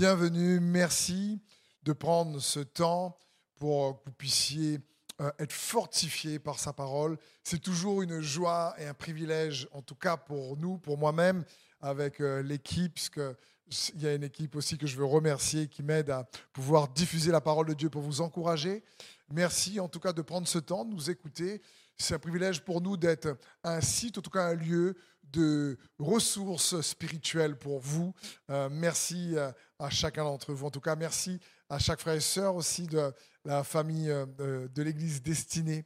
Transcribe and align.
bienvenue. 0.00 0.60
Merci 0.60 1.42
de 1.82 1.92
prendre 1.92 2.40
ce 2.40 2.60
temps 2.60 3.18
pour 3.58 4.00
que 4.00 4.06
vous 4.06 4.14
puissiez 4.16 4.78
euh, 5.20 5.30
être 5.38 5.52
fortifiés 5.52 6.38
par 6.38 6.58
sa 6.58 6.72
parole. 6.72 7.18
C'est 7.44 7.58
toujours 7.58 8.00
une 8.00 8.22
joie 8.22 8.74
et 8.78 8.86
un 8.86 8.94
privilège, 8.94 9.68
en 9.72 9.82
tout 9.82 9.94
cas 9.94 10.16
pour 10.16 10.56
nous, 10.56 10.78
pour 10.78 10.96
moi-même, 10.96 11.44
avec 11.82 12.22
euh, 12.22 12.42
l'équipe, 12.42 12.94
parce 12.94 13.10
qu'il 13.10 14.00
y 14.00 14.06
a 14.06 14.14
une 14.14 14.22
équipe 14.22 14.56
aussi 14.56 14.78
que 14.78 14.86
je 14.86 14.96
veux 14.96 15.04
remercier 15.04 15.68
qui 15.68 15.82
m'aide 15.82 16.08
à 16.08 16.26
pouvoir 16.54 16.88
diffuser 16.88 17.30
la 17.30 17.42
parole 17.42 17.66
de 17.66 17.74
Dieu 17.74 17.90
pour 17.90 18.00
vous 18.00 18.22
encourager. 18.22 18.82
Merci 19.30 19.80
en 19.80 19.88
tout 19.88 20.00
cas 20.00 20.14
de 20.14 20.22
prendre 20.22 20.48
ce 20.48 20.60
temps, 20.60 20.86
de 20.86 20.94
nous 20.94 21.10
écouter. 21.10 21.60
C'est 21.98 22.14
un 22.14 22.18
privilège 22.18 22.62
pour 22.62 22.80
nous 22.80 22.96
d'être 22.96 23.36
un 23.62 23.82
site, 23.82 24.16
en 24.16 24.22
tout 24.22 24.30
cas 24.30 24.46
un 24.46 24.54
lieu 24.54 24.96
de 25.32 25.78
ressources 25.98 26.80
spirituelles 26.80 27.56
pour 27.56 27.80
vous. 27.80 28.12
Euh, 28.50 28.68
merci 28.70 29.36
euh, 29.36 29.50
à 29.78 29.90
chacun 29.90 30.24
d'entre 30.24 30.52
vous. 30.52 30.66
En 30.66 30.70
tout 30.70 30.80
cas, 30.80 30.96
merci 30.96 31.38
à 31.68 31.78
chaque 31.78 32.00
frère 32.00 32.14
et 32.14 32.20
sœur 32.20 32.56
aussi 32.56 32.86
de 32.86 33.12
la 33.44 33.64
famille 33.64 34.10
euh, 34.10 34.68
de 34.68 34.82
l'Église 34.82 35.22
destinée. 35.22 35.84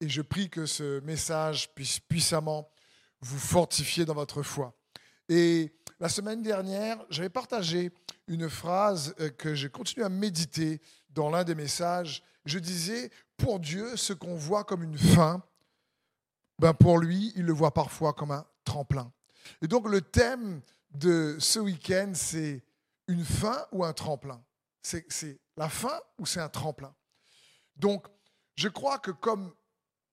Et 0.00 0.08
je 0.08 0.22
prie 0.22 0.48
que 0.48 0.66
ce 0.66 1.00
message 1.00 1.74
puisse 1.74 1.98
puissamment 2.00 2.70
vous 3.20 3.38
fortifier 3.38 4.04
dans 4.04 4.14
votre 4.14 4.42
foi. 4.42 4.74
Et 5.28 5.74
la 6.00 6.08
semaine 6.08 6.42
dernière, 6.42 7.04
j'avais 7.10 7.28
partagé 7.28 7.90
une 8.28 8.48
phrase 8.48 9.14
que 9.36 9.54
j'ai 9.54 9.68
continué 9.68 10.06
à 10.06 10.08
méditer 10.08 10.80
dans 11.10 11.28
l'un 11.28 11.42
des 11.42 11.56
messages. 11.56 12.22
Je 12.44 12.58
disais, 12.58 13.10
pour 13.36 13.58
Dieu, 13.58 13.96
ce 13.96 14.12
qu'on 14.12 14.36
voit 14.36 14.64
comme 14.64 14.84
une 14.84 14.96
fin, 14.96 15.42
ben 16.58 16.74
pour 16.74 16.98
lui, 16.98 17.32
il 17.36 17.44
le 17.44 17.52
voit 17.52 17.74
parfois 17.74 18.12
comme 18.12 18.30
un 18.30 18.46
tremplin. 18.68 19.10
Et 19.62 19.66
donc 19.66 19.88
le 19.88 20.02
thème 20.02 20.60
de 20.90 21.36
ce 21.40 21.58
week-end, 21.58 22.12
c'est 22.14 22.62
une 23.06 23.24
fin 23.24 23.66
ou 23.72 23.82
un 23.82 23.94
tremplin? 23.94 24.42
C'est 24.82 25.40
la 25.56 25.68
fin 25.68 25.98
ou 26.18 26.26
c'est 26.26 26.40
un 26.40 26.48
tremplin? 26.50 26.94
Donc 27.76 28.06
je 28.56 28.68
crois 28.68 28.98
que 28.98 29.10
comme, 29.10 29.54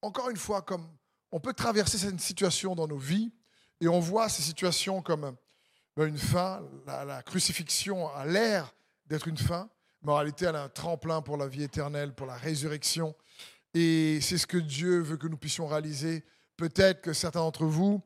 encore 0.02 0.30
une 0.30 0.38
fois, 0.38 0.62
comme 0.62 0.88
on 1.32 1.40
peut 1.40 1.54
traverser 1.54 1.98
cette 1.98 2.20
situation 2.22 2.76
dans 2.76 2.88
nos 2.88 2.98
vies 2.98 3.34
et 3.82 3.90
on 3.90 4.00
voit 4.00 4.30
ces 4.30 4.42
situations 4.42 5.02
comme 5.02 5.36
ben, 5.98 6.08
une 6.08 6.18
fin, 6.18 6.62
la, 6.86 7.22
crucifixion 7.24 8.08
a 8.10 8.26
l'air 8.26 8.74
d'être 9.08 9.28
une 9.28 9.38
fin, 9.38 9.70
mais 10.02 10.12
en 10.12 10.16
réalité 10.16 10.46
elle 10.46 10.56
a 10.56 10.64
un 10.64 10.70
tremplin 10.70 11.22
pour 11.22 11.36
la 11.38 11.48
vie 11.48 11.64
éternelle, 11.64 12.14
pour 12.14 12.28
la 12.28 12.36
résurrection. 12.36 13.16
Et 13.74 14.20
c'est 14.22 14.38
ce 14.38 14.48
que 14.48 14.58
Dieu 14.58 15.02
veut 15.02 15.18
que 15.18 15.28
nous 15.28 15.38
puissions 15.38 15.68
réaliser. 15.68 16.24
Peut-être 16.56 17.02
que 17.02 17.12
certains 17.12 17.42
d'entre 17.42 17.66
vous, 17.66 18.02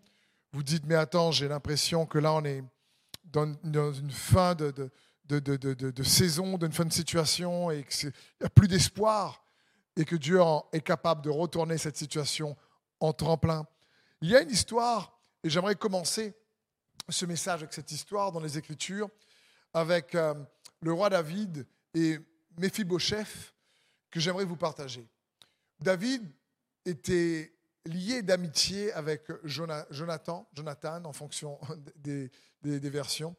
vous 0.52 0.64
dites, 0.64 0.84
mais 0.86 0.96
attends, 0.96 1.32
j'ai 1.32 1.48
l'impression 1.48 2.06
que 2.06 2.18
là, 2.18 2.34
on 2.34 2.44
est 2.44 2.64
dans, 3.26 3.54
une 3.94 4.12
fin 4.12 4.56
de, 4.56 4.72
de, 5.26 5.40
de, 5.40 5.58
de 5.74 6.04
saison, 6.04 6.58
d'une 6.58 6.72
fin 6.72 6.86
de 6.86 6.94
situation, 6.94 7.70
et 7.70 7.84
qu'il 7.84 8.12
n'y 8.42 8.46
a 8.46 8.50
plus 8.50 8.68
d'espoir, 8.68 9.44
et 9.96 10.06
que 10.06 10.16
Dieu 10.16 10.40
est 10.72 10.82
capable 10.82 11.22
de 11.22 11.30
retourner 11.30 11.78
cette 11.78 11.98
situation 11.98 12.58
en 13.00 13.14
tremplin. 13.14 13.68
Il 14.22 14.30
y 14.30 14.36
a 14.36 14.42
une 14.42 14.50
histoire, 14.50 15.20
et 15.44 15.50
j'aimerais 15.50 15.76
commencer 15.76 16.34
ce 17.08 17.26
message 17.26 17.62
avec 17.62 17.74
cette 17.74 17.92
histoire 17.92 18.32
dans 18.32 18.40
les 18.40 18.58
Écritures, 18.58 19.10
avec 19.74 20.16
euh, 20.16 20.34
le 20.82 20.94
roi 20.94 21.10
David 21.10 21.66
et 21.94 22.18
Méphibosheth, 22.58 23.54
que 24.10 24.20
j'aimerais 24.20 24.46
vous 24.46 24.58
partager. 24.58 25.08
David 25.80 26.28
était 26.86 27.54
lié 27.86 28.22
d'amitié 28.22 28.92
avec 28.94 29.24
Jonathan, 29.44 30.48
Jonathan 30.54 31.04
en 31.06 31.14
fonction 31.14 31.60
des, 31.96 32.30
versions, 32.62 33.36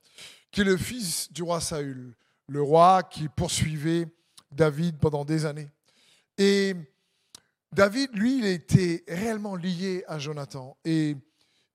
qui 0.50 0.62
est 0.62 0.64
le 0.64 0.76
fils 0.76 1.32
du 1.32 1.42
roi 1.42 1.60
Saül, 1.60 2.14
le 2.48 2.62
roi 2.62 3.02
qui 3.02 3.28
poursuivait 3.28 4.06
David 4.50 4.98
pendant 4.98 5.24
des 5.24 5.46
années. 5.46 5.70
Et 6.38 6.74
David, 7.72 8.16
lui, 8.16 8.38
il 8.38 8.46
était 8.46 9.04
réellement 9.06 9.54
lié 9.54 10.04
à 10.08 10.18
Jonathan. 10.18 10.76
Et 10.84 11.16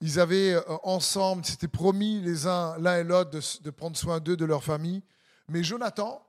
ils 0.02 0.20
avaient 0.20 0.56
euh, 0.56 0.62
ensemble, 0.84 1.46
s'étaient 1.46 1.70
promis 1.70 2.20
les 2.20 2.48
uns, 2.48 2.78
l'un 2.80 2.98
et 2.98 3.04
l'autre, 3.04 3.32
de, 3.32 3.42
de, 3.62 3.70
prendre 3.70 3.96
soin 3.96 4.20
d'eux, 4.20 4.36
de 4.36 4.46
leur 4.46 4.64
famille. 4.64 5.02
Mais 5.48 5.64
Jonathan 5.64 6.22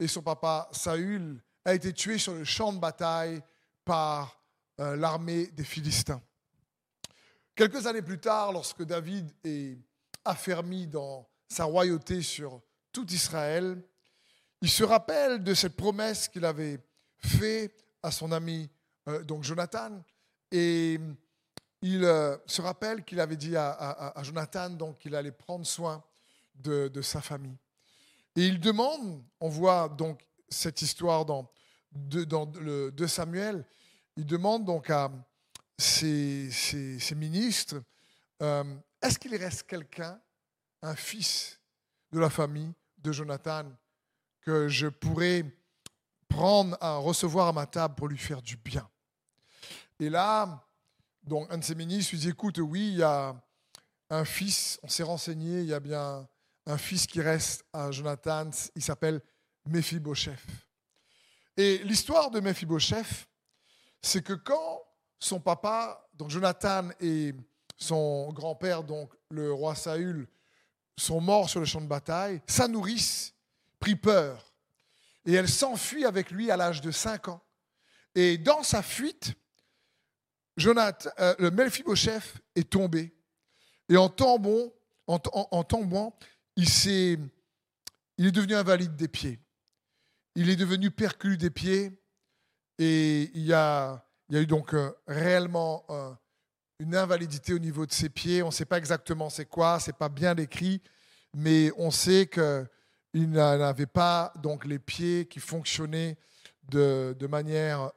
et 0.00 0.08
son 0.08 0.22
papa 0.22 0.68
Saül 0.72 1.40
a 1.64 1.74
été 1.74 1.92
tué 1.92 2.18
sur 2.18 2.34
le 2.34 2.44
champ 2.44 2.72
de 2.72 2.78
bataille 2.78 3.40
par 3.84 4.41
euh, 4.80 4.96
l'armée 4.96 5.46
des 5.48 5.64
Philistins. 5.64 6.22
Quelques 7.54 7.86
années 7.86 8.02
plus 8.02 8.18
tard, 8.18 8.52
lorsque 8.52 8.82
David 8.82 9.30
est 9.44 9.76
affermi 10.24 10.86
dans 10.86 11.28
sa 11.48 11.64
royauté 11.64 12.22
sur 12.22 12.62
tout 12.90 13.06
Israël, 13.12 13.82
il 14.62 14.70
se 14.70 14.82
rappelle 14.82 15.42
de 15.42 15.52
cette 15.52 15.76
promesse 15.76 16.28
qu'il 16.28 16.46
avait 16.46 16.80
faite 17.18 17.84
à 18.02 18.10
son 18.10 18.32
ami 18.32 18.70
euh, 19.08 19.22
donc 19.24 19.44
Jonathan 19.44 20.02
et 20.50 20.98
il 21.82 22.04
euh, 22.04 22.36
se 22.46 22.62
rappelle 22.62 23.04
qu'il 23.04 23.20
avait 23.20 23.36
dit 23.36 23.56
à, 23.56 24.14
Jonathan 24.22 24.94
qu'il 24.94 25.14
allait 25.14 25.32
prendre 25.32 25.66
soin 25.66 26.02
de, 26.54 27.02
sa 27.02 27.20
famille. 27.20 27.58
Et 28.36 28.46
il 28.46 28.60
demande, 28.60 29.22
on 29.40 29.48
voit 29.48 29.88
donc 29.88 30.24
cette 30.48 30.80
histoire 30.80 31.24
dans, 31.24 31.50
dans 31.92 32.46
de 32.46 33.06
Samuel, 33.06 33.66
il 34.16 34.26
demande 34.26 34.64
donc 34.64 34.90
à 34.90 35.10
ses, 35.78 36.50
ministres, 37.16 37.82
euh, 38.42 38.64
est-ce 39.00 39.18
qu'il 39.18 39.34
reste 39.34 39.64
quelqu'un, 39.64 40.20
un 40.82 40.94
fils 40.94 41.60
de 42.12 42.18
la 42.18 42.30
famille 42.30 42.72
de 42.98 43.12
Jonathan, 43.12 43.64
que 44.42 44.68
je 44.68 44.88
pourrais 44.88 45.44
prendre 46.28 46.76
à 46.80 46.96
recevoir 46.96 47.48
à 47.48 47.52
ma 47.52 47.66
table 47.66 47.94
pour 47.94 48.08
lui 48.08 48.18
faire 48.18 48.42
du 48.42 48.56
bien? 48.56 48.88
Et 49.98 50.08
là, 50.08 50.66
donc 51.22 51.46
un 51.50 51.58
de 51.58 51.64
ses 51.64 51.74
ministres 51.74 52.12
lui 52.12 52.18
dit, 52.18 52.28
écoute, 52.28 52.58
oui, 52.58 52.88
il 52.88 52.96
y 52.98 53.02
a 53.02 53.34
un 54.10 54.24
fils, 54.24 54.78
on 54.82 54.88
s'est 54.88 55.02
renseigné, 55.02 55.60
il 55.60 55.66
y 55.66 55.74
a 55.74 55.80
bien 55.80 56.28
un 56.66 56.78
fils 56.78 57.06
qui 57.06 57.20
reste 57.20 57.64
à 57.72 57.90
Jonathan, 57.90 58.50
il 58.74 58.82
s'appelle 58.82 59.20
Mephibosheth. 59.66 60.38
Et 61.56 61.78
l'histoire 61.78 62.30
de 62.30 62.40
Mephibosheth, 62.40 63.26
c'est 64.02 64.22
que 64.22 64.32
quand 64.32 64.82
son 65.18 65.40
papa, 65.40 66.08
donc 66.14 66.30
Jonathan 66.30 66.88
et 67.00 67.32
son 67.76 68.32
grand-père, 68.32 68.82
donc 68.82 69.12
le 69.30 69.52
roi 69.52 69.74
Saül, 69.74 70.28
sont 70.98 71.20
morts 71.20 71.48
sur 71.48 71.60
le 71.60 71.66
champ 71.66 71.80
de 71.80 71.86
bataille, 71.86 72.42
sa 72.46 72.68
nourrice 72.68 73.34
prit 73.80 73.96
peur 73.96 74.52
et 75.24 75.34
elle 75.34 75.48
s'enfuit 75.48 76.04
avec 76.04 76.30
lui 76.30 76.50
à 76.50 76.56
l'âge 76.56 76.80
de 76.80 76.90
5 76.90 77.28
ans. 77.28 77.42
Et 78.14 78.36
dans 78.38 78.62
sa 78.62 78.82
fuite, 78.82 79.34
Jonathan, 80.56 81.10
euh, 81.18 81.34
le 81.38 81.50
Mephibosheth 81.50 82.42
est 82.54 82.68
tombé. 82.68 83.14
Et 83.88 83.96
en 83.96 84.08
tombant, 84.08 84.72
en, 85.06 85.18
en 85.32 85.64
tombant 85.64 86.16
il 86.56 86.66
est 88.26 88.32
devenu 88.32 88.54
invalide 88.54 88.94
des 88.96 89.08
pieds. 89.08 89.40
Il 90.34 90.50
est 90.50 90.56
devenu 90.56 90.90
perclus 90.90 91.36
des 91.36 91.50
pieds 91.50 92.01
et 92.78 93.30
il 93.34 93.44
y 93.44 93.52
a, 93.52 94.04
il 94.28 94.36
y 94.36 94.38
a 94.38 94.42
eu 94.42 94.46
donc 94.46 94.74
euh, 94.74 94.90
réellement 95.06 95.84
euh, 95.90 96.10
une 96.78 96.96
invalidité 96.96 97.52
au 97.52 97.58
niveau 97.58 97.86
de 97.86 97.92
ses 97.92 98.08
pieds. 98.08 98.42
On 98.42 98.46
ne 98.46 98.52
sait 98.52 98.64
pas 98.64 98.78
exactement 98.78 99.30
c'est 99.30 99.46
quoi, 99.46 99.78
c'est 99.78 99.96
pas 99.96 100.08
bien 100.08 100.34
décrit, 100.34 100.82
mais 101.36 101.70
on 101.76 101.90
sait 101.90 102.28
qu'il 102.28 103.30
n'avait 103.30 103.86
pas 103.86 104.32
donc 104.42 104.64
les 104.64 104.78
pieds 104.78 105.26
qui 105.26 105.40
fonctionnaient 105.40 106.16
de, 106.70 107.26
manière 107.28 107.92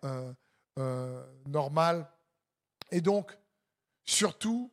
euh, 0.77 1.23
normale. 1.47 2.07
Et 2.91 3.01
donc, 3.01 3.37
surtout, 4.03 4.71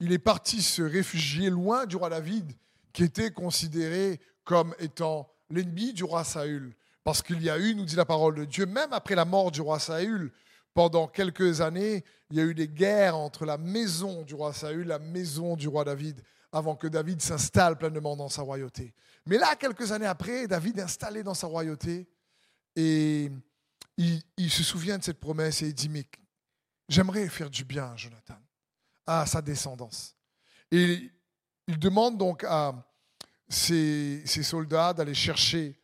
il 0.00 0.12
est 0.12 0.18
parti 0.18 0.62
se 0.62 0.82
réfugier 0.82 1.50
loin 1.50 1.86
du 1.86 1.96
roi 1.96 2.10
David, 2.10 2.52
qui 2.92 3.04
était 3.04 3.30
considéré 3.30 4.20
comme 4.44 4.74
étant 4.78 5.30
l'ennemi 5.50 5.92
du 5.92 6.04
roi 6.04 6.24
Saül. 6.24 6.74
Parce 7.08 7.22
qu'il 7.22 7.42
y 7.42 7.48
a 7.48 7.56
eu, 7.56 7.74
nous 7.74 7.86
dit 7.86 7.96
la 7.96 8.04
parole 8.04 8.34
de 8.34 8.44
Dieu, 8.44 8.66
même 8.66 8.92
après 8.92 9.14
la 9.14 9.24
mort 9.24 9.50
du 9.50 9.62
roi 9.62 9.78
Saül, 9.78 10.30
pendant 10.74 11.08
quelques 11.08 11.62
années, 11.62 12.04
il 12.28 12.36
y 12.36 12.40
a 12.40 12.44
eu 12.44 12.52
des 12.52 12.68
guerres 12.68 13.16
entre 13.16 13.46
la 13.46 13.56
maison 13.56 14.24
du 14.24 14.34
roi 14.34 14.52
Saül 14.52 14.86
la 14.86 14.98
maison 14.98 15.56
du 15.56 15.68
roi 15.68 15.84
David, 15.84 16.22
avant 16.52 16.76
que 16.76 16.86
David 16.86 17.22
s'installe 17.22 17.78
pleinement 17.78 18.14
dans 18.14 18.28
sa 18.28 18.42
royauté. 18.42 18.92
Mais 19.24 19.38
là, 19.38 19.56
quelques 19.56 19.90
années 19.90 20.04
après, 20.04 20.46
David 20.46 20.80
est 20.80 20.82
installé 20.82 21.22
dans 21.22 21.32
sa 21.32 21.46
royauté 21.46 22.06
et 22.76 23.30
il, 23.96 24.50
se 24.50 24.62
souvient 24.62 24.98
de 24.98 25.02
cette 25.04 25.18
promesse 25.18 25.62
et 25.62 25.68
il 25.68 25.74
dit, 25.74 25.88
mais 25.88 26.04
j'aimerais 26.90 27.26
faire 27.30 27.48
du 27.48 27.64
bien 27.64 27.86
à 27.86 27.96
Jonathan, 27.96 28.36
à 29.06 29.24
sa 29.24 29.40
descendance. 29.40 30.14
Et 30.70 31.10
il 31.68 31.78
demande 31.78 32.18
donc 32.18 32.44
à 32.44 32.74
ses 33.48 34.26
soldats 34.26 34.92
d'aller 34.92 35.14
chercher 35.14 35.74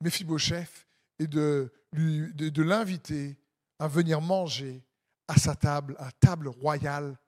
Mephibosheth 0.00 0.86
et 1.18 1.26
de, 1.26 1.72
de, 1.92 2.62
l'inviter 2.62 3.36
à 3.78 3.88
venir 3.88 4.20
manger 4.20 4.82
à 5.26 5.36
sa 5.36 5.54
table, 5.54 5.96
à 5.98 6.12
table 6.12 6.48
royale, 6.48 7.18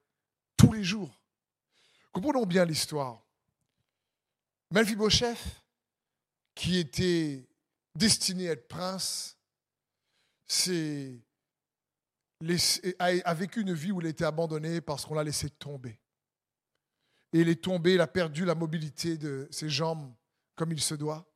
tous 0.56 0.72
les 0.72 0.84
jours. 0.84 1.20
Comprenons 2.12 2.46
bien 2.46 2.64
l'histoire. 2.64 3.22
Mephibosheth, 4.70 5.62
qui 6.54 6.78
était 6.78 7.48
destiné 7.94 8.48
à 8.48 8.52
être 8.52 8.68
prince, 8.68 9.36
a, 12.98 13.34
vécu 13.34 13.60
une 13.60 13.74
vie 13.74 13.92
où 13.92 14.00
il 14.00 14.06
a 14.06 14.10
été 14.10 14.24
abandonné 14.24 14.80
parce 14.80 15.04
qu'on 15.04 15.14
l'a 15.14 15.24
laissé 15.24 15.50
tomber. 15.50 16.00
Et 17.32 17.40
il 17.40 17.48
est 17.48 17.62
tombé, 17.62 17.94
il 17.94 18.00
a 18.00 18.06
perdu 18.06 18.44
la 18.44 18.54
mobilité 18.54 19.16
de 19.16 19.46
ses 19.50 19.68
jambes 19.68 20.12
comme 20.56 20.72
il 20.72 20.80
se 20.80 20.94
doit. 20.94 21.29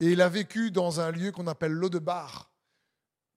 Et 0.00 0.12
il 0.12 0.22
a 0.22 0.28
vécu 0.28 0.70
dans 0.70 1.00
un 1.00 1.10
lieu 1.10 1.30
qu'on 1.30 1.46
appelle 1.46 1.72
l'Audebar. 1.72 2.50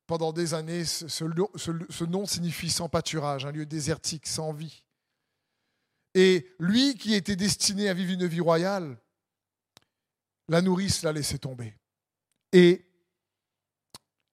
Pendant 0.07 0.33
des 0.33 0.54
années, 0.54 0.83
ce, 0.86 1.07
ce, 1.07 2.04
nom 2.04 2.25
signifie 2.25 2.69
sans 2.69 2.89
pâturage, 2.89 3.45
un 3.45 3.51
lieu 3.51 3.65
désertique, 3.65 4.27
sans 4.27 4.51
vie. 4.51 4.83
Et 6.13 6.54
lui 6.60 6.95
qui 6.95 7.13
était 7.13 7.36
destiné 7.36 7.89
à 7.89 7.94
vivre 7.94 8.12
une 8.12 8.27
vie 8.27 8.42
royale, 8.42 8.98
la 10.48 10.62
nourrice 10.62 11.04
l'a 11.04 11.13
laissé 11.13 11.39
tomber. 11.39 11.74
Et 12.51 12.86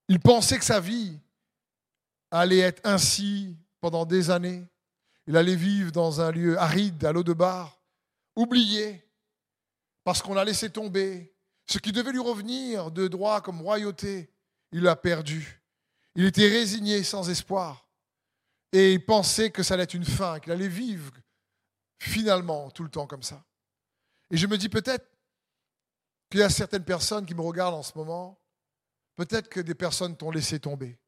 il 0.08 0.18
pensait 0.18 0.58
que 0.58 0.64
sa 0.64 0.80
vie 0.80 1.18
allait 2.30 2.58
être 2.58 2.80
ainsi 2.84 3.56
pendant 3.80 4.04
des 4.04 4.30
années. 4.30 4.66
Il 5.26 5.36
allait 5.36 5.56
vivre 5.56 5.92
dans 5.92 6.20
un 6.20 6.32
lieu 6.32 6.58
aride, 6.58 7.04
à 7.04 7.12
l'eau 7.12 7.22
de 7.22 7.32
bar, 7.32 7.80
oublié, 8.34 9.04
parce 10.04 10.20
qu'on 10.20 10.34
l'a 10.34 10.44
laissé 10.44 10.68
tomber. 10.70 11.32
Ce 11.70 11.78
qui 11.78 11.92
devait 11.92 12.10
lui 12.10 12.18
revenir 12.18 12.90
de 12.90 13.06
droit 13.06 13.40
comme 13.40 13.62
royauté, 13.62 14.28
il 14.72 14.82
l'a 14.82 14.96
perdu. 14.96 15.62
Il 16.16 16.24
était 16.24 16.48
résigné, 16.48 17.04
sans 17.04 17.30
espoir. 17.30 17.88
Et 18.72 18.94
il 18.94 19.04
pensait 19.04 19.50
que 19.50 19.62
ça 19.62 19.74
allait 19.74 19.84
être 19.84 19.94
une 19.94 20.04
fin, 20.04 20.40
qu'il 20.40 20.50
allait 20.50 20.66
vivre 20.66 21.12
finalement 22.00 22.70
tout 22.70 22.82
le 22.82 22.90
temps 22.90 23.06
comme 23.06 23.22
ça. 23.22 23.44
Et 24.32 24.36
je 24.36 24.48
me 24.48 24.58
dis 24.58 24.68
peut-être 24.68 25.06
qu'il 26.28 26.40
y 26.40 26.42
a 26.42 26.50
certaines 26.50 26.84
personnes 26.84 27.24
qui 27.24 27.34
me 27.34 27.40
regardent 27.40 27.76
en 27.76 27.82
ce 27.84 27.96
moment, 27.96 28.40
peut-être 29.14 29.48
que 29.48 29.60
des 29.60 29.74
personnes 29.74 30.16
t'ont 30.16 30.30
laissé 30.32 30.58
tomber. 30.58 30.98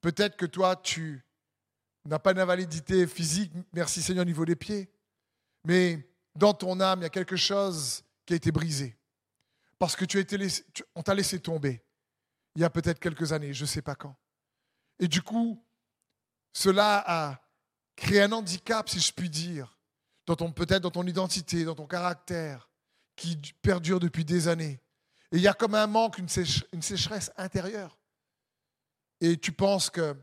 Peut-être 0.00 0.36
que 0.36 0.46
toi, 0.46 0.76
tu 0.76 1.24
n'as 2.04 2.20
pas 2.20 2.32
d'invalidité 2.32 3.08
physique, 3.08 3.52
merci 3.72 4.02
Seigneur, 4.02 4.22
au 4.22 4.26
niveau 4.26 4.44
des 4.44 4.56
pieds. 4.56 4.88
Mais 5.64 6.08
dans 6.36 6.54
ton 6.54 6.80
âme, 6.80 7.00
il 7.00 7.04
y 7.04 7.06
a 7.06 7.10
quelque 7.10 7.36
chose 7.36 8.04
qui 8.24 8.34
a 8.34 8.36
été 8.36 8.52
brisé. 8.52 8.97
Parce 9.78 9.96
que 9.96 10.04
tu 10.04 10.18
as 10.18 10.20
été 10.20 10.38
on 10.94 11.02
t'a 11.02 11.14
laissé 11.14 11.40
tomber 11.40 11.84
il 12.54 12.62
y 12.62 12.64
a 12.64 12.70
peut-être 12.70 12.98
quelques 12.98 13.32
années, 13.32 13.54
je 13.54 13.62
ne 13.62 13.68
sais 13.68 13.82
pas 13.82 13.94
quand. 13.94 14.16
Et 14.98 15.06
du 15.06 15.22
coup, 15.22 15.64
cela 16.52 17.04
a 17.06 17.40
créé 17.94 18.22
un 18.22 18.32
handicap, 18.32 18.88
si 18.88 18.98
je 18.98 19.12
puis 19.12 19.30
dire, 19.30 19.78
peut-être 20.26 20.82
dans 20.82 20.90
ton 20.90 21.06
identité, 21.06 21.64
dans 21.64 21.76
ton 21.76 21.86
caractère, 21.86 22.68
qui 23.14 23.36
perdure 23.62 24.00
depuis 24.00 24.24
des 24.24 24.48
années. 24.48 24.80
Et 25.30 25.36
il 25.36 25.40
y 25.40 25.46
a 25.46 25.54
comme 25.54 25.76
un 25.76 25.86
manque, 25.86 26.18
une 26.18 26.28
sécheresse 26.82 27.30
intérieure 27.36 27.98
et 29.20 29.36
tu 29.36 29.52
penses 29.52 29.90
que 29.90 30.16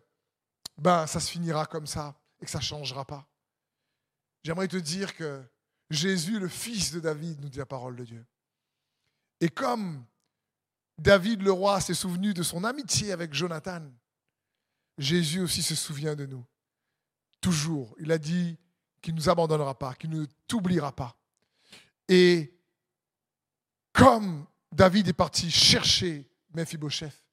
ben, 0.78 1.08
ça 1.08 1.20
se 1.20 1.32
finira 1.32 1.66
comme 1.66 1.88
ça 1.88 2.16
et 2.42 2.46
que 2.46 2.52
ça 2.52 2.60
ne 2.60 2.64
changera 2.64 3.06
pas. 3.06 3.28
J'aimerais 4.44 4.68
te 4.68 4.78
dire 4.78 5.16
que 5.16 5.44
Jésus, 5.90 6.40
le 6.40 6.48
fils 6.48 6.92
de 6.92 7.00
David, 7.00 7.42
nous 7.42 7.50
dit 7.50 7.58
la 7.58 7.66
parole 7.66 7.96
de 7.96 8.04
Dieu. 8.04 8.26
Et 9.40 9.50
comme 9.50 10.06
David 10.98 11.42
le 11.42 11.52
roi 11.52 11.82
s'est 11.82 11.94
souvenu 11.94 12.34
de 12.34 12.44
son 12.44 12.64
amitié 12.64 13.12
avec 13.12 13.34
Jonathan, 13.34 13.82
Jésus 14.98 15.42
aussi 15.42 15.62
se 15.62 15.76
souvient 15.76 16.16
de 16.16 16.26
nous. 16.26 16.46
Toujours. 17.42 17.96
Il 18.00 18.12
a 18.12 18.18
dit 18.18 18.58
qu'il 19.02 19.14
ne 19.14 19.20
nous 19.20 19.30
abandonnera 19.30 19.78
pas, 19.78 19.94
qu'il 19.96 20.10
ne 20.10 20.26
t'oubliera 20.48 20.96
pas. 20.96 21.18
Et 22.08 22.58
comme 23.94 24.46
David 24.72 25.08
est 25.08 25.14
parti 25.14 25.52
chercher 25.52 26.30
Mephibosheth, 26.54 27.24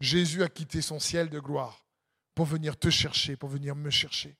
Jésus 0.00 0.42
a 0.42 0.48
quitté 0.48 0.82
son 0.82 0.98
ciel 0.98 1.28
de 1.28 1.38
gloire 1.38 1.86
pour 2.34 2.46
venir 2.46 2.76
te 2.78 2.90
chercher, 2.90 3.36
pour 3.36 3.48
venir 3.48 3.76
me 3.76 3.90
chercher, 3.90 4.36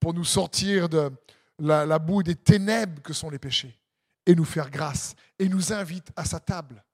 pour 0.00 0.14
nous 0.14 0.24
sortir 0.24 0.88
de 0.88 1.12
la, 1.58 1.98
boue 1.98 2.22
des 2.22 2.34
ténèbres 2.34 3.02
que 3.02 3.12
sont 3.12 3.30
les 3.30 3.38
péchés 3.38 3.78
et 4.26 4.34
nous 4.34 4.44
faire 4.44 4.70
grâce. 4.70 5.14
Et 5.38 5.48
nous 5.48 5.72
invite 5.72 6.10
à 6.16 6.24
sa 6.24 6.40
table. 6.40 6.84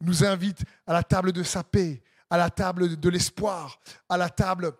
Il 0.00 0.06
nous 0.06 0.24
invite 0.24 0.60
à 0.86 0.92
la 0.92 1.02
table 1.02 1.32
de 1.32 1.42
sa 1.42 1.62
paix, 1.62 2.02
à 2.30 2.38
la 2.38 2.50
table 2.50 2.98
de 2.98 3.08
l'espoir, 3.08 3.80
à 4.08 4.16
la 4.16 4.30
table 4.30 4.72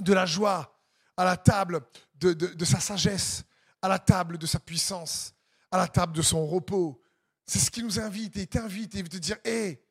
de 0.00 0.12
la 0.12 0.26
joie, 0.26 0.78
à 1.16 1.24
la 1.24 1.36
table 1.36 1.80
de, 2.16 2.32
de, 2.32 2.64
sa 2.64 2.80
sagesse, 2.80 3.44
à 3.80 3.88
la 3.88 3.98
table 3.98 4.38
de 4.38 4.46
sa 4.46 4.58
puissance, 4.58 5.34
à 5.70 5.78
la 5.78 5.88
table 5.88 6.12
de 6.12 6.22
son 6.22 6.46
repos. 6.46 7.00
C'est 7.46 7.58
ce 7.58 7.70
qui 7.70 7.82
nous 7.82 8.00
invite 8.00 8.36
et 8.36 8.46
t'invite 8.46 8.94
et 8.94 9.02
veut 9.02 9.08
te 9.08 9.16
dire, 9.16 9.36
hé, 9.44 9.82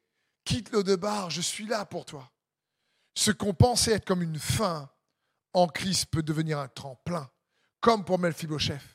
quitte 0.44 0.72
le 0.72 0.96
bar, 0.96 1.30
je 1.30 1.42
suis 1.42 1.66
là 1.66 1.86
pour 1.86 2.06
toi. 2.06 2.30
Ce 3.16 3.32
qu'on 3.32 3.54
pensait 3.54 3.94
être 3.94 4.06
comme 4.06 4.22
une 4.22 4.40
fin 4.40 4.90
en 5.54 5.68
Christ 5.68 6.08
peut 6.08 6.24
devenir 6.24 6.60
un 6.60 6.68
tremplin, 6.68 7.30
comme 7.80 8.04
pour 8.04 8.20
Melphibosheth. 8.20 8.93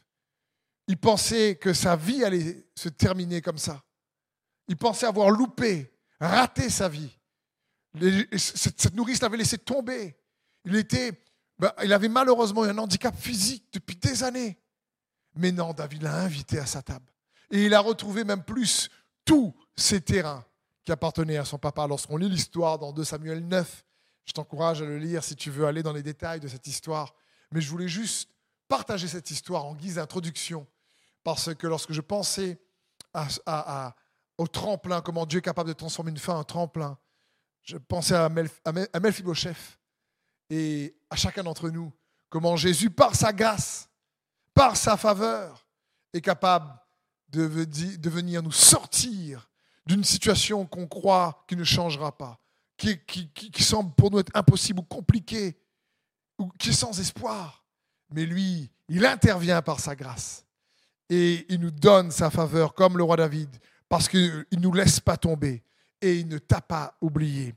Il 0.88 0.96
pensait 0.96 1.56
que 1.56 1.74
sa 1.74 1.96
vie 1.96 2.24
allait 2.24 2.66
se 2.74 2.88
terminer 2.88 3.42
comme 3.42 3.58
ça. 3.58 3.84
Il 4.68 4.76
pensait 4.76 5.06
avoir 5.06 5.30
loupé, 5.30 5.94
raté 6.18 6.70
sa 6.70 6.88
vie. 6.88 7.14
Cette 8.36 8.94
nourrice 8.94 9.20
l'avait 9.20 9.36
laissé 9.36 9.58
tomber. 9.58 10.18
Il, 10.64 10.74
était, 10.76 11.12
ben, 11.58 11.72
il 11.84 11.92
avait 11.92 12.08
malheureusement 12.08 12.62
un 12.62 12.76
handicap 12.78 13.14
physique 13.14 13.66
depuis 13.72 13.96
des 13.96 14.24
années. 14.24 14.58
Mais 15.34 15.52
non, 15.52 15.74
David 15.74 16.02
l'a 16.02 16.16
invité 16.16 16.58
à 16.58 16.66
sa 16.66 16.82
table. 16.82 17.12
Et 17.50 17.66
il 17.66 17.74
a 17.74 17.80
retrouvé 17.80 18.24
même 18.24 18.42
plus 18.42 18.88
tous 19.26 19.54
ses 19.76 20.00
terrains 20.00 20.44
qui 20.84 20.92
appartenait 20.92 21.36
à 21.36 21.44
son 21.44 21.58
papa. 21.58 21.86
Lorsqu'on 21.86 22.16
lit 22.16 22.30
l'histoire 22.30 22.78
dans 22.78 22.92
2 22.92 23.04
Samuel 23.04 23.46
9, 23.46 23.84
je 24.24 24.32
t'encourage 24.32 24.80
à 24.80 24.86
le 24.86 24.98
lire 24.98 25.22
si 25.22 25.36
tu 25.36 25.50
veux 25.50 25.66
aller 25.66 25.82
dans 25.82 25.92
les 25.92 26.02
détails 26.02 26.40
de 26.40 26.48
cette 26.48 26.66
histoire. 26.66 27.14
Mais 27.52 27.60
je 27.60 27.70
voulais 27.70 27.88
juste 27.88 28.30
partager 28.68 29.06
cette 29.06 29.30
histoire 29.30 29.66
en 29.66 29.74
guise 29.74 29.96
d'introduction. 29.96 30.66
Parce 31.28 31.54
que 31.54 31.66
lorsque 31.66 31.92
je 31.92 32.00
pensais 32.00 32.58
au 34.38 34.46
tremplin, 34.46 35.02
comment 35.02 35.26
Dieu 35.26 35.40
est 35.40 35.42
capable 35.42 35.68
de 35.68 35.74
transformer 35.74 36.10
une 36.10 36.16
fin 36.16 36.34
en 36.36 36.42
tremplin, 36.42 36.96
je 37.64 37.76
pensais 37.76 38.14
à, 38.14 38.30
Melf, 38.30 38.62
Melphibosheth 38.98 39.78
et 40.48 40.96
à 41.10 41.16
chacun 41.16 41.42
d'entre 41.42 41.68
nous, 41.68 41.92
comment 42.30 42.56
Jésus, 42.56 42.88
par 42.88 43.14
sa 43.14 43.34
grâce, 43.34 43.90
par 44.54 44.74
sa 44.74 44.96
faveur, 44.96 45.66
est 46.14 46.22
capable 46.22 46.72
de, 47.28 47.42
venir 48.08 48.42
nous 48.42 48.50
sortir 48.50 49.50
d'une 49.84 50.04
situation 50.04 50.64
qu'on 50.64 50.86
croit 50.86 51.44
qui 51.46 51.56
ne 51.56 51.64
changera 51.64 52.16
pas, 52.16 52.40
qui, 52.78 52.98
semble 53.58 53.92
pour 53.92 54.10
nous 54.10 54.20
être 54.20 54.32
impossible 54.32 54.80
ou 54.80 54.84
compliquée, 54.84 55.60
ou 56.38 56.48
qui 56.58 56.70
est 56.70 56.72
sans 56.72 56.98
espoir. 56.98 57.66
Mais 58.14 58.24
lui, 58.24 58.70
il 58.88 59.04
intervient 59.04 59.60
par 59.60 59.78
sa 59.78 59.94
grâce 59.94 60.46
et 61.10 61.46
il 61.48 61.60
nous 61.60 61.70
donne 61.70 62.10
sa 62.10 62.30
faveur 62.30 62.74
comme 62.74 62.96
le 62.96 63.02
roi 63.02 63.16
David 63.16 63.48
parce 63.88 64.08
qu'il 64.08 64.46
ne 64.52 64.58
nous 64.58 64.72
laisse 64.72 65.00
pas 65.00 65.16
tomber 65.16 65.62
et 66.00 66.16
il 66.16 66.28
ne 66.28 66.38
t'a 66.38 66.60
pas 66.60 66.96
oublié. 67.00 67.54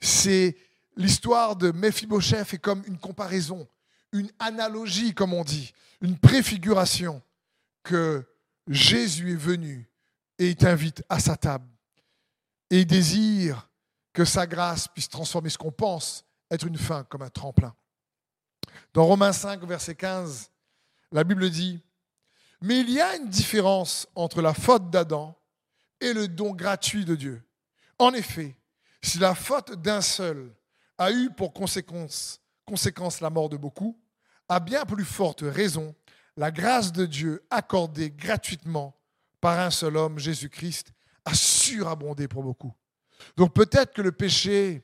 C'est 0.00 0.56
l'histoire 0.96 1.56
de 1.56 1.70
Mephibosheth 1.70 2.54
est 2.54 2.58
comme 2.58 2.82
une 2.86 2.98
comparaison, 2.98 3.68
une 4.12 4.30
analogie 4.38 5.14
comme 5.14 5.34
on 5.34 5.44
dit, 5.44 5.72
une 6.00 6.18
préfiguration 6.18 7.22
que 7.82 8.24
Jésus 8.68 9.32
est 9.32 9.36
venu 9.36 9.88
et 10.38 10.48
il 10.48 10.56
t'invite 10.56 11.02
à 11.08 11.18
sa 11.18 11.36
table. 11.36 11.66
Et 12.70 12.80
il 12.80 12.86
désire 12.86 13.68
que 14.12 14.24
sa 14.24 14.46
grâce 14.46 14.88
puisse 14.88 15.08
transformer 15.08 15.50
ce 15.50 15.58
qu'on 15.58 15.72
pense 15.72 16.24
être 16.50 16.66
une 16.66 16.78
fin 16.78 17.04
comme 17.04 17.22
un 17.22 17.30
tremplin. 17.30 17.74
Dans 18.94 19.04
Romains 19.04 19.32
5, 19.32 19.62
verset 19.64 19.94
15, 19.94 20.50
la 21.12 21.24
Bible 21.24 21.48
dit, 21.50 21.80
Mais 22.60 22.80
il 22.80 22.90
y 22.90 23.00
a 23.00 23.16
une 23.16 23.28
différence 23.28 24.08
entre 24.14 24.42
la 24.42 24.54
faute 24.54 24.90
d'Adam 24.90 25.36
et 26.00 26.12
le 26.12 26.28
don 26.28 26.54
gratuit 26.54 27.04
de 27.04 27.14
Dieu. 27.14 27.42
En 27.98 28.12
effet, 28.14 28.56
si 29.02 29.18
la 29.18 29.34
faute 29.34 29.72
d'un 29.80 30.00
seul 30.00 30.52
a 30.96 31.12
eu 31.12 31.30
pour 31.30 31.52
conséquence, 31.52 32.40
la 33.20 33.30
mort 33.30 33.48
de 33.48 33.56
beaucoup, 33.56 33.98
à 34.48 34.60
bien 34.60 34.84
plus 34.84 35.04
forte 35.04 35.42
raison, 35.42 35.94
la 36.36 36.50
grâce 36.50 36.92
de 36.92 37.06
Dieu 37.06 37.44
accordée 37.50 38.10
gratuitement 38.10 38.96
par 39.40 39.58
un 39.58 39.70
seul 39.70 39.96
homme, 39.96 40.18
Jésus-Christ, 40.18 40.92
a 41.24 41.34
surabondé 41.34 42.26
pour 42.26 42.42
beaucoup. 42.42 42.72
Donc 43.36 43.54
peut-être 43.54 43.92
que 43.92 44.02
le 44.02 44.12
péché 44.12 44.82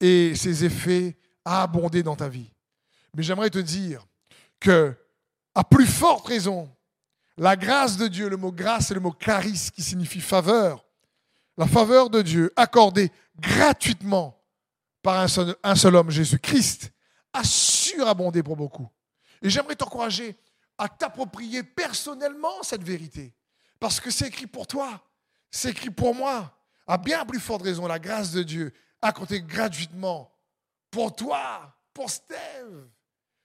et 0.00 0.34
ses 0.34 0.64
effets 0.64 1.16
a 1.44 1.62
abondé 1.62 2.02
dans 2.02 2.16
ta 2.16 2.28
vie. 2.28 2.52
Mais 3.16 3.22
j'aimerais 3.22 3.50
te 3.50 3.58
dire 3.58 4.06
que, 4.60 4.94
à 5.54 5.64
plus 5.64 5.86
forte 5.86 6.28
raison, 6.28 6.70
la 7.36 7.56
grâce 7.56 7.96
de 7.96 8.08
Dieu, 8.08 8.28
le 8.28 8.36
mot 8.36 8.52
grâce, 8.52 8.88
c'est 8.88 8.94
le 8.94 9.00
mot 9.00 9.14
charis 9.18 9.70
qui 9.74 9.82
signifie 9.82 10.20
faveur. 10.20 10.84
La 11.56 11.66
faveur 11.66 12.10
de 12.10 12.22
Dieu 12.22 12.52
accordée 12.56 13.10
gratuitement 13.38 14.40
par 15.02 15.20
un 15.20 15.28
seul, 15.28 15.96
homme, 15.96 16.10
Jésus-Christ, 16.10 16.92
a 17.32 17.42
surabondé 17.44 18.42
pour 18.42 18.56
beaucoup. 18.56 18.88
Et 19.42 19.48
j'aimerais 19.48 19.76
t'encourager 19.76 20.36
à 20.76 20.88
t'approprier 20.88 21.62
personnellement 21.62 22.62
cette 22.62 22.82
vérité. 22.82 23.34
Parce 23.78 24.00
que 24.00 24.10
c'est 24.10 24.28
écrit 24.28 24.46
pour 24.46 24.66
toi. 24.66 25.00
C'est 25.50 25.70
écrit 25.70 25.90
pour 25.90 26.14
moi. 26.14 26.54
À 26.86 26.98
bien 26.98 27.24
plus 27.24 27.40
forte 27.40 27.62
raison, 27.62 27.86
la 27.86 27.98
grâce 27.98 28.32
de 28.32 28.42
Dieu 28.42 28.72
a 29.00 29.12
compté 29.12 29.40
gratuitement 29.40 30.30
pour 30.90 31.14
toi, 31.14 31.74
pour 31.94 32.10
Steve, 32.10 32.88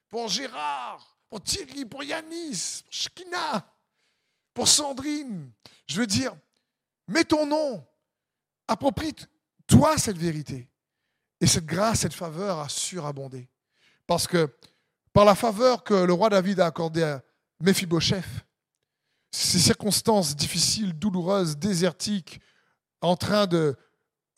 pour 0.08 0.28
Gérard, 0.28 1.16
pour 1.28 1.40
Thierry, 1.40 1.84
pour 1.84 2.02
Yanis, 2.02 2.82
pour 2.84 2.92
Shkina, 2.92 3.66
pour 4.56 4.66
Sandrine. 4.68 5.52
Je 5.86 6.00
veux 6.00 6.06
dire, 6.06 6.34
mets 7.06 7.24
ton 7.24 7.46
nom, 7.46 7.86
approprie-toi 8.66 9.98
cette 9.98 10.16
vérité. 10.16 10.66
Et 11.42 11.46
cette 11.46 11.66
grâce, 11.66 12.00
cette 12.00 12.14
faveur 12.14 12.58
a 12.58 12.68
surabondé. 12.70 13.48
Parce 14.06 14.26
que 14.26 14.50
par 15.12 15.26
la 15.26 15.34
faveur 15.34 15.84
que 15.84 15.92
le 15.92 16.12
roi 16.14 16.30
David 16.30 16.60
a 16.60 16.66
accordée 16.66 17.02
à 17.02 17.22
Mephibosheth, 17.60 18.24
ces 19.30 19.58
circonstances 19.58 20.34
difficiles, 20.34 20.98
douloureuses, 20.98 21.58
désertiques, 21.58 22.40
en 23.02 23.14
train 23.14 23.46
de 23.46 23.76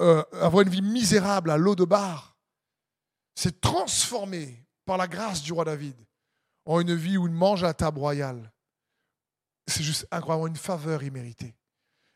euh, 0.02 0.24
une 0.32 0.68
vie 0.68 0.82
misérable 0.82 1.52
à 1.52 1.56
l'eau 1.56 1.76
de 1.76 1.84
bar, 1.84 2.36
s'est 3.36 3.60
transformé 3.60 4.66
par 4.84 4.96
la 4.96 5.06
grâce 5.06 5.42
du 5.42 5.52
roi 5.52 5.64
David 5.64 5.94
en 6.64 6.80
une 6.80 6.94
vie 6.96 7.16
où 7.16 7.28
il 7.28 7.32
mange 7.32 7.62
à 7.62 7.68
la 7.68 7.74
table 7.74 8.00
royale. 8.00 8.52
C'est 9.68 9.82
juste 9.82 10.06
incroyable, 10.10 10.48
une 10.48 10.56
faveur 10.56 11.02
imméritée. 11.02 11.54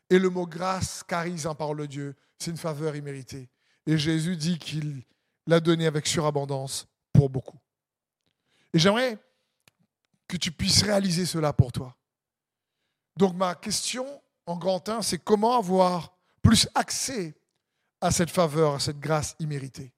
Et 0.09 0.19
le 0.19 0.29
mot 0.29 0.45
grâce, 0.45 1.03
charisme 1.03 1.49
en 1.49 1.55
parole 1.55 1.77
de 1.77 1.85
Dieu, 1.85 2.15
c'est 2.37 2.51
une 2.51 2.57
faveur 2.57 2.95
imméritée. 2.95 3.49
Et 3.85 3.97
Jésus 3.97 4.35
dit 4.35 4.57
qu'il 4.57 5.03
l'a 5.47 5.59
donné 5.59 5.85
avec 5.85 6.07
surabondance 6.07 6.87
pour 7.11 7.29
beaucoup. 7.29 7.57
Et 8.73 8.79
j'aimerais 8.79 9.17
que 10.27 10.37
tu 10.37 10.51
puisses 10.51 10.81
réaliser 10.81 11.25
cela 11.25 11.53
pour 11.53 11.71
toi. 11.71 11.95
Donc 13.15 13.35
ma 13.35 13.53
question 13.55 14.21
en 14.45 14.57
grand 14.57 14.89
1, 14.89 15.03
c'est 15.03 15.19
comment 15.19 15.57
avoir 15.57 16.17
plus 16.41 16.67
accès 16.73 17.35
à 18.01 18.11
cette 18.11 18.31
faveur, 18.31 18.75
à 18.75 18.79
cette 18.79 18.99
grâce 18.99 19.35
imméritée? 19.39 19.93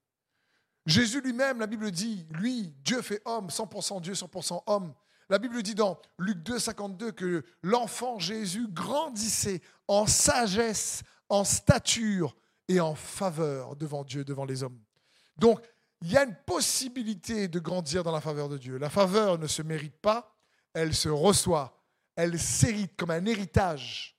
Jésus 0.84 1.20
lui-même, 1.20 1.58
la 1.58 1.66
Bible 1.66 1.90
dit, 1.90 2.26
lui, 2.30 2.74
Dieu 2.84 3.02
fait 3.02 3.20
homme, 3.24 3.48
100% 3.48 4.00
Dieu, 4.02 4.12
100% 4.12 4.62
homme. 4.66 4.94
La 5.28 5.38
Bible 5.38 5.62
dit 5.62 5.74
dans 5.74 5.98
Luc 6.18 6.42
2, 6.42 6.58
52 6.58 7.12
que 7.12 7.44
l'enfant 7.62 8.18
Jésus 8.18 8.68
grandissait 8.68 9.60
en 9.88 10.06
sagesse, 10.06 11.02
en 11.28 11.42
stature 11.42 12.36
et 12.68 12.80
en 12.80 12.94
faveur 12.94 13.74
devant 13.76 14.04
Dieu, 14.04 14.24
devant 14.24 14.44
les 14.44 14.62
hommes. 14.62 14.78
Donc, 15.36 15.60
il 16.02 16.12
y 16.12 16.16
a 16.16 16.24
une 16.24 16.36
possibilité 16.46 17.48
de 17.48 17.58
grandir 17.58 18.04
dans 18.04 18.12
la 18.12 18.20
faveur 18.20 18.48
de 18.48 18.58
Dieu. 18.58 18.78
La 18.78 18.90
faveur 18.90 19.38
ne 19.38 19.46
se 19.46 19.62
mérite 19.62 19.96
pas, 19.96 20.32
elle 20.74 20.94
se 20.94 21.08
reçoit, 21.08 21.82
elle 22.14 22.38
s'hérite 22.38 22.96
comme 22.96 23.10
un 23.10 23.24
héritage. 23.24 24.16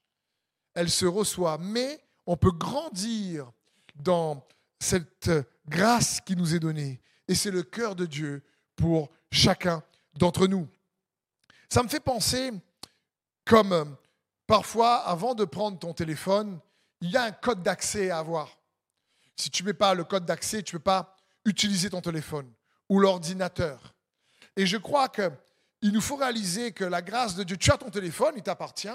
Elle 0.74 0.90
se 0.90 1.06
reçoit, 1.06 1.58
mais 1.58 2.00
on 2.26 2.36
peut 2.36 2.52
grandir 2.52 3.50
dans 3.96 4.46
cette 4.78 5.30
grâce 5.66 6.20
qui 6.20 6.36
nous 6.36 6.54
est 6.54 6.60
donnée. 6.60 7.00
Et 7.26 7.34
c'est 7.34 7.50
le 7.50 7.62
cœur 7.62 7.96
de 7.96 8.06
Dieu 8.06 8.42
pour 8.76 9.10
chacun 9.30 9.82
d'entre 10.14 10.46
nous. 10.46 10.68
Ça 11.68 11.82
me 11.82 11.88
fait 11.88 12.00
penser 12.00 12.52
comme 13.44 13.72
euh, 13.72 13.84
parfois, 14.46 14.96
avant 15.06 15.34
de 15.34 15.44
prendre 15.44 15.78
ton 15.78 15.92
téléphone, 15.92 16.60
il 17.00 17.10
y 17.10 17.16
a 17.16 17.22
un 17.24 17.32
code 17.32 17.62
d'accès 17.62 18.10
à 18.10 18.18
avoir. 18.18 18.58
Si 19.36 19.50
tu 19.50 19.62
ne 19.62 19.68
mets 19.68 19.74
pas 19.74 19.94
le 19.94 20.04
code 20.04 20.24
d'accès, 20.24 20.62
tu 20.62 20.74
ne 20.74 20.78
peux 20.78 20.84
pas 20.84 21.16
utiliser 21.44 21.90
ton 21.90 22.00
téléphone 22.00 22.50
ou 22.88 23.00
l'ordinateur. 23.00 23.94
Et 24.56 24.66
je 24.66 24.76
crois 24.76 25.08
qu'il 25.08 25.92
nous 25.92 26.00
faut 26.00 26.16
réaliser 26.16 26.72
que 26.72 26.84
la 26.84 27.02
grâce 27.02 27.36
de 27.36 27.44
Dieu, 27.44 27.56
tu 27.56 27.70
as 27.70 27.78
ton 27.78 27.90
téléphone, 27.90 28.34
il 28.36 28.42
t'appartient, 28.42 28.88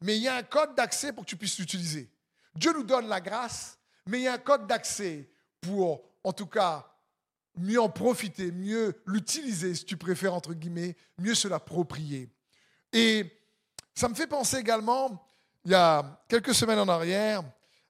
mais 0.00 0.16
il 0.16 0.22
y 0.22 0.28
a 0.28 0.36
un 0.36 0.42
code 0.42 0.74
d'accès 0.74 1.12
pour 1.12 1.24
que 1.24 1.30
tu 1.30 1.36
puisses 1.36 1.58
l'utiliser. 1.58 2.10
Dieu 2.54 2.72
nous 2.72 2.84
donne 2.84 3.08
la 3.08 3.20
grâce, 3.20 3.78
mais 4.06 4.20
il 4.20 4.22
y 4.22 4.28
a 4.28 4.34
un 4.34 4.38
code 4.38 4.66
d'accès 4.66 5.28
pour, 5.60 6.02
en 6.24 6.32
tout 6.32 6.46
cas, 6.46 6.89
mieux 7.60 7.80
en 7.80 7.88
profiter, 7.88 8.50
mieux 8.52 9.00
l'utiliser, 9.06 9.74
si 9.74 9.84
tu 9.84 9.96
préfères, 9.96 10.34
entre 10.34 10.54
guillemets, 10.54 10.96
mieux 11.18 11.34
se 11.34 11.48
l'approprier. 11.48 12.28
Et 12.92 13.30
ça 13.94 14.08
me 14.08 14.14
fait 14.14 14.26
penser 14.26 14.58
également, 14.58 15.26
il 15.64 15.72
y 15.72 15.74
a 15.74 16.22
quelques 16.28 16.54
semaines 16.54 16.78
en 16.78 16.88
arrière, 16.88 17.42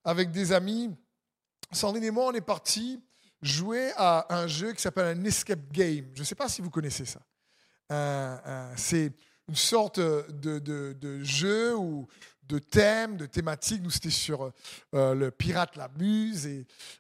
avec 0.04 0.30
des 0.30 0.52
amis, 0.52 0.90
Sandrine 1.72 2.04
et 2.04 2.10
moi, 2.10 2.26
on 2.26 2.32
est 2.32 2.40
partis 2.40 3.00
jouer 3.42 3.92
à 3.96 4.26
un 4.34 4.46
jeu 4.46 4.72
qui 4.72 4.82
s'appelle 4.82 5.18
un 5.18 5.24
escape 5.24 5.70
game. 5.72 6.10
Je 6.14 6.20
ne 6.20 6.24
sais 6.24 6.34
pas 6.34 6.48
si 6.48 6.60
vous 6.60 6.70
connaissez 6.70 7.04
ça. 7.06 7.20
c'est 8.76 9.12
une 9.48 9.56
sorte 9.56 9.98
de, 9.98 10.58
de, 10.58 11.22
jeu 11.22 11.76
où 11.76 12.06
de 12.50 12.58
thèmes, 12.58 13.16
de 13.16 13.26
thématiques. 13.26 13.82
Nous, 13.82 13.90
c'était 13.90 14.10
sur 14.10 14.52
euh, 14.94 15.14
le 15.14 15.30
pirate, 15.30 15.76
la 15.76 15.88
muse. 15.98 16.46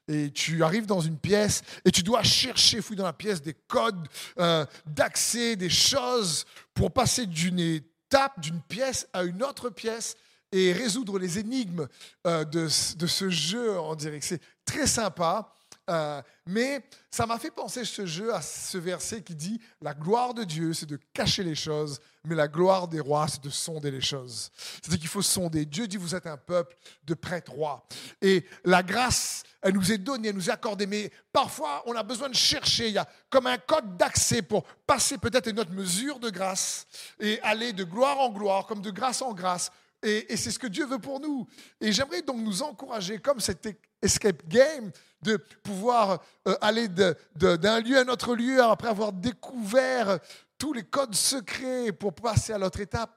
Et, 0.08 0.30
tu 0.32 0.62
arrives 0.62 0.86
dans 0.86 1.00
une 1.00 1.18
pièce 1.18 1.62
et 1.84 1.90
tu 1.90 2.02
dois 2.02 2.22
chercher, 2.22 2.80
fouiller 2.80 2.98
dans 2.98 3.04
la 3.04 3.12
pièce, 3.12 3.42
des 3.42 3.54
codes 3.54 4.06
euh, 4.38 4.64
d'accès, 4.86 5.56
des 5.56 5.68
choses 5.68 6.44
pour 6.72 6.92
passer 6.92 7.26
d'une 7.26 7.58
étape, 7.58 8.40
d'une 8.40 8.60
pièce 8.60 9.08
à 9.12 9.24
une 9.24 9.42
autre 9.42 9.70
pièce 9.70 10.16
et 10.52 10.72
résoudre 10.72 11.18
les 11.18 11.38
énigmes 11.38 11.86
euh, 12.26 12.44
de, 12.44 12.68
de, 12.96 13.06
ce 13.06 13.28
jeu 13.28 13.78
en 13.78 13.94
direct. 13.94 14.24
C'est 14.24 14.42
très 14.64 14.86
sympa. 14.86 15.52
Euh, 15.90 16.22
mais 16.46 16.84
ça 17.10 17.26
m'a 17.26 17.38
fait 17.38 17.50
penser 17.50 17.84
ce 17.84 18.06
jeu 18.06 18.32
à 18.32 18.40
ce 18.40 18.78
verset 18.78 19.22
qui 19.22 19.34
dit 19.34 19.60
La 19.80 19.92
gloire 19.92 20.34
de 20.34 20.44
Dieu, 20.44 20.72
c'est 20.72 20.86
de 20.86 20.98
cacher 21.12 21.42
les 21.42 21.56
choses, 21.56 22.00
mais 22.24 22.36
la 22.36 22.46
gloire 22.46 22.86
des 22.86 23.00
rois, 23.00 23.26
c'est 23.26 23.42
de 23.42 23.50
sonder 23.50 23.90
les 23.90 24.00
choses. 24.00 24.50
C'est-à-dire 24.54 25.00
qu'il 25.00 25.08
faut 25.08 25.22
sonder. 25.22 25.64
Dieu 25.64 25.88
dit 25.88 25.96
Vous 25.96 26.14
êtes 26.14 26.28
un 26.28 26.36
peuple 26.36 26.76
de 27.04 27.14
prêtres 27.14 27.52
rois. 27.52 27.84
Et 28.22 28.46
la 28.64 28.84
grâce, 28.84 29.42
elle 29.62 29.74
nous 29.74 29.90
est 29.90 29.98
donnée, 29.98 30.28
elle 30.28 30.36
nous 30.36 30.48
est 30.48 30.52
accordée, 30.52 30.86
mais 30.86 31.10
parfois 31.32 31.82
on 31.86 31.96
a 31.96 32.04
besoin 32.04 32.28
de 32.28 32.34
chercher. 32.34 32.88
Il 32.88 32.94
y 32.94 32.98
a 32.98 33.08
comme 33.28 33.48
un 33.48 33.58
code 33.58 33.96
d'accès 33.96 34.42
pour 34.42 34.64
passer 34.86 35.18
peut-être 35.18 35.48
une 35.48 35.58
autre 35.58 35.72
mesure 35.72 36.20
de 36.20 36.30
grâce 36.30 36.86
et 37.18 37.40
aller 37.42 37.72
de 37.72 37.82
gloire 37.82 38.20
en 38.20 38.30
gloire, 38.30 38.66
comme 38.66 38.80
de 38.80 38.90
grâce 38.90 39.22
en 39.22 39.34
grâce. 39.34 39.72
Et, 40.02 40.36
c'est 40.36 40.50
ce 40.50 40.58
que 40.58 40.66
Dieu 40.66 40.86
veut 40.86 40.98
pour 40.98 41.20
nous. 41.20 41.46
Et 41.80 41.92
j'aimerais 41.92 42.22
donc 42.22 42.38
nous 42.38 42.62
encourager, 42.62 43.18
comme 43.18 43.40
cet 43.40 43.68
escape 44.00 44.46
game, 44.48 44.90
de 45.20 45.36
pouvoir 45.36 46.22
euh, 46.48 46.56
aller 46.60 46.88
d'un 46.88 47.80
lieu 47.80 47.98
à 47.98 48.02
un 48.02 48.08
autre 48.08 48.34
lieu 48.34 48.62
après 48.62 48.88
avoir 48.88 49.12
découvert 49.12 50.18
tous 50.56 50.72
les 50.72 50.84
codes 50.84 51.14
secrets 51.14 51.92
pour 51.92 52.14
passer 52.14 52.52
à 52.52 52.58
l'autre 52.58 52.80
étape. 52.80 53.10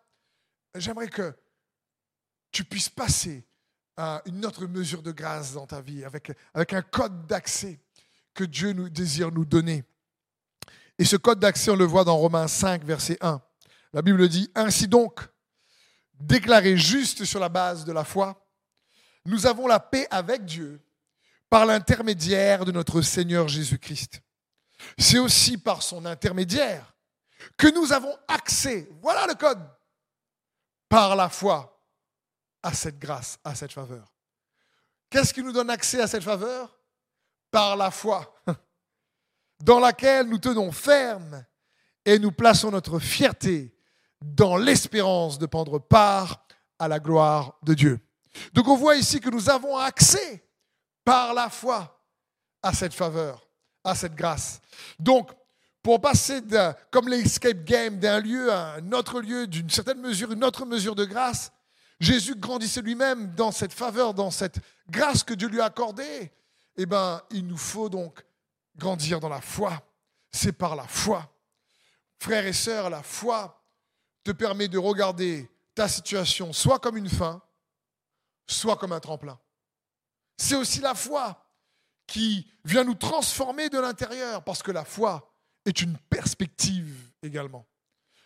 J'aimerais 0.76 1.08
que 1.08 1.34
tu 2.52 2.64
puisses 2.66 2.90
passer 2.90 3.46
à 3.96 4.22
une 4.26 4.46
autre 4.46 4.66
mesure 4.66 5.02
de 5.02 5.12
grâce 5.12 5.54
dans 5.54 5.68
ta 5.68 5.82
vie 5.82 6.04
avec, 6.04 6.32
avec 6.54 6.74
un 6.74 6.82
code 6.82 7.28
d'accès 7.28 7.80
que 8.34 8.44
Dieu 8.44 8.74
nous 8.74 8.90
désire 8.90 9.32
nous 9.32 9.46
donner. 9.46 9.84
Et 10.98 11.06
ce 11.06 11.16
code 11.16 11.40
d'accès, 11.40 11.72
on 11.72 11.76
le 11.76 11.86
voit 11.86 12.04
dans 12.04 12.18
Romains 12.18 12.48
5, 12.48 12.84
verset 12.84 13.18
1. 13.22 13.42
La 13.94 14.02
Bible 14.02 14.28
dit, 14.28 14.50
Ainsi 14.56 14.88
donc, 14.88 15.22
déclaré 16.26 16.78
juste 16.78 17.26
sur 17.26 17.40
la 17.40 17.50
base 17.50 17.86
de 17.86 17.92
la 17.92 18.04
foi, 18.04 18.48
nous 19.26 19.46
avons 19.46 19.68
la 19.68 19.80
paix 19.80 20.08
avec 20.10 20.46
Dieu 20.46 20.82
par 21.50 21.66
l'intermédiaire 21.66 22.66
de 22.66 22.72
notre 22.72 23.02
Seigneur 23.02 23.48
Jésus-Christ. 23.48 24.22
C'est 24.98 25.20
aussi 25.20 25.58
par 25.58 25.82
son 25.82 26.06
intermédiaire 26.06 26.94
que 27.58 27.68
nous 27.74 27.92
avons 27.94 28.16
accès, 28.28 28.90
voilà 29.02 29.28
le 29.28 29.36
code, 29.36 29.62
par 30.90 31.16
la 31.16 31.30
foi 31.30 31.70
à 32.62 32.74
cette 32.74 33.00
grâce, 33.00 33.38
à 33.44 33.56
cette 33.56 33.74
faveur. 33.74 34.14
Qu'est-ce 35.10 35.34
qui 35.34 35.44
nous 35.44 35.52
donne 35.52 35.70
accès 35.70 36.02
à 36.02 36.08
cette 36.08 36.24
faveur? 36.24 36.80
Par 37.52 37.76
la 37.76 37.92
foi, 37.92 38.36
dans 39.60 39.80
laquelle 39.80 40.28
nous 40.28 40.40
tenons 40.40 40.72
ferme 40.72 41.46
et 42.04 42.18
nous 42.18 42.32
plaçons 42.32 42.72
notre 42.72 42.98
fierté 43.00 43.73
dans 44.24 44.56
l'espérance 44.56 45.38
de 45.38 45.46
prendre 45.46 45.80
part 45.80 46.46
à 46.80 46.88
la 46.88 47.00
gloire 47.00 47.58
de 47.64 47.74
Dieu. 47.74 48.00
Donc 48.54 48.68
on 48.68 48.78
voit 48.78 48.96
ici 48.96 49.20
que 49.20 49.30
nous 49.30 49.50
avons 49.50 49.78
accès 49.78 50.44
par 51.04 51.34
la 51.34 51.50
foi 51.50 52.02
à 52.62 52.74
cette 52.74 52.94
faveur, 52.94 53.48
à 53.84 53.94
cette 53.94 54.16
grâce. 54.16 54.62
Donc, 54.98 55.32
pour 55.82 56.00
passer 56.00 56.42
comme 56.92 57.10
l'escape 57.10 57.66
game 57.66 58.00
d'un 58.00 58.22
lieu 58.22 58.52
à 58.52 58.76
un 58.76 58.92
autre 58.94 59.20
lieu, 59.20 59.46
d'une 59.48 59.70
certaine 59.70 60.00
mesure, 60.00 60.32
une 60.32 60.46
autre 60.46 60.66
mesure 60.66 60.96
de 60.96 61.04
grâce, 61.04 61.52
Jésus 62.00 62.36
grandissait 62.36 62.82
lui-même 62.82 63.36
dans 63.36 63.52
cette 63.52 63.74
faveur, 63.74 64.14
dans 64.14 64.32
cette 64.32 64.60
grâce 64.90 65.24
que 65.24 65.34
Dieu 65.34 65.50
lui 65.50 65.60
a 65.60 65.66
accordée. 65.66 66.32
Eh 66.78 66.86
bien, 66.86 67.22
il 67.32 67.46
nous 67.46 67.58
faut 67.58 67.90
donc 67.90 68.24
grandir 68.78 69.20
dans 69.20 69.30
la 69.30 69.42
foi. 69.42 69.84
C'est 70.32 70.54
par 70.54 70.78
la 70.78 70.88
foi. 70.88 71.30
Frères 72.18 72.46
et 72.46 72.54
sœurs, 72.54 72.90
la 72.90 73.04
foi 73.04 73.63
te 74.24 74.32
permet 74.32 74.68
de 74.68 74.78
regarder 74.78 75.50
ta 75.76 75.88
situation 75.88 76.54
soit 76.54 76.80
comme 76.80 76.98
une 76.98 77.10
fin, 77.10 77.42
soit 78.48 78.78
comme 78.78 78.92
un 78.92 79.00
tremplin. 79.00 79.40
C'est 80.38 80.56
aussi 80.56 80.80
la 80.80 80.96
foi 80.96 81.46
qui 82.08 82.48
vient 82.66 82.84
nous 82.84 82.96
transformer 82.96 83.70
de 83.70 83.80
l'intérieur, 83.80 84.44
parce 84.44 84.62
que 84.62 84.72
la 84.72 84.86
foi 84.86 85.34
est 85.66 85.82
une 85.82 85.98
perspective 86.10 87.12
également. 87.22 87.66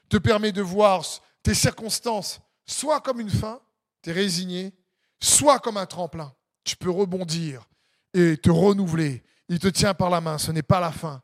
Te 0.10 0.18
permet 0.18 0.52
de 0.52 0.62
voir 0.62 1.04
tes 1.44 1.54
circonstances 1.54 2.40
soit 2.66 3.02
comme 3.02 3.20
une 3.20 3.30
fin, 3.30 3.62
tu 4.02 4.10
es 4.10 4.14
résigné, 4.14 4.74
Sois 5.20 5.60
comme 5.60 5.78
un 5.78 5.86
tremplin. 5.86 6.34
Tu 6.64 6.76
peux 6.76 6.90
rebondir 6.90 7.68
et 8.14 8.38
te 8.38 8.50
renouveler. 8.50 9.24
Il 9.50 9.60
te 9.60 9.68
tient 9.68 9.94
par 9.94 10.10
la 10.10 10.22
main. 10.22 10.38
Ce 10.38 10.52
n'est 10.52 10.64
pas 10.64 10.80
la 10.80 10.92
fin. 10.92 11.22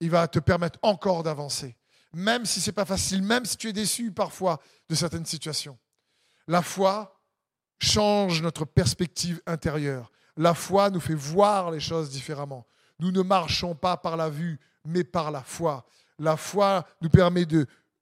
Il 0.00 0.10
va 0.10 0.28
te 0.28 0.38
permettre 0.38 0.78
encore 0.82 1.22
d'avancer. 1.22 1.76
Même 2.16 2.46
si 2.46 2.62
ce 2.62 2.70
n'est 2.70 2.74
pas 2.74 2.86
facile, 2.86 3.22
même 3.22 3.44
si 3.44 3.58
tu 3.58 3.68
es 3.68 3.74
déçu 3.74 4.10
parfois 4.10 4.58
de 4.88 4.94
certaines 4.94 5.26
situations. 5.26 5.76
La 6.48 6.62
foi 6.62 7.20
change 7.78 8.40
notre 8.40 8.64
perspective 8.64 9.42
intérieure. 9.44 10.10
La 10.38 10.54
foi 10.54 10.88
nous 10.88 10.98
fait 10.98 11.14
voir 11.14 11.70
les 11.70 11.78
choses 11.78 12.08
différemment. 12.08 12.66
Nous 13.00 13.12
ne 13.12 13.20
marchons 13.20 13.74
pas 13.74 13.98
par 13.98 14.16
la 14.16 14.30
vue, 14.30 14.58
mais 14.86 15.04
par 15.04 15.30
la 15.30 15.42
foi. 15.42 15.84
La 16.18 16.38
foi 16.38 16.86
nous 17.02 17.10
permet 17.10 17.44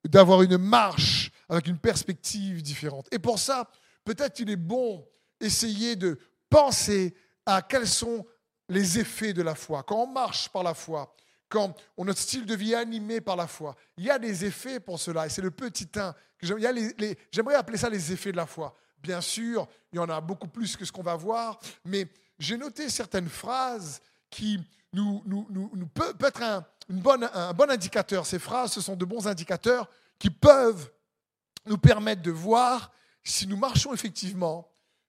d'avoir 0.04 0.42
une 0.42 0.59
marche 0.59 1.33
avec 1.49 1.66
une 1.66 1.78
perspective 1.78 2.62
différente. 2.62 3.09
Et 3.11 3.18
pour 3.18 3.40
ça, 3.40 3.68
peut-être 4.04 4.38
il 4.38 4.49
est 4.49 4.54
bon 4.54 5.04
essayer 5.40 5.97
de 5.97 6.21
penser 6.49 7.16
à 7.44 7.62
quels 7.62 7.88
sont 7.88 8.25
les 8.68 9.00
effets 9.00 9.33
de 9.33 9.42
la 9.42 9.56
foi. 9.56 9.83
Quand 9.83 10.04
on 10.04 10.06
marche 10.06 10.49
par 10.50 10.62
la 10.62 10.75
foi, 10.75 11.12
quand 11.48 11.74
notre 11.98 12.20
style 12.20 12.46
de 12.46 12.54
vie 12.54 12.72
est 12.72 12.76
animé 12.76 13.20
par 13.20 13.36
la 13.36 13.46
foi, 13.46 13.76
il 13.96 14.04
y 14.04 14.10
a 14.10 14.18
des 14.18 14.44
effets 14.44 14.80
pour 14.80 14.98
cela. 14.98 15.26
Et 15.26 15.28
c'est 15.28 15.42
le 15.42 15.50
petit 15.50 15.88
1. 15.94 16.14
J'aimerais 16.40 17.54
appeler 17.54 17.78
ça 17.78 17.88
les 17.88 18.12
effets 18.12 18.32
de 18.32 18.36
la 18.36 18.46
foi. 18.46 18.76
Bien 18.98 19.20
sûr, 19.20 19.68
il 19.92 19.96
y 19.96 19.98
en 19.98 20.08
a 20.08 20.20
beaucoup 20.20 20.48
plus 20.48 20.76
que 20.76 20.84
ce 20.84 20.92
qu'on 20.92 21.02
va 21.02 21.14
voir, 21.14 21.58
mais 21.84 22.08
j'ai 22.38 22.56
noté 22.56 22.88
certaines 22.88 23.28
phrases 23.28 24.00
qui 24.30 24.58
nous, 24.92 25.22
être 26.20 26.42
un, 26.42 26.64
bon 27.52 27.70
indicateur. 27.70 28.26
Ces 28.26 28.38
phrases, 28.38 28.72
ce 28.72 28.80
sont 28.80 28.96
de 28.96 29.04
bons 29.04 29.26
indicateurs 29.26 29.88
qui 30.18 30.30
peuvent 30.30 30.90
nous 31.66 31.78
permettre 31.78 32.22
de 32.22 32.30
voir 32.30 32.90
si 33.22 33.46
nous 33.46 33.56
marchons 33.56 33.92
effectivement 33.92 34.68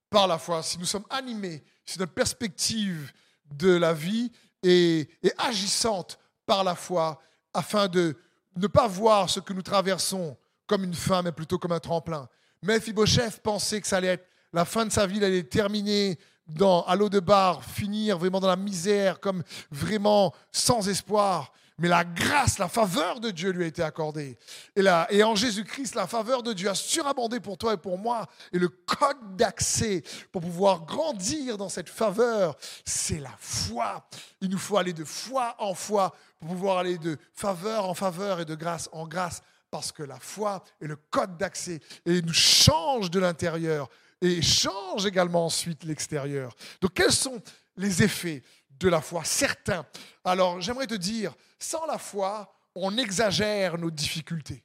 par 0.09 0.27
la 0.27 0.37
foi, 0.37 0.63
si 0.63 0.77
nous 0.77 0.85
sommes 0.85 1.05
animés, 1.09 1.63
si 1.85 1.99
notre 1.99 2.13
perspective 2.13 3.11
de 3.51 3.75
la 3.75 3.93
vie 3.93 4.31
est 4.63 5.09
agissante 5.37 6.17
par 6.45 6.63
la 6.63 6.75
foi, 6.75 7.19
afin 7.53 7.87
de 7.87 8.15
ne 8.55 8.67
pas 8.67 8.87
voir 8.87 9.29
ce 9.29 9.39
que 9.39 9.53
nous 9.53 9.61
traversons 9.61 10.37
comme 10.67 10.83
une 10.83 10.93
fin, 10.93 11.21
mais 11.21 11.31
plutôt 11.31 11.57
comme 11.57 11.71
un 11.71 11.79
tremplin. 11.79 12.27
Mephibosheth 12.61 13.41
pensait 13.41 13.81
que 13.81 13.87
ça 13.87 13.97
allait 13.97 14.07
être 14.07 14.27
la 14.53 14.65
fin 14.65 14.85
de 14.85 14.91
sa 14.91 15.05
vie, 15.05 15.17
elle 15.17 15.25
allait 15.25 15.43
terminer 15.43 16.17
dans, 16.47 16.83
à 16.83 16.95
l'eau 16.95 17.09
de 17.09 17.19
bar, 17.19 17.63
finir 17.63 18.17
vraiment 18.17 18.39
dans 18.39 18.47
la 18.47 18.55
misère, 18.55 19.19
comme 19.19 19.43
vraiment 19.71 20.33
sans 20.51 20.87
espoir. 20.87 21.51
Mais 21.77 21.89
la 21.89 22.05
grâce, 22.05 22.57
la 22.57 22.69
faveur 22.69 23.19
de 23.19 23.31
Dieu 23.31 23.51
lui 23.51 23.65
a 23.65 23.67
été 23.67 23.83
accordée. 23.83 24.37
Et, 24.77 24.83
et 25.09 25.23
en 25.23 25.35
Jésus-Christ, 25.35 25.95
la 25.95 26.07
faveur 26.07 26.41
de 26.41 26.53
Dieu 26.53 26.69
a 26.69 26.75
surabondé 26.75 27.41
pour 27.41 27.57
toi 27.57 27.73
et 27.73 27.77
pour 27.77 27.97
moi. 27.97 28.27
Et 28.53 28.59
le 28.59 28.69
code 28.69 29.35
d'accès 29.35 30.01
pour 30.31 30.41
pouvoir 30.41 30.85
grandir 30.85 31.57
dans 31.57 31.67
cette 31.67 31.89
faveur, 31.89 32.55
c'est 32.85 33.19
la 33.19 33.35
foi. 33.39 34.07
Il 34.39 34.49
nous 34.49 34.57
faut 34.57 34.77
aller 34.77 34.93
de 34.93 35.03
foi 35.03 35.55
en 35.59 35.73
foi 35.73 36.15
pour 36.39 36.49
pouvoir 36.49 36.77
aller 36.77 36.97
de 36.97 37.17
faveur 37.33 37.89
en 37.89 37.93
faveur 37.93 38.39
et 38.39 38.45
de 38.45 38.55
grâce 38.55 38.89
en 38.93 39.05
grâce. 39.05 39.41
Parce 39.69 39.91
que 39.91 40.03
la 40.03 40.19
foi 40.19 40.63
est 40.79 40.87
le 40.87 40.95
code 40.95 41.37
d'accès 41.37 41.81
et 42.05 42.21
nous 42.21 42.33
change 42.33 43.11
de 43.11 43.19
l'intérieur 43.19 43.89
et 44.21 44.41
change 44.41 45.05
également 45.05 45.45
ensuite 45.45 45.83
l'extérieur. 45.83 46.55
Donc 46.79 46.93
quels 46.93 47.11
sont 47.11 47.41
les 47.75 48.01
effets 48.01 48.43
de 48.79 48.89
la 48.89 49.01
foi 49.01 49.23
Certains. 49.23 49.85
Alors 50.23 50.61
j'aimerais 50.61 50.87
te 50.87 50.95
dire, 50.95 51.33
sans 51.59 51.85
la 51.85 51.97
foi, 51.97 52.53
on 52.75 52.97
exagère 52.97 53.77
nos 53.77 53.91
difficultés. 53.91 54.63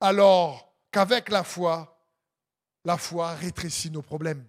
Alors 0.00 0.74
qu'avec 0.90 1.28
la 1.28 1.44
foi, 1.44 2.00
la 2.84 2.96
foi 2.96 3.34
rétrécit 3.34 3.90
nos 3.90 4.02
problèmes. 4.02 4.46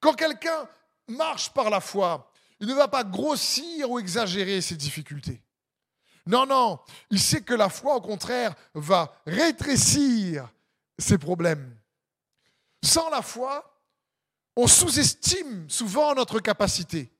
Quand 0.00 0.14
quelqu'un 0.14 0.68
marche 1.08 1.50
par 1.50 1.70
la 1.70 1.80
foi, 1.80 2.30
il 2.60 2.68
ne 2.68 2.74
va 2.74 2.88
pas 2.88 3.04
grossir 3.04 3.90
ou 3.90 3.98
exagérer 3.98 4.60
ses 4.60 4.76
difficultés. 4.76 5.42
Non, 6.26 6.46
non, 6.46 6.80
il 7.10 7.20
sait 7.20 7.42
que 7.42 7.54
la 7.54 7.68
foi, 7.68 7.96
au 7.96 8.00
contraire, 8.00 8.54
va 8.74 9.14
rétrécir 9.26 10.48
ses 10.98 11.18
problèmes. 11.18 11.76
Sans 12.82 13.08
la 13.10 13.22
foi, 13.22 13.80
on 14.56 14.66
sous-estime 14.66 15.68
souvent 15.68 16.14
notre 16.14 16.40
capacité, 16.40 17.12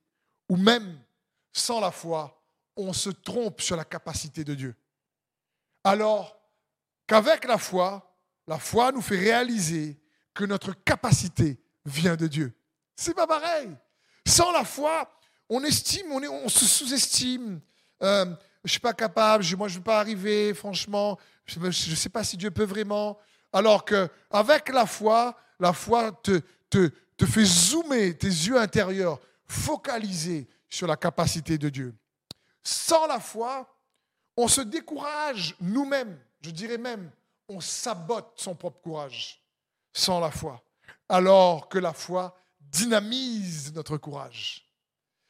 ou 0.49 0.57
même 0.57 0.99
sans 1.53 1.81
la 1.81 1.91
foi, 1.91 2.43
on 2.77 2.93
se 2.93 3.11
trompe 3.11 3.61
sur 3.61 3.77
la 3.77 3.85
capacité 3.85 4.45
de 4.45 4.55
Dieu. 4.55 4.75
Alors 5.83 6.39
qu'avec 7.07 7.45
la 7.47 7.59
foi, 7.59 8.15
la 8.47 8.59
foi 8.59 8.93
nous 8.93 9.01
fait 9.01 9.19
réaliser 9.19 9.99
que 10.35 10.45
notre 10.45 10.73
capacité 10.73 11.59
vient 11.85 12.17
de 12.17 12.27
Dieu. 12.27 12.53
C'est 12.95 13.15
pas 13.15 13.27
pareil. 13.27 13.71
Sans 14.27 14.53
la 14.53 14.65
foi, 14.65 15.11
on 15.49 15.63
estime, 15.65 16.13
on, 16.13 16.49
se 16.49 16.65
sous-estime. 16.65 17.61
Euh, 18.03 18.25
je 18.27 18.31
ne 18.65 18.69
suis 18.69 18.81
pas 18.81 18.93
capable, 18.93 19.45
moi 19.57 19.69
je 19.69 19.79
ne 19.79 19.85
pas 19.85 20.01
arriver, 20.01 20.53
franchement, 20.53 21.19
je 21.47 21.59
ne 21.61 21.71
sais 21.71 22.09
pas 22.09 22.25
si 22.25 22.37
Dieu 22.37 22.51
peut 22.51 22.65
vraiment. 22.65 23.19
Alors 23.53 23.85
qu'avec 23.85 24.69
la 24.69 24.87
foi, 24.87 25.37
la 25.59 25.73
foi 25.73 26.13
te 26.23 26.41
fait 27.25 27.45
zoomer 27.45 28.19
tes 28.19 28.27
yeux 28.27 28.59
intérieurs, 28.59 29.21
focaliser 29.47 30.49
sur 30.69 30.87
la 30.87 30.97
capacité 30.97 31.59
de 31.59 31.69
Dieu. 31.69 31.95
Sans 32.63 33.07
la 33.07 33.21
foi, 33.21 33.73
on 34.37 34.49
se 34.49 34.61
décourage 34.61 35.57
nous-mêmes, 35.61 36.19
je 36.41 36.51
dirais 36.51 36.79
même, 36.79 37.11
on 37.49 37.61
sabote 37.61 38.33
son 38.37 38.55
propre 38.55 38.81
courage 38.81 39.43
sans 39.93 40.21
la 40.21 40.31
foi, 40.31 40.63
alors 41.09 41.69
que 41.69 41.79
la 41.79 41.93
foi 41.93 42.37
dynamise 42.61 43.73
notre 43.73 43.97
courage. 43.97 44.69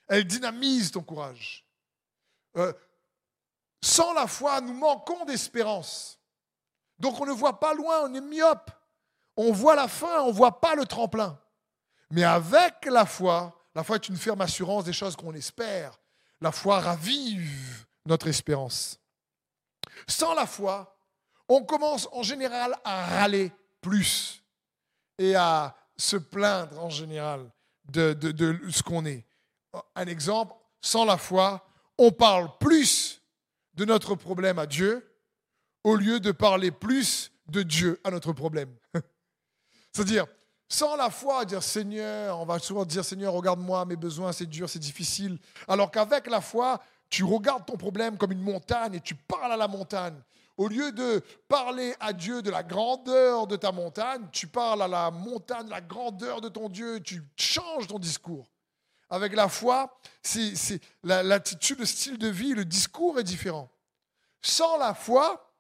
Elle 0.09 0.27
dynamise 0.27 0.91
ton 0.91 1.03
courage. 1.03 1.65
Euh, 2.57 2.73
sans 3.83 4.13
la 4.15 4.27
foi, 4.27 4.61
nous 4.61 4.75
manquons 4.75 5.25
d'espérance. 5.25 6.19
Donc 6.99 7.21
on 7.21 7.27
ne 7.27 7.33
voit 7.33 7.61
pas 7.61 7.75
loin, 7.75 8.09
on 8.09 8.15
est 8.15 8.21
myope. 8.21 8.71
On 9.37 9.53
voit 9.53 9.77
la 9.77 9.89
fin, 9.89 10.23
on 10.23 10.29
ne 10.29 10.33
voit 10.33 10.61
pas 10.61 10.75
le 10.75 10.87
tremplin. 10.87 11.39
Mais 12.11 12.25
avec 12.25 12.87
la 12.87 13.05
foi, 13.05 13.56
la 13.77 13.85
foi 13.85 13.97
est 13.97 14.09
une 14.09 14.17
ferme 14.17 14.41
assurance 14.41 14.85
des 14.85 14.95
choses 14.95 15.15
qu'on 15.17 15.35
espère. 15.35 16.01
La 16.41 16.51
foi 16.51 16.81
ravive 16.81 17.87
notre 18.07 18.27
espérance. 18.27 18.99
Sans 20.09 20.33
la 20.33 20.47
foi, 20.47 20.99
on 21.47 21.63
commence 21.63 22.09
en 22.13 22.23
général 22.23 22.75
à 22.85 23.05
râler 23.05 23.53
plus 23.83 24.43
et 25.19 25.35
à 25.35 25.77
se 25.95 26.17
plaindre 26.17 26.83
en 26.83 26.89
général 26.89 27.53
de, 27.93 28.15
de 28.15 28.59
ce 28.71 28.83
qu'on 28.83 29.05
est. 29.05 29.27
Un 29.95 30.07
exemple, 30.07 30.55
sans 30.81 31.05
la 31.05 31.19
foi, 31.19 31.69
on 31.99 32.11
parle 32.11 32.57
plus 32.59 33.21
de 33.75 33.85
notre 33.85 34.15
problème 34.15 34.59
à 34.59 34.65
Dieu 34.65 35.07
au 35.85 35.97
lieu 35.97 36.19
de 36.19 36.33
parler 36.33 36.71
plus 36.71 37.31
de 37.49 37.63
Dieu 37.63 38.01
à 38.05 38.11
notre 38.11 38.33
problème. 38.33 38.75
C'est-à-dire, 39.93 40.25
sans 40.69 40.97
la 40.97 41.11
foi, 41.11 41.45
dire 41.45 41.63
Seigneur, 41.63 42.41
on 42.41 42.45
va 42.45 42.59
souvent 42.59 42.85
dire 42.85 43.05
Seigneur, 43.05 43.33
regarde-moi, 43.33 43.85
mes 43.85 43.97
besoins, 43.97 44.33
c'est 44.33 44.47
dur, 44.47 44.69
c'est 44.69 44.81
difficile. 44.81 45.39
Alors 45.69 45.91
qu'avec 45.91 46.27
la 46.27 46.41
foi, 46.41 46.81
tu 47.09 47.23
regardes 47.23 47.65
ton 47.65 47.77
problème 47.77 48.17
comme 48.17 48.33
une 48.33 48.43
montagne 48.43 48.95
et 48.95 49.01
tu 49.01 49.15
parles 49.15 49.53
à 49.53 49.57
la 49.57 49.69
montagne. 49.69 50.21
Au 50.57 50.69
lieu 50.69 50.91
de 50.91 51.23
parler 51.49 51.95
à 52.01 52.13
Dieu 52.13 52.43
de 52.43 52.51
la 52.51 52.63
grandeur 52.63 53.47
de 53.47 53.57
ta 53.57 53.71
montagne, 53.71 54.27
tu 54.33 54.47
parles 54.47 54.83
à 54.83 54.89
la 54.89 55.11
montagne, 55.11 55.69
la 55.69 55.83
grandeur 55.83 56.41
de 56.41 56.49
ton 56.49 56.69
Dieu, 56.69 57.01
tu 57.01 57.23
changes 57.37 57.87
ton 57.87 57.99
discours. 57.99 58.47
Avec 59.09 59.35
la 59.35 59.49
foi, 59.49 60.01
c'est 60.23 60.81
l'attitude, 61.05 61.79
le 61.79 61.87
style 61.87 62.19
de 62.19 62.29
vie, 62.29 62.55
le 62.55 62.65
discours 62.65 63.21
est 63.21 63.25
différent. 63.25 63.71
Sans 64.43 64.79
la 64.79 64.95
foi, 64.95 65.53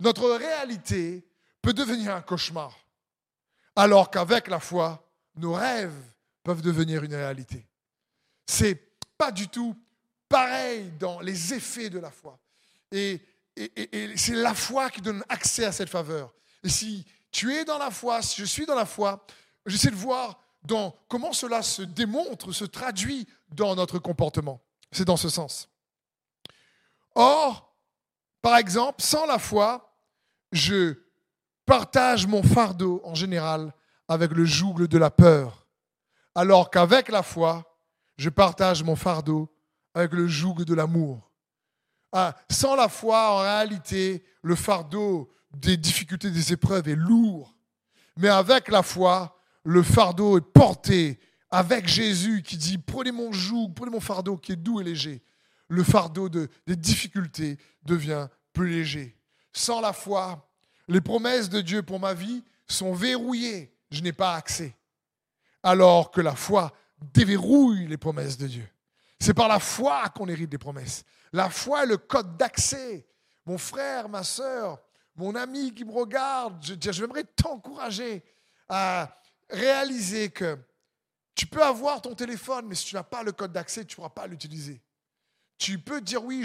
notre 0.00 0.30
réalité 0.30 1.26
peut 1.60 1.74
devenir 1.74 2.14
un 2.14 2.22
cauchemar 2.22 2.85
alors 3.76 4.10
qu'avec 4.10 4.48
la 4.48 4.58
foi, 4.58 5.06
nos 5.36 5.52
rêves 5.52 5.92
peuvent 6.42 6.62
devenir 6.62 7.04
une 7.04 7.14
réalité. 7.14 7.66
C'est 8.46 8.80
pas 9.18 9.30
du 9.30 9.48
tout 9.48 9.76
pareil 10.28 10.90
dans 10.98 11.20
les 11.20 11.54
effets 11.54 11.90
de 11.90 11.98
la 11.98 12.10
foi. 12.10 12.38
Et, 12.90 13.20
c'est 14.16 14.34
la 14.34 14.54
foi 14.54 14.90
qui 14.90 15.00
donne 15.00 15.24
accès 15.30 15.64
à 15.64 15.72
cette 15.72 15.88
faveur. 15.88 16.34
Et 16.62 16.68
si 16.68 17.06
tu 17.30 17.54
es 17.54 17.64
dans 17.64 17.78
la 17.78 17.90
foi, 17.90 18.20
si 18.20 18.40
je 18.40 18.44
suis 18.44 18.66
dans 18.66 18.74
la 18.74 18.84
foi, 18.84 19.24
j'essaie 19.64 19.90
de 19.90 19.96
voir 19.96 20.38
dans 20.62 20.94
comment 21.08 21.32
cela 21.32 21.62
se 21.62 21.80
démontre, 21.80 22.52
se 22.52 22.64
traduit 22.64 23.26
dans 23.48 23.74
notre 23.74 23.98
comportement. 23.98 24.60
C'est 24.92 25.06
dans 25.06 25.16
ce 25.16 25.30
sens. 25.30 25.70
Or, 27.14 27.74
par 28.42 28.58
exemple, 28.58 29.00
sans 29.02 29.24
la 29.24 29.38
foi, 29.38 29.96
je 30.52 30.94
partage 31.66 32.26
mon 32.26 32.42
fardeau 32.42 33.02
en 33.04 33.14
général 33.14 33.74
avec 34.08 34.30
le 34.32 34.44
joug 34.44 34.86
de 34.86 34.98
la 34.98 35.10
peur, 35.10 35.66
alors 36.34 36.70
qu'avec 36.70 37.08
la 37.08 37.22
foi, 37.22 37.76
je 38.16 38.30
partage 38.30 38.82
mon 38.82 38.96
fardeau 38.96 39.52
avec 39.94 40.12
le 40.12 40.26
joug 40.28 40.64
de 40.64 40.74
l'amour. 40.74 41.30
Ah, 42.12 42.34
sans 42.50 42.76
la 42.76 42.88
foi, 42.88 43.32
en 43.32 43.38
réalité, 43.38 44.24
le 44.42 44.54
fardeau 44.54 45.30
des 45.50 45.76
difficultés, 45.76 46.30
des 46.30 46.52
épreuves 46.52 46.88
est 46.88 46.96
lourd. 46.96 47.54
Mais 48.16 48.28
avec 48.28 48.68
la 48.68 48.82
foi, 48.82 49.38
le 49.64 49.82
fardeau 49.82 50.38
est 50.38 50.52
porté 50.52 51.18
avec 51.50 51.88
Jésus 51.88 52.42
qui 52.42 52.56
dit 52.56 52.78
prenez 52.78 53.12
mon 53.12 53.32
joug, 53.32 53.72
prenez 53.74 53.90
mon 53.90 54.00
fardeau 54.00 54.36
qui 54.36 54.52
est 54.52 54.56
doux 54.56 54.80
et 54.80 54.84
léger, 54.84 55.22
le 55.68 55.82
fardeau 55.82 56.28
de, 56.28 56.48
des 56.66 56.76
difficultés 56.76 57.58
devient 57.82 58.28
plus 58.52 58.70
léger. 58.70 59.16
Sans 59.52 59.80
la 59.80 59.92
foi, 59.92 60.45
les 60.88 61.00
promesses 61.00 61.48
de 61.48 61.60
Dieu 61.60 61.82
pour 61.82 62.00
ma 62.00 62.14
vie 62.14 62.44
sont 62.66 62.92
verrouillées. 62.92 63.74
Je 63.90 64.02
n'ai 64.02 64.12
pas 64.12 64.34
accès. 64.34 64.74
Alors 65.62 66.10
que 66.10 66.20
la 66.20 66.34
foi 66.34 66.72
déverrouille 67.12 67.86
les 67.86 67.96
promesses 67.96 68.36
de 68.36 68.46
Dieu. 68.46 68.68
C'est 69.18 69.34
par 69.34 69.48
la 69.48 69.58
foi 69.58 70.08
qu'on 70.10 70.28
hérite 70.28 70.50
des 70.50 70.58
promesses. 70.58 71.04
La 71.32 71.50
foi 71.50 71.84
est 71.84 71.86
le 71.86 71.96
code 71.96 72.36
d'accès. 72.36 73.06
Mon 73.46 73.58
frère, 73.58 74.08
ma 74.08 74.22
soeur, 74.22 74.80
mon 75.14 75.34
ami 75.34 75.72
qui 75.72 75.84
me 75.84 75.92
regarde, 75.92 76.62
je, 76.62 76.74
j'aimerais 76.92 77.24
t'encourager 77.24 78.22
à 78.68 79.16
réaliser 79.48 80.30
que 80.30 80.58
tu 81.34 81.46
peux 81.46 81.62
avoir 81.62 82.00
ton 82.00 82.14
téléphone, 82.14 82.66
mais 82.66 82.74
si 82.74 82.86
tu 82.86 82.94
n'as 82.94 83.02
pas 83.02 83.22
le 83.22 83.32
code 83.32 83.52
d'accès, 83.52 83.84
tu 83.84 83.92
ne 83.92 83.96
pourras 83.96 84.10
pas 84.10 84.26
l'utiliser. 84.26 84.80
Tu 85.58 85.78
peux 85.78 86.00
dire 86.00 86.24
oui, 86.24 86.44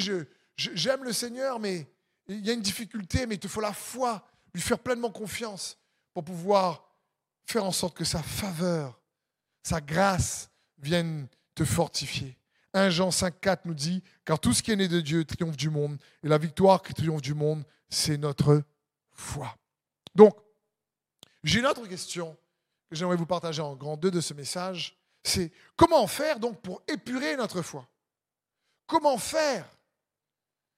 j'aime 0.56 1.04
le 1.04 1.13
Seigneur, 1.13 1.60
mais 1.60 1.88
il 2.27 2.45
y 2.45 2.49
a 2.49 2.54
une 2.54 2.62
difficulté, 2.62 3.25
mais 3.25 3.36
il 3.36 3.39
te 3.39 3.47
faut 3.47 3.62
la 3.62 3.73
foi, 3.73 4.25
lui 4.53 4.61
faire 4.61 4.79
pleinement 4.79 5.11
confiance 5.11 5.77
pour 6.13 6.23
pouvoir 6.23 6.89
faire 7.45 7.63
en 7.63 7.71
sorte 7.71 7.95
que 7.95 8.03
sa 8.03 8.21
faveur, 8.21 8.99
sa 9.63 9.81
grâce 9.81 10.49
vienne 10.77 11.27
te 11.55 11.65
fortifier. 11.65 12.37
1 12.73 12.89
Jean 12.89 13.09
5,4 13.09 13.59
nous 13.65 13.73
dit 13.73 14.03
Car 14.23 14.39
tout 14.39 14.53
ce 14.53 14.63
qui 14.63 14.71
est 14.71 14.75
né 14.75 14.87
de 14.87 15.01
Dieu 15.01 15.25
triomphe 15.25 15.57
du 15.57 15.69
monde, 15.69 15.97
et 16.23 16.27
la 16.27 16.37
victoire 16.37 16.81
qui 16.81 16.93
triomphe 16.93 17.21
du 17.21 17.33
monde, 17.33 17.63
c'est 17.89 18.17
notre 18.17 18.63
foi. 19.11 19.55
Donc, 20.15 20.35
j'ai 21.43 21.59
une 21.59 21.65
autre 21.65 21.85
question 21.87 22.37
que 22.89 22.95
j'aimerais 22.95 23.17
vous 23.17 23.25
partager 23.25 23.61
en 23.61 23.75
grand 23.75 23.97
deux 23.97 24.11
de 24.11 24.21
ce 24.21 24.33
message 24.33 25.01
c'est 25.23 25.51
comment 25.75 26.07
faire 26.07 26.39
donc 26.39 26.61
pour 26.61 26.81
épurer 26.87 27.35
notre 27.35 27.61
foi? 27.61 27.87
Comment 28.87 29.17
faire 29.17 29.65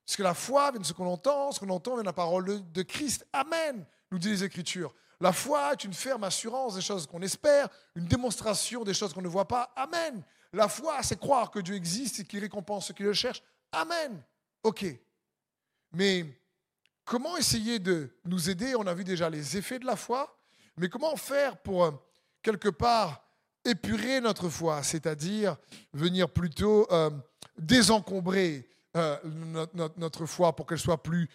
Parce 0.06 0.18
que 0.18 0.24
la 0.24 0.34
foi 0.34 0.72
vient 0.72 0.82
de 0.82 0.86
ce 0.86 0.94
qu'on 0.94 1.08
entend, 1.08 1.52
ce 1.52 1.60
qu'on 1.60 1.70
entend 1.70 1.94
vient 1.94 2.02
de 2.02 2.08
la 2.08 2.14
parole 2.14 2.72
de 2.72 2.82
Christ. 2.82 3.26
Amen, 3.32 3.86
nous 4.12 4.20
dit 4.20 4.30
les 4.30 4.44
Écritures. 4.44 4.94
La 5.20 5.32
foi 5.32 5.72
est 5.72 5.84
une 5.86 5.94
ferme 5.94 6.26
assurance 6.26 6.76
des 6.76 6.82
choses 6.82 7.08
qu'on 7.08 7.22
espère, 7.22 7.70
une 7.96 8.06
démonstration 8.06 8.84
des 8.84 8.94
choses 8.94 9.14
qu'on 9.14 9.22
ne 9.22 9.28
voit 9.28 9.48
pas. 9.48 9.72
Amen. 9.76 10.22
La 10.52 10.68
foi, 10.68 11.02
c'est 11.02 11.20
croire 11.20 11.50
que 11.50 11.60
Dieu 11.60 11.76
existe 11.76 12.20
et 12.20 12.24
qu'il 12.26 12.40
récompense 12.40 12.88
ceux 12.88 12.94
qui 12.94 13.04
le 13.04 13.14
cherchent. 13.14 13.42
Amen. 13.72 14.22
OK. 14.64 14.86
Mais 15.94 16.26
comment 17.06 17.38
essayer 17.38 17.80
de 17.80 18.10
nous 18.26 18.50
aider? 18.50 18.76
On 18.76 18.86
a 18.86 18.94
vu 18.94 19.04
déjà 19.04 19.30
les 19.30 19.56
effets 19.56 19.80
de 19.80 19.86
la 19.86 19.96
foi, 19.96 20.38
mais 20.78 20.90
comment 20.90 21.16
faire 21.16 21.58
pour, 21.58 21.86
euh, 21.86 21.92
quelque 22.42 22.70
part, 22.70 23.24
épurer 23.64 24.20
notre 24.20 24.50
foi, 24.50 24.84
c'est-à-dire 24.84 25.56
venir 25.94 26.30
plutôt 26.30 26.86
euh, 26.92 27.10
désencombrer 27.58 28.68
euh, 28.96 29.18
notre, 29.98 30.26
foi 30.26 30.56
pour 30.56 30.66
qu'elle 30.66 30.80
soit 30.80 31.02
plus 31.02 31.30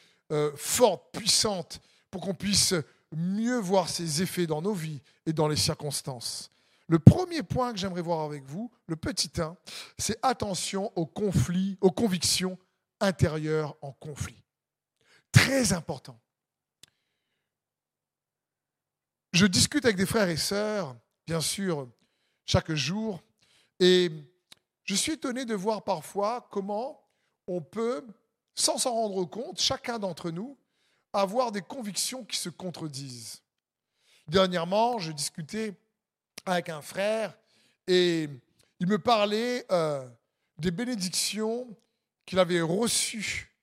forte, 0.57 1.12
puissante, 1.12 1.81
pour 2.11 2.23
qu'on 2.23 2.35
puisse 2.35 2.75
mieux 3.16 3.59
voir 3.59 3.88
ses 3.88 4.23
effets 4.23 4.47
dans 4.47 4.62
nos 4.62 4.75
vies 4.75 5.01
et 5.27 5.33
dans 5.33 5.49
les 5.49 5.57
circonstances. 5.57 6.51
Le 6.88 6.99
premier 6.99 7.42
point 7.42 7.73
que 7.73 7.79
j'aimerais 7.79 8.03
voir 8.03 8.21
avec 8.21 8.44
vous, 8.44 8.71
le 8.87 8.97
petit 8.97 9.31
1, 9.38 9.57
c'est 9.99 10.18
attention 10.23 10.90
aux 10.97 11.07
conflits, 11.07 11.77
aux 11.81 11.90
convictions 11.90 12.59
intérieures 13.01 13.77
en 13.83 13.92
conflit. 13.92 14.42
Très 15.31 15.73
important. 15.75 16.18
Je 19.33 19.47
discute 19.47 19.85
avec 19.85 19.99
des 19.99 20.07
frères 20.07 20.31
et 20.31 20.38
sœurs, 20.38 20.97
bien 21.27 21.42
sûr, 21.42 21.88
chaque 22.47 22.73
jour, 22.73 23.23
et 23.79 24.11
je 24.85 24.94
suis 24.94 25.12
étonné 25.12 25.44
de 25.44 25.55
voir 25.55 25.85
parfois 25.85 26.49
comment 26.51 27.07
on 27.49 27.61
peut, 27.61 28.07
sans 28.55 28.79
s'en 28.79 28.93
rendre 28.93 29.25
compte, 29.25 29.61
chacun 29.61 29.99
d'entre 29.99 30.31
nous, 30.31 30.57
avoir 31.13 31.51
des 31.51 31.63
convictions 31.63 32.25
qui 32.25 32.37
se 32.37 32.51
contredisent. 32.51 33.43
Dernièrement, 34.29 34.99
je 34.99 35.11
discutais 35.11 35.75
avec 36.45 36.69
un 36.69 36.83
frère 36.83 37.37
et 37.87 38.29
il 38.79 38.87
me 38.87 38.99
parlait 38.99 39.65
euh, 39.73 40.07
des 40.59 40.71
bénédictions 40.71 41.75
qu'il 42.27 42.39
avait 42.39 42.61
reçues 42.61 43.57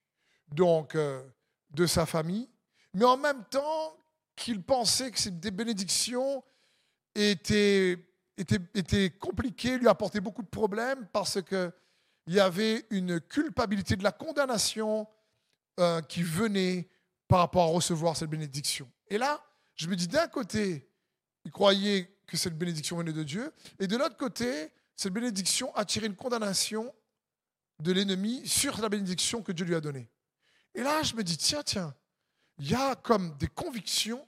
donc, 0.47 0.95
euh, 0.95 1.23
de 1.69 1.85
sa 1.85 2.05
famille, 2.05 2.49
mais 2.93 3.05
en 3.05 3.17
même 3.17 3.43
temps 3.45 3.95
qu'il 4.35 4.61
pensait 4.63 5.11
que 5.11 5.19
ces 5.19 5.31
bénédictions 5.31 6.43
étaient, 7.13 7.97
étaient, 8.37 8.59
étaient 8.73 9.11
compliquées, 9.11 9.77
lui 9.77 9.87
apportaient 9.87 10.19
beaucoup 10.19 10.43
de 10.43 10.47
problèmes 10.47 11.07
parce 11.13 11.41
qu'il 12.25 12.35
y 12.35 12.39
avait 12.39 12.85
une 12.89 13.21
culpabilité 13.21 13.95
de 13.95 14.03
la 14.03 14.11
condamnation 14.11 15.07
euh, 15.79 16.01
qui 16.01 16.23
venait 16.23 16.89
par 17.27 17.39
rapport 17.39 17.63
à 17.63 17.67
recevoir 17.67 18.17
cette 18.17 18.29
bénédiction. 18.29 18.91
Et 19.07 19.17
là, 19.17 19.43
je 19.75 19.87
me 19.87 19.95
dis 19.95 20.07
d'un 20.07 20.27
côté, 20.27 20.89
il 21.43 21.51
croyait 21.51 22.17
que 22.25 22.37
cette 22.37 22.57
bénédiction 22.57 22.97
venait 22.97 23.13
de 23.13 23.23
Dieu, 23.23 23.53
et 23.79 23.87
de 23.87 23.95
l'autre 23.95 24.17
côté, 24.17 24.71
cette 24.95 25.13
bénédiction 25.13 25.73
attirait 25.75 26.07
une 26.07 26.15
condamnation 26.15 26.93
de 27.79 27.91
l'ennemi 27.91 28.47
sur 28.47 28.79
la 28.81 28.89
bénédiction 28.89 29.43
que 29.43 29.51
Dieu 29.51 29.65
lui 29.65 29.75
a 29.75 29.81
donnée. 29.81 30.09
Et 30.73 30.81
là, 30.81 31.03
je 31.03 31.15
me 31.15 31.23
dis, 31.23 31.37
tiens, 31.37 31.61
tiens, 31.63 31.93
il 32.57 32.69
y 32.69 32.75
a 32.75 32.95
comme 32.95 33.37
des 33.37 33.47
convictions 33.47 34.25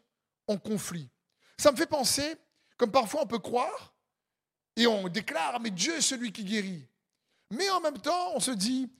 en 0.47 0.57
conflit. 0.57 1.09
Ça 1.57 1.71
me 1.71 1.77
fait 1.77 1.87
penser, 1.87 2.35
comme 2.77 2.91
parfois 2.91 3.23
on 3.23 3.27
peut 3.27 3.39
croire, 3.39 3.95
et 4.75 4.85
on 4.85 5.07
déclare, 5.07 5.59
mais 5.59 5.71
Dieu 5.71 5.95
est 5.95 6.01
celui 6.01 6.31
qui 6.31 6.43
guérit. 6.43 6.87
Mais 7.51 7.69
en 7.69 7.79
même 7.79 7.99
temps, 7.99 8.33
on 8.35 8.39
se 8.39 8.51
dit, 8.51 8.91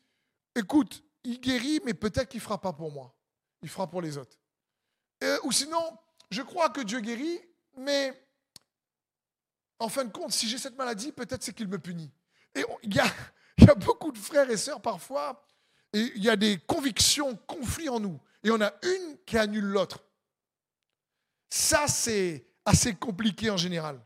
écoute, 0.55 1.03
il 1.23 1.39
guérit, 1.39 1.81
mais 1.83 1.93
peut-être 1.93 2.29
qu'il 2.29 2.39
ne 2.39 2.43
fera 2.43 2.59
pas 2.59 2.73
pour 2.73 2.91
moi. 2.91 3.13
Il 3.61 3.69
fera 3.69 3.89
pour 3.89 4.01
les 4.01 4.17
autres. 4.17 4.37
ou 5.43 5.51
sinon, 5.51 5.97
je 6.29 6.41
crois 6.41 6.69
que 6.69 6.81
Dieu 6.81 6.99
guérit, 6.99 7.39
mais 7.77 8.13
en 9.79 9.89
fin 9.89 10.05
de 10.05 10.11
compte, 10.11 10.31
si 10.31 10.47
j'ai 10.47 10.57
cette 10.57 10.77
maladie, 10.77 11.11
peut-être 11.11 11.43
c'est 11.43 11.53
qu'il 11.53 11.67
me 11.67 11.79
punit. 11.79 12.11
Et 12.55 12.63
il 12.83 12.95
y, 12.95 12.99
a, 12.99 13.05
y 13.57 13.69
a 13.69 13.75
beaucoup 13.75 14.11
de 14.11 14.17
frères 14.17 14.49
et 14.49 14.57
sœurs 14.57 14.81
parfois, 14.81 15.45
et 15.93 16.11
il 16.15 16.23
y 16.23 16.29
a 16.29 16.35
des 16.35 16.57
convictions, 16.59 17.35
conflits 17.47 17.89
en 17.89 17.99
nous. 17.99 18.19
Et 18.43 18.51
on 18.51 18.61
a 18.61 18.73
une 18.83 19.17
qui 19.25 19.37
annule 19.37 19.65
l'autre. 19.65 20.03
Ça, 21.49 21.87
c'est 21.87 22.45
assez 22.65 22.95
compliqué 22.95 23.49
en 23.49 23.57
général. 23.57 23.99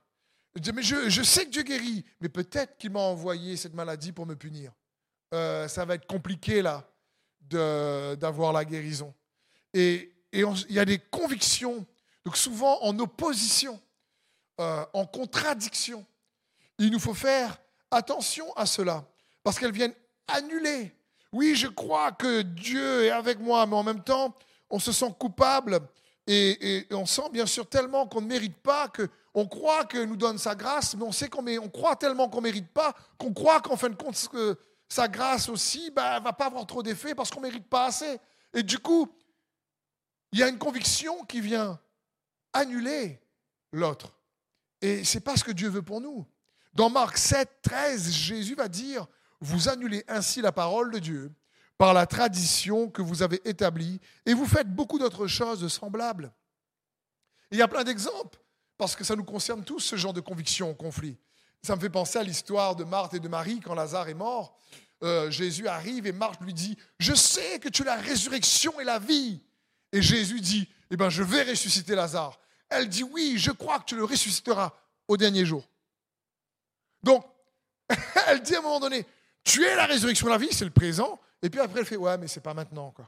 Mais 0.56 0.84
je, 0.84 1.24
sais 1.24 1.46
que 1.46 1.50
Dieu 1.50 1.64
guérit, 1.64 2.04
mais 2.20 2.30
peut-être 2.30 2.78
qu'il 2.78 2.92
m'a 2.92 3.00
envoyé 3.00 3.56
cette 3.56 3.74
maladie 3.74 4.12
pour 4.12 4.26
me 4.26 4.36
punir. 4.36 4.72
Euh, 5.34 5.68
ça 5.68 5.86
va 5.86 5.96
être 5.96 6.08
compliqué 6.08 6.62
là 6.62 6.86
d'avoir 7.50 8.54
la 8.54 8.66
guérison. 8.66 9.14
Et, 9.74 10.14
et 10.32 10.42
il 10.42 10.76
y 10.76 10.80
a 10.80 10.86
des 10.86 11.00
convictions, 11.00 11.86
donc 12.26 12.38
souvent 12.38 12.82
en 12.84 12.98
opposition. 13.00 13.80
Euh, 14.62 14.86
en 14.94 15.08
contradiction. 15.08 16.06
Il 16.78 16.92
nous 16.92 17.00
faut 17.00 17.16
faire 17.16 17.58
attention 17.90 18.54
à 18.54 18.68
cela, 18.68 19.04
parce 19.44 19.58
qu'elles 19.58 19.72
viennent 19.72 19.96
annuler. 20.28 20.96
Oui, 21.32 21.56
je 21.56 21.68
crois 21.68 22.12
que 22.12 22.44
Dieu 22.44 23.06
est 23.06 23.10
avec 23.10 23.40
moi, 23.40 23.66
mais 23.66 23.76
en 23.76 23.82
même 23.82 24.04
temps, 24.04 24.36
on 24.70 24.78
se 24.78 24.92
sent 24.92 25.12
coupable 25.18 25.80
et, 26.28 26.86
on 26.92 27.08
sent 27.08 27.30
bien 27.32 27.48
sûr 27.48 27.68
tellement 27.68 28.06
qu'on 28.06 28.22
ne 28.22 28.28
mérite 28.28 28.58
pas, 28.58 28.88
qu'on 29.34 29.48
croit 29.48 29.86
qu'il 29.86 30.04
nous 30.04 30.18
donne 30.18 30.38
sa 30.38 30.56
grâce, 30.56 30.96
mais 30.96 31.04
on 31.04 31.12
sait 31.12 31.30
qu'on 31.30 31.46
on 31.48 31.70
croit 31.70 31.96
tellement 31.96 32.30
qu'on 32.30 32.40
ne 32.40 32.44
mérite 32.44 32.72
pas, 32.72 32.94
qu'on 33.18 33.34
croit 33.34 33.62
qu'en 33.62 33.78
fin 33.78 33.90
de 33.90 33.96
compte, 33.96 34.16
que 34.30 34.58
sa 34.90 35.08
grâce 35.08 35.48
aussi 35.48 35.86
ne 35.86 35.92
bah, 35.92 36.20
va 36.20 36.34
pas 36.34 36.48
avoir 36.48 36.66
trop 36.66 36.84
d'effet 36.84 37.16
parce 37.16 37.30
qu'on 37.30 37.40
ne 37.40 37.48
mérite 37.48 37.68
pas 37.68 37.86
assez. 37.86 38.20
Et 38.54 38.64
du 38.64 38.78
coup, 38.78 39.10
il 40.34 40.40
y 40.40 40.44
a 40.44 40.50
une 40.50 40.58
conviction 40.58 41.24
qui 41.26 41.40
vient 41.40 41.80
annuler 42.54 43.22
l'autre. 43.72 44.14
Et 44.82 45.04
c'est 45.04 45.22
pas 45.22 45.38
ce 45.38 45.44
que 45.44 45.52
Dieu 45.52 45.70
veut 45.70 45.82
pour 45.82 46.02
nous. 46.02 46.26
Dans 46.74 46.90
Marc 46.90 47.18
7, 47.18 47.62
13, 47.62 48.12
Jésus 48.12 48.56
va 48.56 48.68
dire, 48.68 49.08
vous 49.40 49.70
annulez 49.70 50.04
ainsi 50.08 50.42
la 50.42 50.52
parole 50.52 50.92
de 50.92 51.00
Dieu 51.00 51.32
par 51.78 51.94
la 51.94 52.06
tradition 52.06 52.90
que 52.90 53.02
vous 53.02 53.24
avez 53.24 53.42
établie 53.44 54.00
et 54.26 54.34
vous 54.34 54.46
faites 54.46 54.70
beaucoup 54.70 55.00
d'autres 55.00 55.28
choses 55.28 55.68
semblables. 55.68 56.32
il 57.50 57.58
y 57.58 57.62
a 57.62 57.68
plein 57.68 57.84
d'exemples, 57.84 58.40
parce 58.82 58.96
que 58.96 59.04
ça 59.04 59.16
nous 59.16 59.24
concerne 59.24 59.64
tous, 59.64 59.80
ce 59.80 59.96
genre 59.96 60.12
de 60.12 60.22
conviction 60.22 60.74
conflit. 60.74 61.16
Ça 61.62 61.76
me 61.76 61.80
fait 61.80 61.92
penser 61.92 62.18
à 62.18 62.24
l'histoire 62.24 62.76
de 62.76 62.84
Marthe 62.84 63.14
et 63.14 63.20
de 63.20 63.28
Marie 63.28 63.60
quand 63.60 63.76
Lazare 63.76 64.10
est 64.10 64.16
mort. 64.16 64.58
Euh, 65.04 65.30
Jésus 65.30 65.68
arrive 65.68 66.08
et 66.08 66.12
Marthe 66.12 66.42
lui 66.42 66.52
dit, 66.52 66.76
je 66.98 67.14
sais 67.14 67.60
que 67.60 67.70
tu 67.70 67.84
es 67.84 67.86
la 67.86 67.98
résurrection 67.98 68.80
et 68.80 68.84
la 68.84 68.98
vie. 68.98 69.40
Et 69.92 70.02
Jésus 70.02 70.42
dit, 70.42 70.68
eh 70.90 70.98
ben, 70.98 71.10
je 71.10 71.22
vais 71.22 71.44
ressusciter 71.44 71.94
Lazare. 71.94 72.40
Elle 72.70 72.90
dit 72.90 73.04
oui, 73.04 73.36
je 73.38 73.52
crois 73.52 73.78
que 73.78 73.86
tu 73.86 73.96
le 73.96 74.04
ressusciteras 74.04 74.74
au 75.08 75.16
dernier 75.16 75.46
jour. 75.46 75.64
Donc, 77.04 77.24
elle 78.30 78.42
dit 78.42 78.56
à 78.56 78.60
un 78.60 78.64
moment 78.64 78.80
donné, 78.80 79.06
tu 79.44 79.64
es 79.64 79.76
la 79.76 79.86
résurrection 79.86 80.26
de 80.26 80.32
la 80.32 80.40
vie, 80.40 80.52
c'est 80.52 80.66
le 80.66 80.72
présent. 80.72 81.20
Et 81.44 81.52
puis 81.52 81.60
après, 81.60 81.82
elle 81.82 81.86
fait, 81.86 81.98
ouais, 81.98 82.18
mais 82.18 82.28
c'est 82.28 82.42
pas 82.42 82.56
maintenant. 82.56 82.90
Quoi. 82.90 83.08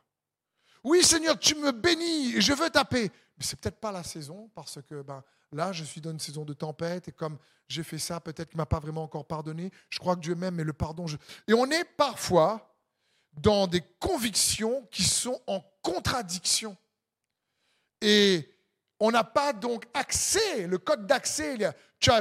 Oui, 0.84 1.02
Seigneur, 1.02 1.40
tu 1.40 1.56
me 1.56 1.72
bénis 1.72 2.36
et 2.36 2.42
je 2.42 2.54
veux 2.54 2.70
taper. 2.70 3.12
Mais 3.40 3.44
c'est 3.44 3.60
peut-être 3.60 3.80
pas 3.80 3.92
la 3.92 4.04
saison 4.04 4.52
parce 4.54 4.78
que 4.88 5.02
ben, 5.02 5.24
là, 5.54 5.72
je 5.72 5.84
suis 5.84 6.02
dans 6.02 6.12
une 6.12 6.20
saison 6.20 6.46
de 6.46 6.54
tempête, 6.54 7.08
et 7.08 7.12
comme 7.12 7.38
j'ai 7.68 7.84
fait 7.84 7.98
ça, 7.98 8.20
peut-être 8.20 8.50
qu'il 8.50 8.58
ne 8.58 8.62
m'a 8.62 8.66
pas 8.66 8.80
vraiment 8.80 9.04
encore 9.04 9.26
pardonné. 9.26 9.72
Je 9.90 10.00
crois 10.00 10.16
que 10.16 10.22
Dieu 10.22 10.36
m'aime, 10.36 10.56
mais 10.56 10.64
le 10.64 10.74
pardon. 10.74 11.08
Je... 11.08 11.18
Et 11.48 11.54
on 11.54 11.70
est 11.72 11.84
parfois 11.84 12.76
dans 13.34 13.68
des 13.68 13.82
convictions 14.00 14.88
qui 14.92 15.04
sont 15.04 15.42
en 15.48 15.64
contradiction. 15.82 16.78
Et 18.02 18.50
on 19.00 19.12
n'a 19.12 19.24
pas 19.24 19.54
donc 19.54 19.86
accès, 19.94 20.68
le 20.68 20.78
code 20.78 21.08
d'accès. 21.08 21.58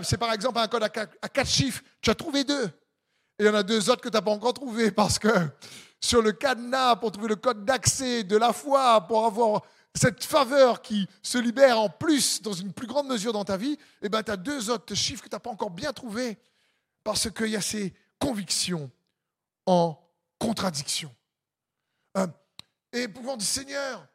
C'est 0.04 0.16
par 0.16 0.32
exemple 0.32 0.58
un 0.58 0.68
code 0.68 0.82
à 0.82 0.88
quatre 0.88 1.48
chiffres, 1.48 1.82
tu 2.00 2.10
as 2.10 2.14
trouvé 2.14 2.44
deux. 2.44 2.66
Et 3.38 3.44
il 3.44 3.46
y 3.46 3.48
en 3.48 3.54
a 3.54 3.62
deux 3.62 3.90
autres 3.90 4.00
que 4.00 4.08
tu 4.08 4.14
n'as 4.14 4.22
pas 4.22 4.30
encore 4.30 4.54
trouvé 4.54 4.90
parce 4.90 5.18
que 5.18 5.28
sur 6.00 6.22
le 6.22 6.32
cadenas, 6.32 6.96
pour 6.96 7.12
trouver 7.12 7.28
le 7.28 7.36
code 7.36 7.64
d'accès 7.64 8.24
de 8.24 8.36
la 8.36 8.52
foi, 8.52 9.06
pour 9.06 9.24
avoir 9.24 9.62
cette 9.94 10.24
faveur 10.24 10.80
qui 10.82 11.06
se 11.22 11.38
libère 11.38 11.78
en 11.78 11.88
plus, 11.88 12.40
dans 12.40 12.52
une 12.52 12.72
plus 12.72 12.86
grande 12.86 13.08
mesure 13.08 13.32
dans 13.32 13.44
ta 13.44 13.56
vie, 13.56 13.78
eh 14.00 14.08
ben, 14.08 14.22
tu 14.22 14.30
as 14.30 14.36
deux 14.36 14.70
autres 14.70 14.94
chiffres 14.94 15.22
que 15.22 15.28
tu 15.28 15.34
n'as 15.34 15.40
pas 15.40 15.50
encore 15.50 15.70
bien 15.70 15.92
trouvés 15.92 16.38
parce 17.04 17.30
qu'il 17.30 17.48
y 17.48 17.56
a 17.56 17.60
ces 17.60 17.92
convictions 18.18 18.90
en 19.66 19.98
contradiction. 20.38 21.14
Euh, 22.16 22.26
et 22.92 23.08
pouvant 23.08 23.36
dire, 23.36 23.46
Seigneur, 23.46 24.06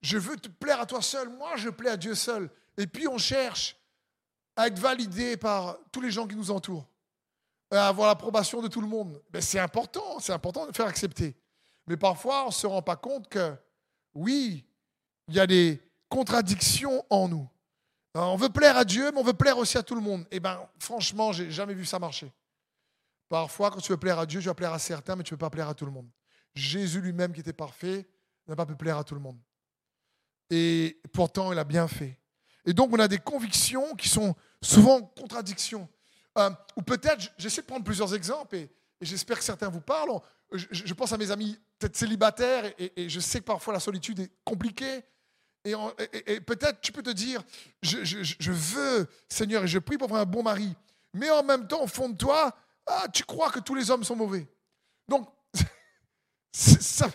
je 0.00 0.18
veux 0.18 0.36
te 0.36 0.48
plaire 0.48 0.80
à 0.80 0.86
toi 0.86 1.02
seul, 1.02 1.28
moi 1.28 1.56
je 1.56 1.70
plais 1.70 1.90
à 1.90 1.96
Dieu 1.96 2.14
seul. 2.14 2.50
Et 2.76 2.86
puis 2.86 3.08
on 3.08 3.18
cherche 3.18 3.76
à 4.54 4.68
être 4.68 4.78
validé 4.78 5.36
par 5.36 5.78
tous 5.90 6.00
les 6.00 6.10
gens 6.10 6.26
qui 6.26 6.36
nous 6.36 6.50
entourent, 6.50 6.86
à 7.70 7.88
avoir 7.88 8.08
l'approbation 8.08 8.62
de 8.62 8.68
tout 8.68 8.80
le 8.80 8.86
monde. 8.86 9.22
Mais 9.32 9.40
c'est 9.40 9.58
important, 9.58 10.18
c'est 10.20 10.32
important 10.32 10.66
de 10.66 10.72
faire 10.74 10.86
accepter. 10.86 11.36
Mais 11.86 11.96
parfois 11.96 12.44
on 12.44 12.48
ne 12.48 12.52
se 12.52 12.66
rend 12.66 12.82
pas 12.82 12.96
compte 12.96 13.28
que, 13.28 13.54
oui, 14.14 14.65
il 15.28 15.34
y 15.34 15.40
a 15.40 15.46
des 15.46 15.80
contradictions 16.08 17.04
en 17.10 17.28
nous. 17.28 17.48
On 18.14 18.36
veut 18.36 18.48
plaire 18.48 18.76
à 18.76 18.84
Dieu, 18.84 19.10
mais 19.12 19.18
on 19.18 19.24
veut 19.24 19.34
plaire 19.34 19.58
aussi 19.58 19.76
à 19.76 19.82
tout 19.82 19.94
le 19.94 20.00
monde. 20.00 20.26
Eh 20.30 20.40
bien, 20.40 20.58
franchement, 20.78 21.32
j'ai 21.32 21.50
jamais 21.50 21.74
vu 21.74 21.84
ça 21.84 21.98
marcher. 21.98 22.32
Parfois, 23.28 23.70
quand 23.70 23.80
tu 23.80 23.92
veux 23.92 23.98
plaire 23.98 24.18
à 24.18 24.26
Dieu, 24.26 24.40
tu 24.40 24.46
vas 24.46 24.54
plaire 24.54 24.72
à 24.72 24.78
certains, 24.78 25.16
mais 25.16 25.22
tu 25.22 25.34
ne 25.34 25.36
peux 25.36 25.44
pas 25.44 25.50
plaire 25.50 25.68
à 25.68 25.74
tout 25.74 25.84
le 25.84 25.90
monde. 25.90 26.08
Jésus 26.54 27.00
lui-même, 27.00 27.32
qui 27.32 27.40
était 27.40 27.52
parfait, 27.52 28.06
n'a 28.48 28.56
pas 28.56 28.64
pu 28.64 28.76
plaire 28.76 28.96
à 28.96 29.04
tout 29.04 29.14
le 29.14 29.20
monde. 29.20 29.38
Et 30.48 31.00
pourtant, 31.12 31.52
il 31.52 31.58
a 31.58 31.64
bien 31.64 31.88
fait. 31.88 32.18
Et 32.64 32.72
donc, 32.72 32.90
on 32.92 32.98
a 32.98 33.08
des 33.08 33.18
convictions 33.18 33.94
qui 33.94 34.08
sont 34.08 34.34
souvent 34.62 34.96
en 34.96 35.02
contradiction. 35.02 35.88
Euh, 36.38 36.50
ou 36.76 36.82
peut-être, 36.82 37.32
j'essaie 37.38 37.62
de 37.62 37.66
prendre 37.66 37.84
plusieurs 37.84 38.14
exemples, 38.14 38.56
et, 38.56 38.70
j'espère 39.00 39.38
que 39.38 39.44
certains 39.44 39.68
vous 39.68 39.80
parlent. 39.80 40.20
Je, 40.52 40.94
pense 40.94 41.12
à 41.12 41.18
mes 41.18 41.30
amis 41.30 41.58
peut-être 41.78 41.96
célibataires, 41.96 42.72
et, 42.78 43.08
je 43.08 43.20
sais 43.20 43.40
que 43.40 43.44
parfois 43.44 43.74
la 43.74 43.80
solitude 43.80 44.20
est 44.20 44.32
compliquée. 44.44 45.04
Et, 46.26 46.40
peut-être 46.40 46.80
tu 46.80 46.92
peux 46.92 47.02
te 47.02 47.10
dire, 47.10 47.42
je, 47.82 48.52
veux, 48.52 49.08
Seigneur, 49.28 49.64
et 49.64 49.68
je 49.68 49.78
prie 49.78 49.98
pour 49.98 50.06
avoir 50.06 50.22
un 50.22 50.26
bon 50.26 50.42
mari. 50.42 50.74
Mais 51.12 51.30
en 51.30 51.42
même 51.42 51.66
temps, 51.66 51.82
au 51.82 51.86
fond 51.86 52.08
de 52.08 52.16
toi, 52.16 52.56
ah, 52.86 53.06
tu 53.12 53.24
crois 53.24 53.50
que 53.50 53.60
tous 53.60 53.74
les 53.74 53.90
hommes 53.90 54.04
sont 54.04 54.16
mauvais. 54.16 54.46
Donc, 55.08 55.28
ça, 56.52 57.08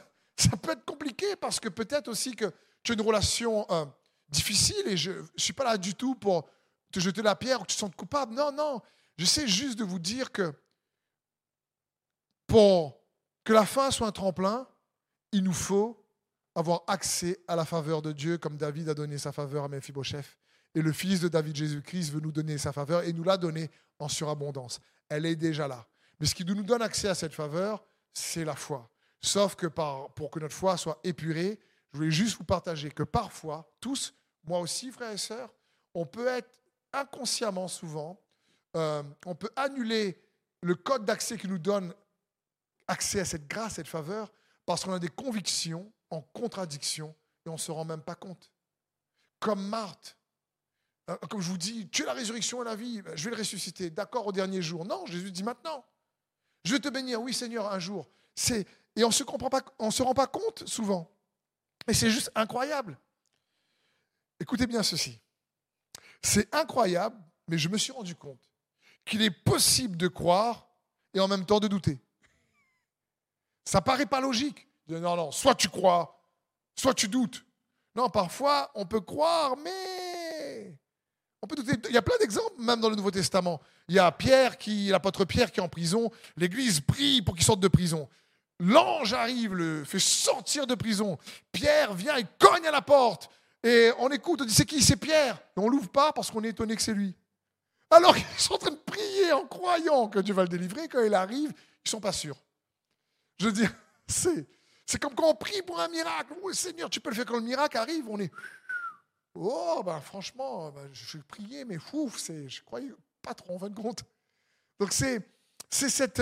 peut 0.62 0.72
être 0.72 0.86
compliqué 0.86 1.36
parce 1.36 1.60
que 1.60 1.70
peut-être 1.70 2.08
aussi 2.08 2.36
que 2.36 2.52
tu 2.84 2.92
as 2.92 2.96
une 2.96 3.02
relation 3.02 3.66
euh, 3.72 3.86
difficile 4.30 4.84
et 4.88 4.98
je 4.98 5.12
ne 5.12 5.26
suis 5.38 5.54
pas 5.54 5.64
là 5.64 5.78
du 5.78 5.94
tout 5.94 6.16
pour 6.16 6.50
te 6.92 7.00
jeter 7.00 7.22
la 7.22 7.36
pierre 7.36 7.62
ou 7.62 7.64
que 7.64 7.70
tu 7.70 7.76
te 7.76 7.80
sentes 7.80 7.96
coupable. 7.96 8.34
Non, 8.34 8.52
non. 8.52 8.82
J'essaie 9.18 9.48
juste 9.48 9.78
de 9.78 9.84
vous 9.84 10.00
dire 10.00 10.32
que 10.32 10.54
pour 12.48 13.00
que 13.44 13.54
la 13.54 13.66
fin 13.66 13.92
soit 13.92 14.08
un 14.08 14.12
tremplin, 14.12 14.68
il 15.32 15.44
nous 15.44 15.54
faut 15.54 16.01
avoir 16.56 16.84
accès 16.88 17.40
à 17.48 17.56
la 17.56 17.66
faveur 17.66 18.02
de 18.02 18.12
Dieu 18.12 18.38
comme 18.38 18.58
David 18.58 18.90
a 18.90 18.94
donné 18.94 19.18
sa 19.18 19.32
faveur 19.32 19.64
à 19.64 19.68
Mephibosheth. 19.68 20.38
Et 20.76 20.82
le 20.82 20.92
fils 20.92 21.20
de 21.20 21.28
David 21.28 21.56
Jésus-Christ 21.56 22.12
veut 22.12 22.20
nous 22.20 22.32
donner 22.32 22.58
sa 22.58 22.72
faveur 22.72 23.04
et 23.04 23.14
nous 23.14 23.24
l'a 23.24 23.38
donné 23.38 23.70
en 24.00 24.08
surabondance. 24.08 24.80
Elle 25.10 25.26
est 25.26 25.36
déjà 25.36 25.68
là. 25.68 25.86
Mais 26.20 26.26
ce 26.26 26.36
qui 26.36 26.46
nous 26.46 26.62
donne 26.64 26.82
accès 26.82 27.10
à 27.10 27.16
cette 27.16 27.34
faveur, 27.34 27.84
c'est 28.14 28.46
la 28.46 28.56
foi. 28.56 28.90
Sauf 29.20 29.56
que 29.56 29.68
pour 29.68 30.32
que 30.32 30.40
notre 30.40 30.56
foi 30.56 30.78
soit 30.78 31.00
épurée, 31.04 31.60
je 31.92 31.98
voulais 31.98 32.12
juste 32.12 32.38
vous 32.38 32.44
partager 32.44 32.90
que 32.90 33.04
parfois, 33.04 33.70
tous, 33.80 34.14
moi 34.46 34.60
aussi, 34.60 34.92
frères 34.92 35.12
et 35.12 35.18
sœurs, 35.18 35.54
on 35.94 36.06
peut 36.06 36.28
être 36.28 36.50
inconsciemment 36.94 37.68
souvent, 37.68 38.20
euh, 38.76 39.04
on 39.26 39.36
peut 39.36 39.52
annuler 39.56 40.22
le 40.62 40.76
code 40.76 41.06
d'accès 41.06 41.38
qui 41.38 41.48
nous 41.48 41.58
donne 41.58 41.94
accès 42.88 43.20
à 43.20 43.26
cette 43.26 43.48
grâce, 43.48 43.76
cette 43.76 43.88
faveur, 43.88 44.32
parce 44.66 44.84
qu'on 44.84 44.94
a 44.94 45.00
des 45.00 45.10
convictions 45.10 45.92
en 46.12 46.22
contradiction 46.22 47.16
et 47.46 47.50
on 47.50 47.54
ne 47.54 47.58
se 47.58 47.72
rend 47.72 47.86
même 47.86 48.02
pas 48.02 48.16
compte. 48.16 48.52
Comme 49.40 49.66
Marthe, 49.68 50.18
euh, 51.10 51.18
comme 51.30 51.42
je 51.42 51.50
vous 51.50 51.58
dis, 51.58 51.90
tu 51.90 52.04
es 52.04 52.06
la 52.06 52.14
résurrection 52.14 52.62
et 52.62 52.66
la 52.66 52.76
vie, 52.76 53.02
je 53.16 53.24
vais 53.24 53.32
le 53.32 53.38
ressusciter, 53.38 53.90
d'accord, 53.90 54.28
au 54.28 54.32
dernier 54.32 54.62
jour. 54.62 54.86
Non, 54.86 55.06
Jésus 55.08 55.32
dit 55.32 55.44
maintenant. 55.44 55.84
Je 56.64 56.74
vais 56.74 56.80
te 56.80 56.90
bénir, 56.90 57.20
oui 57.22 57.34
Seigneur, 57.34 57.72
un 57.72 57.80
jour. 57.80 58.08
C'est 58.36 58.68
et 58.96 59.04
on 59.04 59.08
ne 59.08 59.14
se 59.14 59.24
comprend 59.24 59.50
pas, 59.50 59.62
on 59.80 59.90
se 59.90 60.04
rend 60.04 60.14
pas 60.14 60.28
compte 60.28 60.68
souvent. 60.68 61.10
Et 61.88 61.94
c'est 61.94 62.10
juste 62.10 62.32
incroyable. 62.36 63.00
Écoutez 64.40 64.68
bien 64.68 64.84
ceci. 64.84 65.20
C'est 66.22 66.54
incroyable, 66.54 67.18
mais 67.48 67.58
je 67.58 67.70
me 67.70 67.78
suis 67.78 67.92
rendu 67.92 68.16
compte 68.16 68.52
qu'il 69.06 69.22
est 69.22 69.32
possible 69.32 69.98
de 69.98 70.08
croire 70.08 70.68
et 71.14 71.20
en 71.20 71.28
même 71.28 71.46
temps 71.46 71.60
de 71.60 71.68
douter. 71.68 72.00
Ça 73.66 73.82
paraît 73.82 74.06
pas 74.06 74.22
logique. 74.22 74.68
Non, 75.00 75.16
non, 75.16 75.32
soit 75.32 75.56
tu 75.56 75.70
crois, 75.70 76.20
soit 76.76 76.94
tu 76.94 77.08
doutes. 77.08 77.46
Non, 77.96 78.10
parfois, 78.10 78.72
on 78.76 78.86
peut 78.86 79.02
croire, 79.02 79.58
mais 79.58 80.78
on 81.42 81.48
peut 81.48 81.56
douter. 81.56 81.74
Il 81.90 81.94
y 81.94 81.98
a 81.98 82.02
plein 82.02 82.18
d'exemples, 82.20 82.54
même 82.60 82.80
dans 82.80 82.90
le 82.90 82.96
Nouveau 82.96 83.12
Testament. 83.12 83.62
Il 83.88 83.96
y 83.96 84.00
a 84.00 84.12
Pierre, 84.12 84.58
qui, 84.58 84.88
l'apôtre 84.88 85.26
Pierre, 85.26 85.52
qui 85.52 85.60
est 85.60 85.64
en 85.64 85.70
prison. 85.70 86.12
L'Église 86.38 86.80
prie 86.80 87.22
pour 87.22 87.36
qu'il 87.36 87.46
sorte 87.46 87.60
de 87.60 87.68
prison. 87.68 88.08
L'ange 88.60 89.14
arrive, 89.14 89.56
le 89.56 89.84
fait 89.84 90.00
sortir 90.00 90.68
de 90.68 90.76
prison. 90.76 91.18
Pierre 91.52 91.94
vient, 91.94 92.18
il 92.18 92.28
cogne 92.40 92.68
à 92.68 92.72
la 92.72 92.82
porte. 92.82 93.30
Et 93.64 93.92
on 94.00 94.10
écoute, 94.10 94.42
on 94.42 94.46
dit 94.46 94.54
c'est 94.54 94.66
qui? 94.66 94.82
C'est 94.82 94.98
Pierre. 94.98 95.40
Et 95.58 95.60
on 95.60 95.68
l'ouvre 95.68 95.90
pas 95.90 96.14
parce 96.14 96.30
qu'on 96.30 96.44
est 96.44 96.50
étonné 96.50 96.76
que 96.76 96.82
c'est 96.82 96.94
lui. 96.94 97.16
Alors 97.90 98.16
qu'ils 98.16 98.26
sont 98.38 98.54
en 98.54 98.58
train 98.60 98.72
de 98.72 98.76
prier 98.76 99.34
en 99.34 99.46
croyant 99.46 100.08
que 100.08 100.20
Dieu 100.20 100.34
va 100.34 100.44
le 100.44 100.48
délivrer. 100.48 100.88
Quand 100.88 101.04
il 101.04 101.14
arrive, 101.14 101.52
ils 101.84 101.90
sont 101.90 102.00
pas 102.00 102.12
sûrs. 102.12 102.38
Je 103.40 103.48
veux 103.48 103.52
dire, 103.52 103.74
c'est, 104.08 104.48
c'est 104.92 105.00
comme 105.00 105.16
quand 105.16 105.30
on 105.30 105.36
prie 105.36 105.62
pour 105.62 105.80
un 105.80 105.88
miracle. 105.88 106.34
Oui, 106.44 106.54
Seigneur, 106.54 106.90
tu 106.90 107.00
peux 107.00 107.12
le 107.12 107.16
faire 107.16 107.26
quand 107.26 107.38
le 107.38 107.44
miracle 107.44 107.78
arrive. 107.78 108.10
On 108.10 108.20
est. 108.20 108.30
Oh, 109.34 109.82
ben 109.86 110.02
franchement, 110.02 110.70
ben, 110.72 110.90
je 110.92 111.18
prier, 111.20 111.64
mais 111.64 111.80
fou, 111.80 112.12
c'est, 112.18 112.50
je 112.50 112.62
croyais 112.62 112.92
pas 113.22 113.34
trop 113.34 113.56
en 113.56 113.60
fin 113.60 113.70
de 113.70 113.76
compte. 113.76 114.04
Donc 114.82 114.92
c'est, 114.92 115.22
cette 115.70 116.22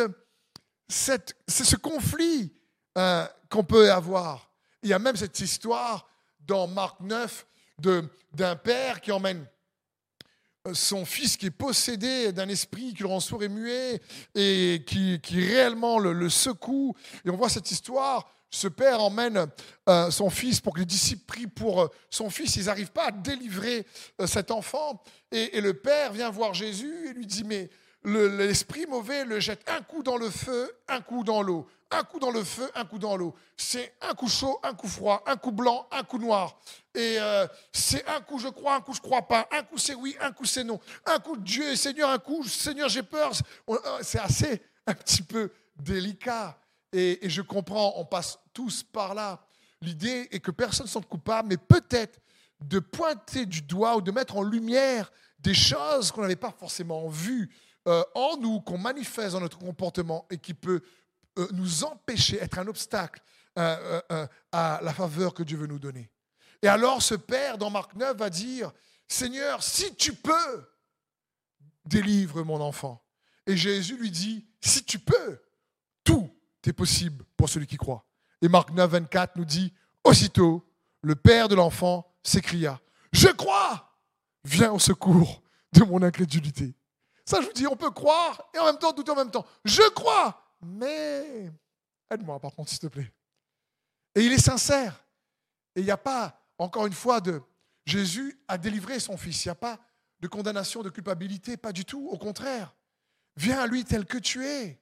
c'est 0.88 1.34
ce 1.48 1.76
conflit 1.78 2.54
euh, 2.96 3.26
qu'on 3.50 3.64
peut 3.64 3.92
avoir. 3.92 4.52
Il 4.84 4.90
y 4.90 4.94
a 4.94 5.00
même 5.00 5.16
cette 5.16 5.40
histoire 5.40 6.08
dans 6.42 6.68
Marc 6.68 7.00
9 7.00 7.48
d'un 8.34 8.56
père 8.56 9.02
qui 9.02 9.12
emmène 9.12 9.48
euh, 10.68 10.76
son 10.76 11.06
fils 11.06 11.38
qui 11.38 11.48
est 11.48 11.52
possédé 11.52 12.32
d'un 12.34 12.50
esprit 12.50 12.94
qui 12.94 13.02
le 13.02 13.08
rend 13.08 13.20
sourd 13.20 13.42
et 13.42 13.50
muet 13.50 14.00
et 14.36 14.84
qui, 14.86 15.20
réellement 15.34 15.98
le, 15.98 16.30
secoue. 16.30 16.96
Et 17.26 17.32
on 17.32 17.36
voit 17.36 17.50
cette 17.50 17.72
histoire. 17.72 18.32
Ce 18.52 18.68
père 18.68 19.02
emmène 19.02 19.48
euh, 19.88 20.10
son 20.12 20.30
fils 20.30 20.60
pour 20.60 20.74
que 20.74 20.80
les 20.80 20.86
disciples 20.86 21.26
prient 21.26 21.48
pour 21.48 21.90
son 22.10 22.30
fils. 22.30 22.56
Ils 22.56 22.66
n'arrivent 22.66 22.92
pas 22.92 23.08
à 23.08 23.12
délivrer 23.12 23.86
cet 24.26 24.52
enfant. 24.52 25.04
Et, 25.32 25.62
le 25.62 25.74
père 25.74 26.14
vient 26.14 26.30
voir 26.30 26.54
Jésus 26.54 27.10
et 27.10 27.14
lui 27.14 27.28
dit, 27.28 27.44
mais 27.44 27.70
l'esprit 28.04 28.86
mauvais 28.88 29.26
le 29.26 29.40
jette 29.40 29.70
un 29.70 29.82
coup 29.82 30.04
dans 30.04 30.18
le 30.18 30.30
feu, 30.30 30.72
un 30.88 31.02
coup 31.02 31.24
dans 31.24 31.42
l'eau. 31.42 31.68
Un 31.92 32.04
coup 32.04 32.20
dans 32.20 32.30
le 32.30 32.44
feu, 32.44 32.70
un 32.76 32.86
coup 32.86 33.00
dans 33.00 33.18
l'eau. 33.18 33.34
C'est 33.58 33.96
un 34.02 34.14
coup 34.14 34.28
chaud, 34.28 34.60
un 34.62 34.76
coup 34.76 34.88
froid, 34.88 35.24
un 35.26 35.38
coup 35.38 35.52
blanc, 35.52 35.88
un 35.92 36.04
coup 36.04 36.20
noir. 36.20 36.60
Et 36.94 37.16
euh, 37.20 37.48
c'est 37.72 38.08
un 38.08 38.22
coup 38.22 38.38
je 38.38 38.48
crois, 38.48 38.76
un 38.76 38.82
coup 38.82 38.94
je 38.94 39.02
crois 39.02 39.24
pas. 39.24 39.48
Un 39.52 39.64
coup 39.64 39.80
c'est 39.80 39.96
oui, 39.96 40.16
un 40.22 40.32
coup 40.32 40.46
c'est 40.46 40.64
non. 40.64 40.80
Un 41.08 41.18
coup 41.18 41.36
Dieu 41.36 41.68
est 41.68 41.76
Seigneur, 41.76 42.12
un 42.12 42.20
coup 42.20 42.44
Seigneur 42.44 42.90
j'ai 42.90 43.02
peur. 43.02 43.32
Euh, 43.70 43.78
c'est 44.02 44.20
assez 44.20 44.62
un 44.86 44.94
petit 44.94 45.24
peu 45.24 45.52
délicat. 45.78 46.60
Et, 46.94 47.20
je 47.30 47.42
comprends, 47.42 47.94
on 47.98 48.06
passe 48.06 48.40
tous 48.54 48.84
par 48.84 49.14
là. 49.14 49.46
L'idée 49.82 50.28
est 50.32 50.40
que 50.40 50.52
personne 50.52 50.86
ne 50.86 50.92
sont 50.92 51.02
coupable, 51.02 51.50
mais 51.50 51.58
peut-être 51.58 52.20
de 52.62 52.80
pointer 52.80 53.46
du 53.46 53.62
doigt 53.62 53.96
ou 53.96 54.02
de 54.02 54.12
mettre 54.12 54.38
en 54.38 54.44
lumière 54.44 55.12
des 55.40 55.54
choses 55.54 56.12
qu'on 56.12 56.22
n'avait 56.22 56.36
pas 56.36 56.52
forcément 56.52 57.08
vues 57.08 57.50
euh, 57.88 58.04
en 58.14 58.38
nous, 58.38 58.60
qu'on 58.60 58.78
manifeste 58.78 59.34
dans 59.34 59.40
notre 59.40 59.58
comportement 59.58 60.26
et 60.30 60.38
qui 60.38 60.54
peut 60.54 60.82
euh, 61.38 61.48
nous 61.54 61.86
empêcher, 61.86 62.38
être 62.42 62.60
un 62.60 62.68
obstacle 62.68 63.22
euh, 63.58 64.28
à 64.52 64.80
la 64.82 64.94
faveur 64.94 65.34
que 65.34 65.44
Dieu 65.44 65.58
veut 65.58 65.68
nous 65.68 65.80
donner. 65.80 66.10
Et 66.62 66.68
alors 66.68 67.02
ce 67.02 67.16
Père, 67.16 67.58
dans 67.58 67.70
Marc 67.70 67.96
9, 67.96 68.18
va 68.18 68.30
dire, 68.30 68.72
Seigneur, 69.08 69.64
si 69.64 69.96
tu 69.96 70.14
peux, 70.14 70.70
délivre 71.86 72.44
mon 72.44 72.62
enfant. 72.62 73.04
Et 73.48 73.58
Jésus 73.58 73.98
lui 73.98 74.12
dit, 74.12 74.46
si 74.62 74.84
tu 74.84 75.00
peux, 75.00 75.42
tout 76.04 76.30
est 76.66 76.74
possible 76.74 77.24
pour 77.38 77.50
celui 77.50 77.68
qui 77.68 77.78
croit. 77.78 78.06
Et 78.42 78.48
Marc 78.48 78.72
9, 78.72 78.90
24 78.90 79.36
nous 79.38 79.46
dit, 79.46 79.74
aussitôt, 80.04 80.66
le 81.02 81.16
Père 81.16 81.48
de 81.48 81.56
l'enfant 81.56 82.12
s'écria, 82.24 82.80
je 83.12 83.28
crois, 83.30 83.96
viens 84.44 84.72
au 84.72 84.80
secours 84.80 85.42
de 85.74 85.84
mon 85.84 86.02
incrédulité. 86.02 86.74
Ça, 87.26 87.42
je 87.42 87.48
vous 87.48 87.54
dis, 87.54 87.68
on 87.68 87.76
peut 87.76 87.92
croire 87.92 88.50
et 88.54 88.60
en 88.60 88.66
même 88.66 88.78
temps 88.78 88.92
douter 88.92 89.12
en 89.12 89.16
même 89.16 89.32
temps. 89.32 89.46
Je 89.64 89.88
crois, 89.92 90.42
mais 90.62 91.52
aide-moi 92.10 92.40
par 92.40 92.54
contre, 92.54 92.70
s'il 92.70 92.80
te 92.80 92.88
plaît. 92.88 93.12
Et 94.16 94.26
il 94.26 94.34
est 94.34 94.40
sincère. 94.40 95.06
Et 95.76 95.82
il 95.82 95.86
n'y 95.86 95.92
a 95.92 95.98
pas, 95.98 96.42
encore 96.58 96.88
une 96.88 96.94
fois, 96.94 97.22
de 97.22 97.42
Jésus 97.86 98.40
a 98.48 98.58
délivré 98.58 99.00
son 99.00 99.18
fils. 99.18 99.46
Il 99.46 99.48
n'y 99.48 99.52
a 99.52 99.56
pas 99.56 99.80
de 100.20 100.28
condamnation, 100.28 100.82
de 100.82 100.90
culpabilité, 100.90 101.56
pas 101.58 101.72
du 101.72 101.86
tout. 101.86 102.08
Au 102.10 102.18
contraire, 102.18 102.76
viens 103.36 103.60
à 103.62 103.68
lui 103.68 103.86
tel 103.86 104.06
que 104.06 104.18
tu 104.18 104.46
es. 104.46 104.82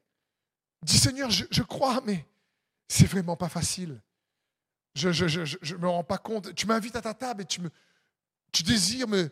Dis 0.84 0.98
Seigneur, 0.98 1.30
je, 1.30 1.64
crois, 1.64 2.02
mais 2.06 2.26
c'est 2.88 3.08
vraiment 3.08 3.36
pas 3.36 3.50
facile. 3.50 4.02
Je 4.96 5.10
ne 5.10 5.78
me 5.78 5.88
rends 5.88 6.04
pas 6.04 6.18
compte. 6.18 6.54
Tu 6.56 6.66
m'invites 6.66 6.96
à 6.96 7.02
ta 7.02 7.14
table 7.14 7.44
et 7.44 7.46
tu, 7.46 8.64
désires 8.64 9.08
me, 9.08 9.30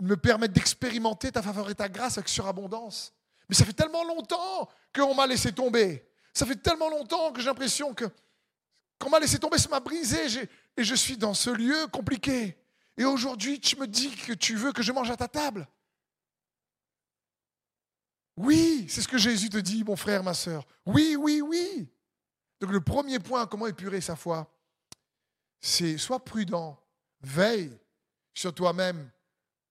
me 0.00 0.16
permettre 0.16 0.54
d'expérimenter 0.54 1.32
ta 1.32 1.42
faveur 1.42 1.70
et 1.70 1.74
ta 1.74 1.88
grâce 1.88 2.18
avec 2.18 2.28
surabondance. 2.28 3.12
Mais 3.48 3.54
ça 3.54 3.64
fait 3.64 3.72
tellement 3.72 4.04
longtemps 4.04 4.68
qu'on 4.94 5.14
m'a 5.14 5.26
laissé 5.26 5.52
tomber. 5.52 6.06
Ça 6.32 6.46
fait 6.46 6.56
tellement 6.56 6.90
longtemps 6.90 7.32
que 7.32 7.40
j'ai 7.40 7.46
l'impression 7.46 7.94
que 7.94 8.06
qu'on 8.98 9.10
m'a 9.10 9.20
laissé 9.20 9.38
tomber, 9.38 9.58
ça 9.58 9.68
m'a 9.68 9.80
brisé 9.80 10.48
et 10.76 10.84
je 10.84 10.94
suis 10.94 11.16
dans 11.16 11.34
ce 11.34 11.50
lieu 11.50 11.86
compliqué. 11.88 12.56
Et 12.96 13.04
aujourd'hui, 13.04 13.60
tu 13.60 13.76
me 13.76 13.86
dis 13.86 14.14
que 14.14 14.32
tu 14.32 14.54
veux 14.54 14.72
que 14.72 14.82
je 14.82 14.92
mange 14.92 15.10
à 15.10 15.16
ta 15.16 15.28
table. 15.28 15.66
Oui, 18.36 18.86
c'est 18.88 19.00
ce 19.00 19.08
que 19.08 19.18
Jésus 19.18 19.48
te 19.48 19.58
dit, 19.58 19.84
mon 19.84 19.96
frère, 19.96 20.22
ma 20.22 20.34
soeur. 20.34 20.66
Oui, 20.86 21.16
oui, 21.18 21.40
oui. 21.40 21.88
Donc 22.60 22.70
le 22.72 22.80
premier 22.80 23.18
point, 23.18 23.46
comment 23.46 23.66
épurer 23.66 24.00
sa 24.00 24.16
foi, 24.16 24.50
c'est 25.60 25.98
sois 25.98 26.24
prudent, 26.24 26.78
veille 27.20 27.78
sur 28.32 28.52
toi-même 28.52 29.10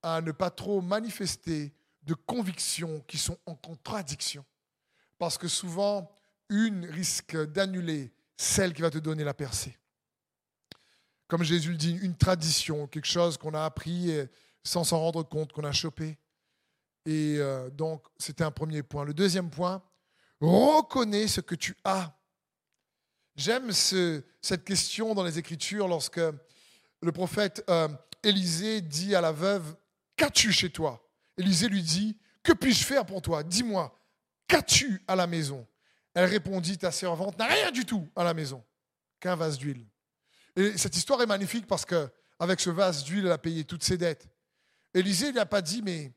à 0.02 0.21
ne 0.21 0.32
pas 0.32 0.49
trop 0.49 0.82
manifester 0.82 1.73
de 2.04 2.13
convictions 2.13 3.02
qui 3.08 3.17
sont 3.17 3.38
en 3.45 3.56
contradiction. 3.56 4.45
Parce 5.17 5.38
que 5.38 5.47
souvent, 5.47 6.10
une 6.49 6.86
risque 6.86 7.38
d'annuler 7.52 8.12
celle 8.36 8.73
qui 8.73 8.82
va 8.82 8.89
te 8.89 8.97
donner 8.97 9.23
la 9.23 9.34
percée. 9.34 9.78
Comme 11.28 11.43
Jésus 11.43 11.71
le 11.71 11.78
dit, 11.78 11.97
une 12.02 12.15
tradition, 12.15 12.88
quelque 12.88 13.08
chose 13.08 13.38
qu'on 13.38 13.54
a 13.54 13.63
appris 13.63 14.12
sans 14.63 14.84
s'en 14.84 14.99
rendre 14.99 15.23
compte, 15.23 15.52
qu'on 15.52 15.63
a 15.63 15.71
chopé. 15.71 16.17
Et 17.06 17.38
euh, 17.38 17.70
donc, 17.70 18.06
c'était 18.18 18.44
un 18.44 18.52
premier 18.52 18.84
point. 18.84 19.04
Le 19.04 19.13
deuxième 19.13 19.50
point, 19.50 19.82
reconnais 20.39 21.28
ce 21.28 21.42
que 21.42 21.56
tu 21.56 21.76
as. 21.84 22.18
J'aime 23.36 23.72
cette 23.72 24.63
question 24.63 25.16
dans 25.16 25.24
les 25.24 25.39
Écritures 25.39 25.88
lorsque 25.88 26.22
le 27.02 27.12
prophète 27.12 27.63
euh, 27.70 27.89
Élisée 28.22 28.82
dit 28.82 29.16
à 29.16 29.22
la 29.22 29.32
veuve, 29.32 29.76
Qu'as-tu 30.16 30.52
chez 30.52 30.70
toi? 30.70 31.10
Élisée 31.38 31.68
lui 31.68 31.82
dit, 31.82 32.18
Que 32.44 32.54
puis-je 32.54 32.86
faire 32.86 33.06
pour 33.06 33.22
toi? 33.22 33.44
Dis-moi, 33.44 33.94
qu'as-tu 34.48 35.04
à 35.08 35.16
la 35.16 35.28
maison? 35.28 35.68
Elle 36.13 36.30
répondit, 36.30 36.78
Ta 36.78 36.92
servante 36.92 37.38
n'a 37.38 37.48
rien 37.48 37.72
du 37.72 37.86
tout 37.86 38.08
à 38.16 38.24
la 38.24 38.34
maison, 38.34 38.63
qu'un 39.20 39.36
vase 39.36 39.58
d'huile. 39.58 39.86
Et 40.56 40.78
cette 40.78 40.96
histoire 40.96 41.22
est 41.22 41.26
magnifique 41.28 41.66
parce 41.66 41.84
qu'avec 41.84 42.60
ce 42.60 42.70
vase 42.70 43.04
d'huile, 43.04 43.26
elle 43.26 43.32
a 43.32 43.38
payé 43.39 43.63
toutes 43.63 43.84
ses 43.84 43.98
dettes. 43.98 44.28
Élisée 44.94 45.32
n'a 45.32 45.48
pas 45.48 45.62
dit, 45.63 45.82
mais 45.82 46.13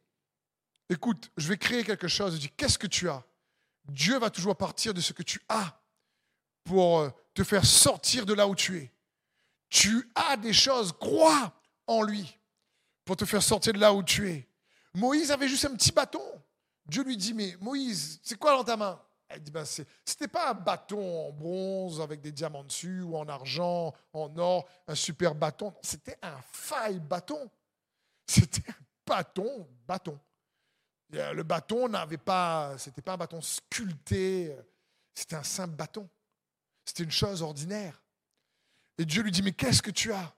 écoute, 0.88 1.30
je 1.36 1.48
vais 1.48 1.56
créer 1.56 1.84
quelque 1.84 2.08
chose. 2.08 2.34
Il 2.34 2.40
dit, 2.40 2.50
qu'est-ce 2.50 2.78
que 2.78 2.86
tu 2.86 3.08
as? 3.08 3.24
Dieu 3.88 4.18
va 4.18 4.30
toujours 4.30 4.56
partir 4.56 4.92
de 4.94 5.00
ce 5.00 5.12
que 5.12 5.22
tu 5.22 5.40
as 5.48 5.80
pour 6.64 7.00
euh, 7.00 7.10
te 7.34 7.44
faire 7.44 7.64
sortir 7.64 8.26
de 8.26 8.34
là 8.34 8.48
où 8.48 8.54
tu 8.54 8.78
es. 8.78 8.92
Tu 9.68 10.10
as 10.14 10.36
des 10.36 10.52
choses, 10.52 10.92
crois 10.92 11.52
en 11.86 12.02
lui 12.02 12.38
pour 13.04 13.16
te 13.16 13.24
faire 13.24 13.42
sortir 13.42 13.72
de 13.72 13.78
là 13.78 13.92
où 13.92 14.02
tu 14.02 14.28
es. 14.30 14.48
Moïse 14.94 15.30
avait 15.30 15.48
juste 15.48 15.64
un 15.64 15.74
petit 15.74 15.92
bâton. 15.92 16.22
Dieu 16.86 17.02
lui 17.04 17.16
dit, 17.16 17.34
mais 17.34 17.56
Moïse, 17.60 18.20
c'est 18.22 18.38
quoi 18.38 18.52
dans 18.52 18.64
ta 18.64 18.76
main? 18.76 19.00
Elle 19.28 19.42
dit, 19.42 19.50
ben, 19.50 19.64
c'était 19.64 20.28
pas 20.28 20.50
un 20.50 20.54
bâton 20.54 21.28
en 21.28 21.32
bronze 21.32 22.00
avec 22.00 22.20
des 22.20 22.32
diamants 22.32 22.64
dessus 22.64 23.02
ou 23.02 23.16
en 23.16 23.28
argent, 23.28 23.92
en 24.12 24.36
or, 24.38 24.68
un 24.86 24.94
super 24.94 25.34
bâton. 25.34 25.74
C'était 25.82 26.18
un 26.22 26.36
faille 26.52 27.00
bâton. 27.00 27.50
C'était 28.26 28.68
un 28.70 28.74
bâton, 29.06 29.68
bâton. 29.86 30.18
Le 31.10 31.42
bâton 31.42 31.88
n'avait 31.88 32.18
pas, 32.18 32.76
c'était 32.78 33.02
pas 33.02 33.14
un 33.14 33.16
bâton 33.16 33.40
sculpté, 33.40 34.56
c'était 35.14 35.36
un 35.36 35.42
simple 35.42 35.74
bâton. 35.74 36.08
C'était 36.84 37.04
une 37.04 37.10
chose 37.10 37.42
ordinaire. 37.42 38.02
Et 38.98 39.04
Dieu 39.04 39.22
lui 39.22 39.30
dit, 39.30 39.42
mais 39.42 39.52
qu'est-ce 39.52 39.82
que 39.82 39.90
tu 39.90 40.12
as? 40.12 40.34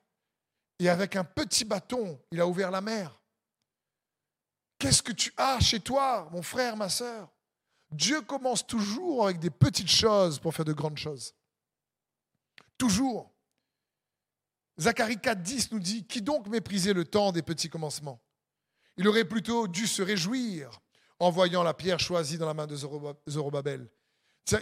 Et 0.78 0.88
avec 0.88 1.16
un 1.16 1.24
petit 1.24 1.64
bâton, 1.64 2.20
il 2.31 2.40
a 2.40 2.46
ouvert 2.46 2.70
la 2.70 2.81
mer. 2.81 3.20
Qu'est-ce 4.78 5.02
que 5.02 5.12
tu 5.12 5.33
as 5.37 5.61
chez 5.61 5.81
toi, 5.81 6.28
mon 6.33 6.42
frère, 6.42 6.76
ma 6.76 6.88
sœur? 6.88 7.28
Dieu 7.90 8.20
commence 8.22 8.66
toujours 8.66 9.24
avec 9.24 9.38
des 9.38 9.50
petites 9.50 9.90
choses 9.90 10.38
pour 10.38 10.54
faire 10.54 10.64
de 10.64 10.72
grandes 10.72 10.98
choses. 10.98 11.35
Toujours. 12.76 13.33
Zacharie 14.78 15.16
4.10 15.16 15.68
nous 15.72 15.81
dit, 15.81 16.07
qui 16.07 16.22
donc 16.22 16.46
méprisait 16.46 16.92
le 16.92 17.04
temps 17.04 17.33
des 17.33 17.42
petits 17.42 17.68
commencements? 17.68 18.20
Il 18.99 19.09
aurait 19.09 19.25
plutôt 19.25 19.67
dû 19.67 19.87
se 19.87 20.03
réjouir 20.03 20.71
en 21.19 21.31
voyant 21.31 21.63
la 21.63 21.73
pierre 21.73 21.99
choisie 21.99 22.37
dans 22.37 22.47
la 22.47 22.55
main 22.55 22.67
de 22.67 22.77
Zorobabel. 22.77 23.89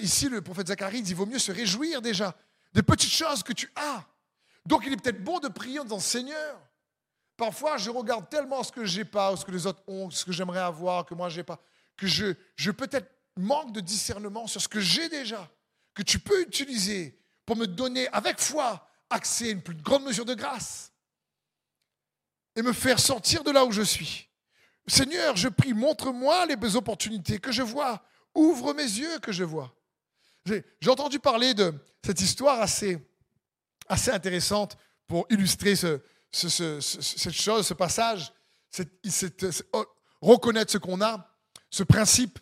Ici, 0.01 0.29
le 0.29 0.41
prophète 0.43 0.69
Zacharie 0.69 1.03
dit, 1.03 1.11
il 1.11 1.17
vaut 1.17 1.27
mieux 1.27 1.39
se 1.39 1.53
réjouir 1.53 2.01
déjà 2.01 2.37
des 2.73 2.83
petites 2.83 3.13
choses 3.13 3.43
que 3.43 3.53
tu 3.53 3.71
as. 3.77 4.05
Donc 4.65 4.85
il 4.87 4.93
est 4.93 4.97
peut-être 4.97 5.23
bon 5.23 5.39
de 5.39 5.49
prier 5.49 5.81
en 5.81 5.85
disant, 5.85 6.01
Seigneur, 6.01 6.61
Parfois, 7.37 7.77
je 7.77 7.91
regarde 7.91 8.29
tellement 8.31 8.63
ce 8.63 8.73
que 8.73 8.85
j'ai 8.85 9.05
pas, 9.05 9.33
ou 9.33 9.37
ce 9.37 9.45
que 9.45 9.51
les 9.51 9.67
autres 9.67 9.83
ont, 9.87 10.11
ce 10.11 10.25
que 10.25 10.33
j'aimerais 10.33 10.61
avoir, 10.61 11.05
que 11.05 11.15
moi 11.15 11.29
j'ai 11.29 11.43
pas, 11.43 11.61
que 11.97 12.07
je, 12.07 12.35
je 12.57 12.71
peut-être 12.71 13.11
manque 13.37 13.73
de 13.73 13.81
discernement 13.81 14.47
sur 14.47 14.61
ce 14.61 14.69
que 14.69 14.81
j'ai 14.81 15.09
déjà, 15.09 15.51
que 15.95 16.03
tu 16.03 16.19
peux 16.19 16.41
utiliser 16.41 17.19
pour 17.45 17.57
me 17.57 17.67
donner 17.67 18.09
avec 18.09 18.41
foi 18.41 18.89
accès 19.11 19.49
à 19.49 19.51
une 19.51 19.63
plus 19.63 19.75
grande 19.75 20.05
mesure 20.05 20.25
de 20.25 20.35
grâce 20.35 20.93
et 22.57 22.63
me 22.63 22.73
faire 22.73 22.99
sortir 22.99 23.45
de 23.45 23.51
là 23.51 23.67
où 23.67 23.71
je 23.71 23.83
suis. 23.83 24.26
Seigneur, 24.89 25.37
je 25.37 25.49
prie, 25.49 25.75
montre-moi 25.75 26.47
les 26.47 26.77
opportunités 26.77 27.39
que 27.39 27.53
je 27.53 27.63
vois, 27.63 28.03
ouvre 28.35 28.73
mes 28.73 28.83
yeux 28.83 29.19
que 29.19 29.33
je 29.33 29.45
vois. 29.45 29.75
J'ai 30.45 30.91
entendu 30.91 31.19
parler 31.19 31.55
de 31.55 31.75
cette 32.05 32.21
histoire 32.21 32.61
assez, 32.61 32.99
intéressante 33.89 34.77
pour 35.09 35.27
illustrer 35.29 35.75
ce, 35.75 36.01
cette 36.31 37.33
chose, 37.33 37.67
ce 37.67 37.75
passage, 37.75 38.33
oh, 39.73 39.85
reconnaître 40.21 40.71
ce 40.71 40.79
qu'on 40.79 41.01
a, 41.01 41.29
ce 41.71 41.83
principe. 41.83 42.39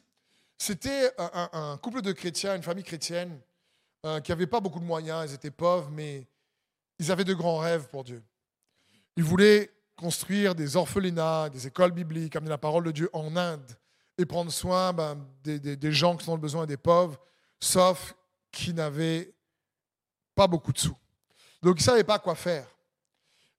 C'était 0.59 1.13
un, 1.19 1.79
couple 1.79 2.03
de 2.03 2.13
chrétiens, 2.13 2.57
une 2.57 2.63
famille 2.63 2.85
chrétienne, 2.85 3.41
euh, 4.05 4.21
qui 4.21 4.31
n'avait 4.31 4.47
pas 4.47 4.61
beaucoup 4.61 4.81
de 4.81 4.85
moyens, 4.85 5.31
ils 5.31 5.35
étaient 5.35 5.51
pauvres, 5.51 5.89
mais 5.91 6.27
ils 6.99 7.11
avaient 7.11 7.25
de 7.25 7.35
grands 7.35 7.59
rêves 7.59 7.89
pour 7.89 8.05
Dieu. 8.05 8.23
Ils 9.17 9.25
voulaient 9.25 9.74
construire 9.97 10.55
des 10.55 10.77
orphelinats, 10.77 11.49
des 11.49 11.67
écoles 11.67 11.93
bibliques, 11.93 12.37
amener 12.37 12.51
la 12.51 12.59
parole 12.59 12.85
de 12.85 12.91
Dieu 12.91 13.11
en 13.13 13.37
Inde 13.37 13.77
et 14.19 14.27
prendre 14.27 14.53
soin 14.53 14.93
ben, 14.93 15.19
des, 15.43 15.93
gens 15.93 16.17
qui 16.17 16.29
ont 16.29 16.39
besoin 16.39 16.67
des 16.67 16.77
pauvres, 16.77 17.19
sauf 17.61 18.15
qui 18.51 18.73
n'avaient 18.73 19.33
pas 20.35 20.47
beaucoup 20.47 20.73
de 20.73 20.79
sous. 20.79 20.97
Donc 21.63 21.77
ils 21.77 21.83
ne 21.83 21.85
savaient 21.85 22.05
pas 22.05 22.19
quoi 22.19 22.35
faire. 22.35 22.67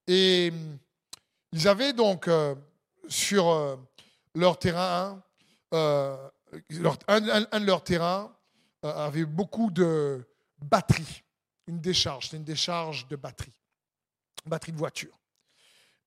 Et 0.08 0.52
ils 1.52 1.68
avaient 1.68 1.94
donc 1.94 2.28
euh, 2.28 2.56
sur 3.08 3.50
euh, 3.50 3.76
leur 4.34 4.60
terrain, 4.60 5.22
euh, 5.74 6.16
un, 7.08 7.22
de 7.22 7.66
leurs 7.66 7.84
terrains 7.84 8.32
avait 8.84 9.26
beaucoup 9.26 9.72
de 9.72 10.24
batteries, 10.60 11.24
une 11.66 11.80
décharge, 11.80 12.30
c'est 12.30 12.38
une 12.38 12.44
décharge 12.44 13.08
de 13.08 13.16
batterie, 13.16 13.60
batterie 14.46 14.72
de 14.72 14.78
voiture. 14.78 15.18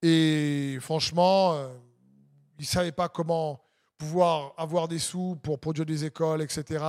Et 0.03 0.79
franchement, 0.81 1.71
ils 2.59 2.63
ne 2.63 2.67
savaient 2.67 2.93
pas 2.93 3.09
comment 3.09 3.61
pouvoir 3.97 4.55
avoir 4.57 4.87
des 4.87 4.99
sous 4.99 5.37
pour 5.43 5.59
produire 5.59 5.85
des 5.85 6.05
écoles, 6.05 6.43
etc., 6.43 6.85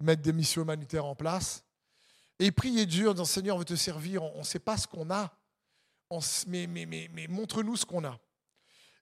mettre 0.00 0.22
des 0.22 0.32
missions 0.32 0.62
humanitaires 0.62 1.04
en 1.04 1.14
place. 1.14 1.62
Et 2.38 2.50
priaient 2.50 2.86
Dieu 2.86 3.10
en 3.10 3.12
disant, 3.12 3.24
Seigneur, 3.24 3.56
on 3.56 3.58
veut 3.58 3.64
te 3.64 3.76
servir, 3.76 4.22
on 4.22 4.38
ne 4.38 4.44
sait 4.44 4.58
pas 4.58 4.76
ce 4.76 4.86
qu'on 4.86 5.10
a, 5.10 5.32
mais, 6.46 6.66
mais, 6.66 6.86
mais, 6.86 7.10
mais 7.12 7.26
montre-nous 7.26 7.76
ce 7.76 7.86
qu'on 7.86 8.04
a. 8.04 8.18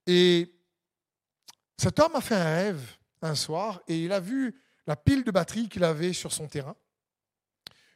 Et 0.06 0.52
cet 1.76 1.98
homme 1.98 2.14
a 2.14 2.20
fait 2.20 2.34
un 2.34 2.44
rêve 2.44 2.96
un 3.22 3.34
soir 3.34 3.80
et 3.88 4.04
il 4.04 4.12
a 4.12 4.20
vu 4.20 4.54
la 4.86 4.96
pile 4.96 5.24
de 5.24 5.30
batterie 5.30 5.68
qu'il 5.68 5.84
avait 5.84 6.12
sur 6.12 6.32
son 6.32 6.46
terrain. 6.46 6.76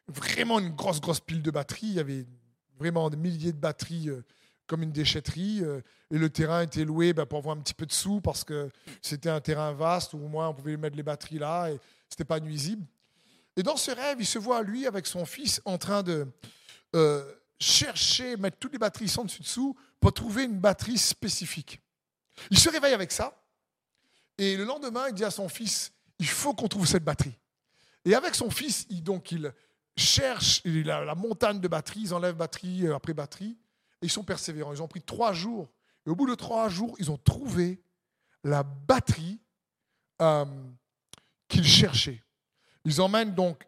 Vraiment 0.09 0.59
une 0.59 0.71
grosse, 0.71 1.01
grosse 1.01 1.21
pile 1.21 1.43
de 1.43 1.51
batterie. 1.51 1.87
Il 1.89 1.95
y 1.95 2.01
avait 2.01 2.27
vraiment 2.79 3.11
des 3.11 3.19
milliers 3.19 3.53
de 3.53 3.59
batteries 3.59 4.09
euh, 4.09 4.25
comme 4.69 4.85
une 4.85 4.93
déchetterie. 4.93 5.63
Euh, 5.63 5.81
et 6.13 6.19
le 6.19 6.31
terrain 6.31 6.63
était 6.63 6.85
loué 6.85 7.13
ben, 7.13 7.27
pour 7.27 7.39
avoir 7.39 7.57
un 7.57 7.61
petit 7.61 7.75
peu 7.75 7.87
de 7.87 7.93
sous 7.93 8.21
parce 8.21 8.45
que 8.45 8.71
c'était 9.03 9.31
un 9.31 9.41
terrain 9.41 9.73
vaste 9.73 10.15
où 10.15 10.19
au 10.19 10.29
moins 10.29 10.49
on 10.49 10.55
pouvait 10.55 10.77
mettre 10.77 10.97
les 10.97 11.03
batteries 11.03 11.39
là 11.39 11.69
et 11.71 11.75
ce 12.09 12.15
n'était 12.15 12.25
pas 12.25 12.39
nuisible. 12.39 12.87
Et 13.57 13.65
dans 13.65 13.77
ce 13.77 13.91
rêve, 13.91 14.19
il 14.21 14.27
se 14.27 14.39
voit, 14.39 14.63
lui, 14.63 14.87
avec 14.87 15.07
son 15.07 15.27
fils, 15.27 15.61
en 15.65 15.79
train 15.79 16.05
de, 16.05 16.29
euh, 16.95 17.35
chercher, 17.59 18.37
mettre 18.37 18.59
toutes 18.59 18.73
les 18.73 18.79
batteries 18.79 19.09
sans 19.09 19.25
dessus 19.25 19.43
dessous 19.43 19.77
pour 19.99 20.13
trouver 20.13 20.45
une 20.45 20.59
batterie 20.59 20.99
spécifique. 20.99 21.81
Il 22.51 22.59
se 22.59 22.69
réveille 22.71 22.95
avec 22.95 23.11
ça. 23.11 23.37
Et 24.39 24.57
le 24.57 24.65
lendemain, 24.65 25.09
il 25.09 25.15
dit 25.15 25.25
à 25.25 25.31
son 25.31 25.49
fils, 25.49 25.93
il 26.21 26.29
faut 26.29 26.55
qu'on 26.55 26.69
trouve 26.69 26.87
cette 26.87 27.05
batterie. 27.05 27.37
Et 28.05 28.15
avec 28.15 28.37
son 28.37 28.51
fils, 28.51 28.87
il, 28.91 29.03
donc, 29.03 29.33
il 29.33 29.53
cherche 29.97 30.63
la, 30.65 31.05
la 31.05 31.15
montagne 31.17 31.61
de 31.61 31.69
batterie, 31.69 32.03
ils 32.03 32.15
enlèvent 32.15 32.37
batterie 32.37 32.87
euh, 32.87 32.95
après 32.95 33.13
batterie, 33.13 33.57
ils 34.03 34.11
sont 34.11 34.25
persévérants. 34.25 34.73
Ils 34.73 34.83
ont 34.83 34.89
pris 34.89 35.03
trois 35.03 35.33
jours. 35.33 35.69
Et 36.07 36.11
au 36.11 36.17
bout 36.17 36.29
de 36.29 36.35
trois 36.35 36.69
jours, 36.69 36.95
ils 36.99 37.11
ont 37.11 37.19
trouvé 37.19 37.81
la 38.45 38.63
batterie 38.63 39.41
euh, 40.23 40.45
qu'ils 41.49 41.67
cherchaient. 41.67 42.23
Ils 42.85 43.01
emmènent 43.01 43.35
donc 43.35 43.67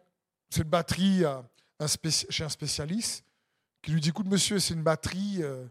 cette 0.49 0.69
batterie 0.69 1.23
chez 2.29 2.43
un 2.43 2.49
spécialiste 2.49 3.25
qui 3.81 3.91
lui 3.91 4.01
dit, 4.01 4.09
écoute 4.09 4.27
monsieur, 4.27 4.59
c'est 4.59 4.73
une 4.73 4.83
batterie, 4.83 5.41
euh, 5.41 5.67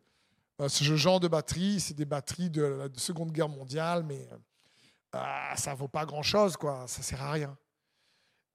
ce 0.68 0.96
genre 0.96 1.20
de 1.20 1.28
batterie, 1.28 1.80
c'est 1.80 1.94
des 1.94 2.04
batteries 2.04 2.50
de 2.50 2.62
la 2.62 2.88
Seconde 2.96 3.32
Guerre 3.32 3.48
mondiale, 3.48 4.04
mais 4.04 4.28
ça 5.12 5.72
ne 5.72 5.76
vaut 5.76 5.88
pas 5.88 6.04
grand-chose, 6.04 6.56
quoi, 6.56 6.86
ça 6.86 6.98
ne 6.98 7.04
sert 7.04 7.22
à 7.22 7.32
rien. 7.32 7.56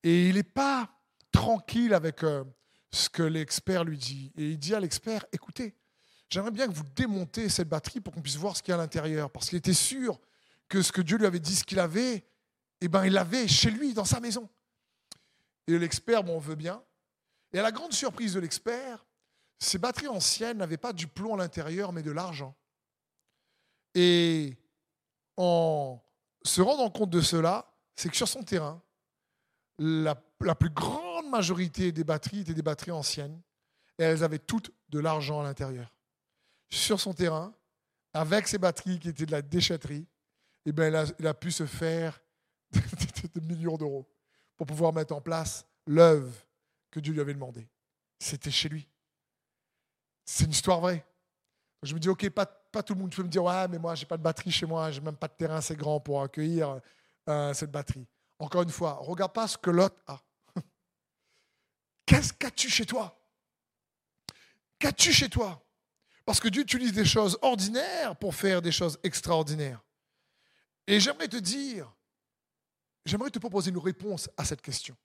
Et 0.04 0.30
il 0.30 0.36
n'est 0.36 0.44
pas 0.44 0.90
tranquille 1.32 1.94
avec 1.94 2.24
euh, 2.24 2.44
ce 2.92 3.10
que 3.10 3.24
l'expert 3.24 3.84
lui 3.84 3.98
dit. 3.98 4.32
Et 4.38 4.52
il 4.52 4.60
dit 4.60 4.76
à 4.76 4.80
l'expert, 4.80 5.26
écoutez, 5.32 5.76
j'aimerais 6.30 6.52
bien 6.52 6.68
que 6.68 6.74
vous 6.74 6.84
démontez 6.96 7.50
cette 7.50 7.70
batterie 7.70 8.00
pour 8.00 8.14
qu'on 8.14 8.22
puisse 8.22 8.38
voir 8.38 8.56
ce 8.56 8.64
qu'il 8.64 8.72
y 8.72 8.74
a 8.74 8.76
à 8.76 8.82
l'intérieur. 8.82 9.30
Parce 9.30 9.50
qu'il 9.50 9.58
était 9.58 9.74
sûr 9.74 10.20
que 10.68 10.82
ce 10.82 10.92
que 10.92 11.02
Dieu 11.02 11.18
lui 11.18 11.26
avait 11.26 11.40
dit, 11.40 11.56
ce 11.56 11.64
qu'il 11.64 11.80
avait, 11.80 12.24
eh 12.82 12.88
ben, 12.88 13.06
il 13.06 13.14
l'avait 13.14 13.48
chez 13.48 13.72
lui, 13.72 13.94
dans 13.94 14.06
sa 14.06 14.20
maison. 14.20 14.50
Et 15.68 15.78
l'expert, 15.78 16.24
bon, 16.24 16.36
on 16.36 16.40
veut 16.40 16.56
bien. 16.56 16.84
Et 17.54 17.60
à 17.60 17.64
la 17.64 17.72
grande 17.72 17.94
surprise 17.94 18.34
de 18.34 18.40
l'expert, 18.40 19.06
ces 19.60 19.78
batteries 19.78 20.08
anciennes 20.08 20.58
n'avaient 20.58 20.78
pas 20.78 20.94
du 20.94 21.08
plomb 21.08 21.36
à 21.36 21.38
l'intérieur, 21.38 21.94
mais 21.94 22.04
de 22.04 22.12
l'argent. 22.12 22.56
Et 23.94 24.58
en 25.38 26.02
se 26.44 26.62
rendant 26.62 26.90
compte 26.90 27.10
de 27.10 27.22
cela, 27.22 27.74
c'est 27.96 28.10
que 28.10 28.18
sur 28.18 28.28
son 28.28 28.44
terrain, 28.44 28.82
la, 29.78 30.16
plus 30.16 30.70
grande 30.70 31.30
majorité 31.30 31.92
des 31.92 32.04
batteries 32.04 32.42
étaient 32.42 32.54
des 32.54 32.62
batteries 32.62 32.92
anciennes 32.92 33.42
et 33.98 34.04
elles 34.04 34.24
avaient 34.24 34.40
toutes 34.40 34.72
de 34.90 35.00
l'argent 35.00 35.40
à 35.40 35.44
l'intérieur. 35.44 35.95
Sur 36.70 37.00
son 37.00 37.14
terrain, 37.14 37.54
avec 38.14 38.48
ces 38.48 38.58
batteries 38.58 39.00
qui 39.00 39.10
étaient 39.10 39.26
de 39.26 39.32
la 39.32 39.42
déchetterie, 39.42 40.08
eh 40.66 40.72
bien, 40.72 41.06
il, 41.20 41.28
a, 41.28 41.34
pu 41.34 41.52
se 41.52 41.66
faire 41.66 42.20
des 42.72 43.42
millions 43.42 43.78
d'euros 43.78 44.10
pour 44.58 44.66
pouvoir 44.66 44.94
mettre 44.94 45.14
en 45.14 45.22
place 45.22 45.66
l'œuvre 45.86 46.34
que 46.90 47.00
Dieu 47.00 47.14
lui 47.14 47.22
avait 47.22 47.34
demandé. 47.34 47.68
C'était 48.20 48.52
chez 48.52 48.70
lui. 48.70 48.88
C'est 50.24 50.46
une 50.46 50.52
histoire 50.52 50.80
vraie. 50.80 51.06
Je 51.84 51.94
me 51.94 52.00
dis, 52.00 52.10
OK, 52.10 52.28
pas, 52.30 52.46
tout 52.46 52.94
le 52.94 53.00
monde 53.00 53.14
peut 53.14 53.22
me 53.22 53.28
dire, 53.28 53.44
ouais, 53.44 53.68
mais 53.68 53.78
moi, 53.78 53.94
j'ai 53.96 54.06
pas 54.06 54.18
de 54.18 54.24
batterie 54.24 54.52
chez 54.52 54.66
moi, 54.66 54.90
j'ai 54.92 55.02
même 55.02 55.18
pas 55.18 55.28
de 55.28 55.34
terrain 55.34 55.58
assez 55.58 55.76
grand 55.76 56.00
pour 56.00 56.22
accueillir 56.22 56.80
euh, 57.30 57.54
cette 57.54 57.72
batterie. 57.72 58.08
Encore 58.40 58.64
une 58.64 58.70
fois, 58.70 58.94
regarde 58.94 59.34
pas 59.34 59.48
ce 59.48 59.58
que 59.58 59.70
l'autre 59.70 60.02
a. 60.08 60.20
Qu'est-ce 62.06 62.34
qu'as-tu 62.34 62.70
chez 62.70 62.86
toi? 62.86 63.18
Qu'as-tu 64.80 65.14
chez 65.14 65.30
toi? 65.30 65.65
Parce 66.26 66.40
que 66.40 66.48
Dieu 66.48 66.64
utilise 66.64 66.92
des 66.92 67.06
choses 67.06 67.38
ordinaires 67.42 68.16
pour 68.16 68.34
faire 68.34 68.62
des 68.62 68.72
choses 68.72 69.00
extraordinaires. 69.04 69.84
Et 70.88 71.00
j'aimerais 71.00 71.28
te 71.28 71.38
dire, 71.38 71.92
j'aimerais 73.06 73.30
te 73.30 73.40
proposer 73.40 73.70
une 73.70 73.78
réponse 73.78 74.30
à 74.36 74.44
cette 74.44 74.62
question. 74.62 74.98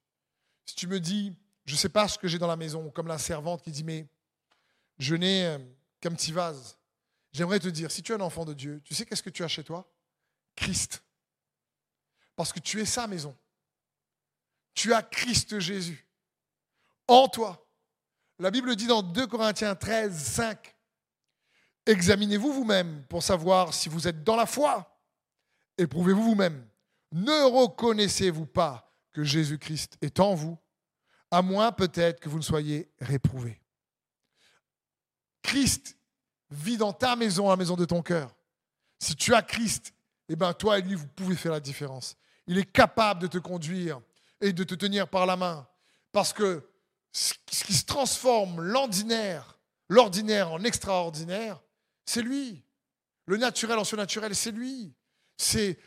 Si 0.65 0.75
tu 0.75 0.87
me 0.87 0.99
dis, 0.99 1.35
je 1.65 1.73
ne 1.73 1.77
sais 1.77 1.89
pas 1.89 2.07
ce 2.07 2.17
que 2.17 2.27
j'ai 2.27 2.39
dans 2.39 2.47
la 2.47 2.55
maison, 2.55 2.89
comme 2.89 3.07
la 3.07 3.19
servante 3.19 3.61
qui 3.63 3.71
dit, 3.71 3.83
mais 3.83 4.07
je 4.97 5.15
n'ai 5.15 5.45
euh, 5.45 5.59
qu'un 5.99 6.11
petit 6.11 6.31
vase. 6.31 6.77
J'aimerais 7.31 7.59
te 7.59 7.67
dire, 7.67 7.91
si 7.91 8.01
tu 8.01 8.11
es 8.11 8.15
un 8.15 8.21
enfant 8.21 8.45
de 8.45 8.53
Dieu, 8.53 8.81
tu 8.83 8.93
sais 8.93 9.05
qu'est-ce 9.05 9.23
que 9.23 9.29
tu 9.29 9.43
as 9.43 9.47
chez 9.47 9.63
toi? 9.63 9.89
Christ. 10.55 11.03
Parce 12.35 12.51
que 12.51 12.59
tu 12.59 12.79
es 12.81 12.85
sa 12.85 13.07
maison. 13.07 13.37
Tu 14.73 14.93
as 14.93 15.03
Christ 15.03 15.59
Jésus 15.59 16.07
en 17.07 17.27
toi. 17.27 17.67
La 18.39 18.51
Bible 18.51 18.75
dit 18.75 18.87
dans 18.87 19.03
2 19.03 19.27
Corinthiens 19.27 19.75
13, 19.75 20.17
5, 20.17 20.75
Examinez-vous 21.85 22.53
vous-même 22.53 23.03
pour 23.09 23.23
savoir 23.23 23.73
si 23.73 23.89
vous 23.89 24.07
êtes 24.07 24.23
dans 24.23 24.35
la 24.35 24.45
foi. 24.45 24.99
Éprouvez-vous 25.77 26.23
vous-même. 26.23 26.67
Ne 27.11 27.43
reconnaissez-vous 27.43 28.45
pas 28.45 28.93
que 29.11 29.23
Jésus-Christ 29.23 29.97
est 30.01 30.19
en 30.19 30.33
vous, 30.33 30.57
à 31.31 31.41
moins 31.41 31.71
peut-être 31.71 32.19
que 32.19 32.29
vous 32.29 32.37
ne 32.37 32.43
soyez 32.43 32.89
réprouvés. 32.99 33.61
Christ 35.41 35.97
vit 36.49 36.77
dans 36.77 36.93
ta 36.93 37.15
maison, 37.15 37.49
la 37.49 37.55
maison 37.55 37.75
de 37.75 37.85
ton 37.85 38.01
cœur. 38.01 38.33
Si 38.99 39.15
tu 39.15 39.33
as 39.33 39.41
Christ, 39.41 39.93
eh 40.29 40.35
ben 40.35 40.53
toi 40.53 40.79
et 40.79 40.81
lui, 40.81 40.95
vous 40.95 41.07
pouvez 41.07 41.35
faire 41.35 41.51
la 41.51 41.59
différence. 41.59 42.15
Il 42.47 42.57
est 42.57 42.71
capable 42.71 43.21
de 43.21 43.27
te 43.27 43.37
conduire 43.37 43.99
et 44.39 44.53
de 44.53 44.63
te 44.63 44.75
tenir 44.75 45.07
par 45.07 45.25
la 45.25 45.35
main. 45.35 45.67
Parce 46.11 46.33
que 46.33 46.69
ce 47.11 47.33
qui 47.45 47.73
se 47.73 47.85
transforme 47.85 48.61
l'ordinaire, 48.61 49.59
l'ordinaire 49.89 50.51
en 50.51 50.63
extraordinaire, 50.63 51.61
c'est 52.05 52.21
lui. 52.21 52.63
Le 53.25 53.37
naturel 53.37 53.77
en 53.77 53.83
surnaturel, 53.83 54.35
c'est 54.35 54.51
lui. 54.51 54.93
C'est, 55.37 55.77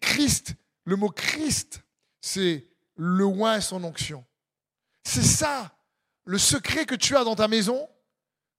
Christ. 0.00 0.54
Le 0.84 0.96
mot 0.96 1.10
Christ, 1.10 1.82
c'est 2.20 2.66
le 2.96 3.24
oin 3.24 3.60
son 3.60 3.84
onction. 3.84 4.24
C'est 5.04 5.22
ça. 5.22 5.76
Le 6.24 6.38
secret 6.38 6.86
que 6.86 6.94
tu 6.94 7.16
as 7.16 7.24
dans 7.24 7.36
ta 7.36 7.48
maison, 7.48 7.88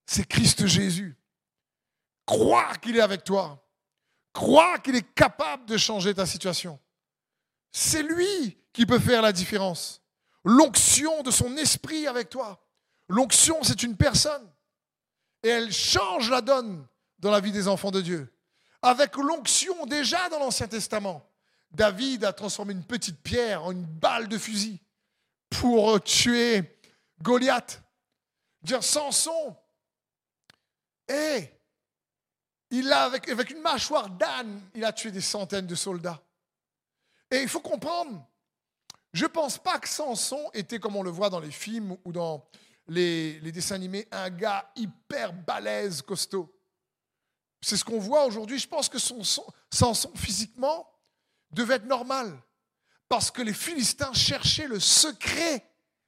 c'est 0.05 0.27
Christ 0.27 0.65
Jésus. 0.67 1.17
Crois 2.25 2.75
qu'il 2.77 2.97
est 2.97 3.01
avec 3.01 3.23
toi. 3.23 3.65
Crois 4.31 4.79
qu'il 4.79 4.95
est 4.95 5.13
capable 5.13 5.65
de 5.65 5.77
changer 5.77 6.13
ta 6.13 6.25
situation. 6.25 6.79
C'est 7.71 8.03
lui 8.03 8.57
qui 8.71 8.85
peut 8.85 8.99
faire 8.99 9.21
la 9.21 9.31
différence. 9.31 10.01
L'onction 10.45 11.23
de 11.23 11.31
son 11.31 11.57
esprit 11.57 12.07
avec 12.07 12.29
toi. 12.29 12.65
L'onction, 13.07 13.63
c'est 13.63 13.83
une 13.83 13.95
personne. 13.97 14.52
Et 15.43 15.49
elle 15.49 15.71
change 15.71 16.29
la 16.29 16.41
donne 16.41 16.87
dans 17.19 17.31
la 17.31 17.39
vie 17.39 17.51
des 17.51 17.67
enfants 17.67 17.91
de 17.91 18.01
Dieu. 18.01 18.33
Avec 18.81 19.15
l'onction 19.17 19.85
déjà 19.85 20.29
dans 20.29 20.39
l'Ancien 20.39 20.67
Testament, 20.67 21.29
David 21.71 22.23
a 22.23 22.33
transformé 22.33 22.73
une 22.73 22.83
petite 22.83 23.21
pierre 23.21 23.63
en 23.63 23.71
une 23.71 23.85
balle 23.85 24.27
de 24.27 24.37
fusil 24.37 24.79
pour 25.49 26.01
tuer 26.03 26.79
Goliath. 27.21 27.81
Dire 28.61 28.83
Samson, 28.83 29.55
hé, 31.07 31.49
il 32.69 32.91
a, 32.91 33.03
avec, 33.03 33.27
avec 33.29 33.51
une 33.51 33.61
mâchoire 33.61 34.09
d'âne, 34.09 34.61
il 34.73 34.83
a 34.85 34.93
tué 34.93 35.11
des 35.11 35.21
centaines 35.21 35.67
de 35.67 35.75
soldats. 35.75 36.21
Et 37.29 37.41
il 37.41 37.49
faut 37.49 37.59
comprendre, 37.59 38.25
je 39.11 39.23
ne 39.23 39.29
pense 39.29 39.57
pas 39.57 39.79
que 39.79 39.87
Samson 39.89 40.49
était, 40.53 40.79
comme 40.79 40.95
on 40.95 41.03
le 41.03 41.11
voit 41.11 41.29
dans 41.29 41.39
les 41.39 41.51
films 41.51 41.97
ou 42.03 42.11
dans 42.11 42.45
les, 42.87 43.51
dessins 43.51 43.75
animés, 43.75 44.07
un 44.11 44.29
gars 44.29 44.71
hyper 44.75 45.33
balèze, 45.33 46.01
costaud. 46.01 46.53
C'est 47.61 47.77
ce 47.77 47.85
qu'on 47.85 47.99
voit 47.99 48.25
aujourd'hui. 48.25 48.59
Je 48.59 48.67
pense 48.67 48.89
que 48.89 48.99
son, 48.99 49.21
Samson, 49.71 50.11
physiquement, 50.15 50.89
devait 51.51 51.75
être 51.75 51.85
normal. 51.85 52.37
Parce 53.07 53.31
que 53.31 53.41
les 53.41 53.53
Philistins 53.53 54.13
cherchaient 54.13 54.67
le 54.67 54.79
secret 54.79 55.65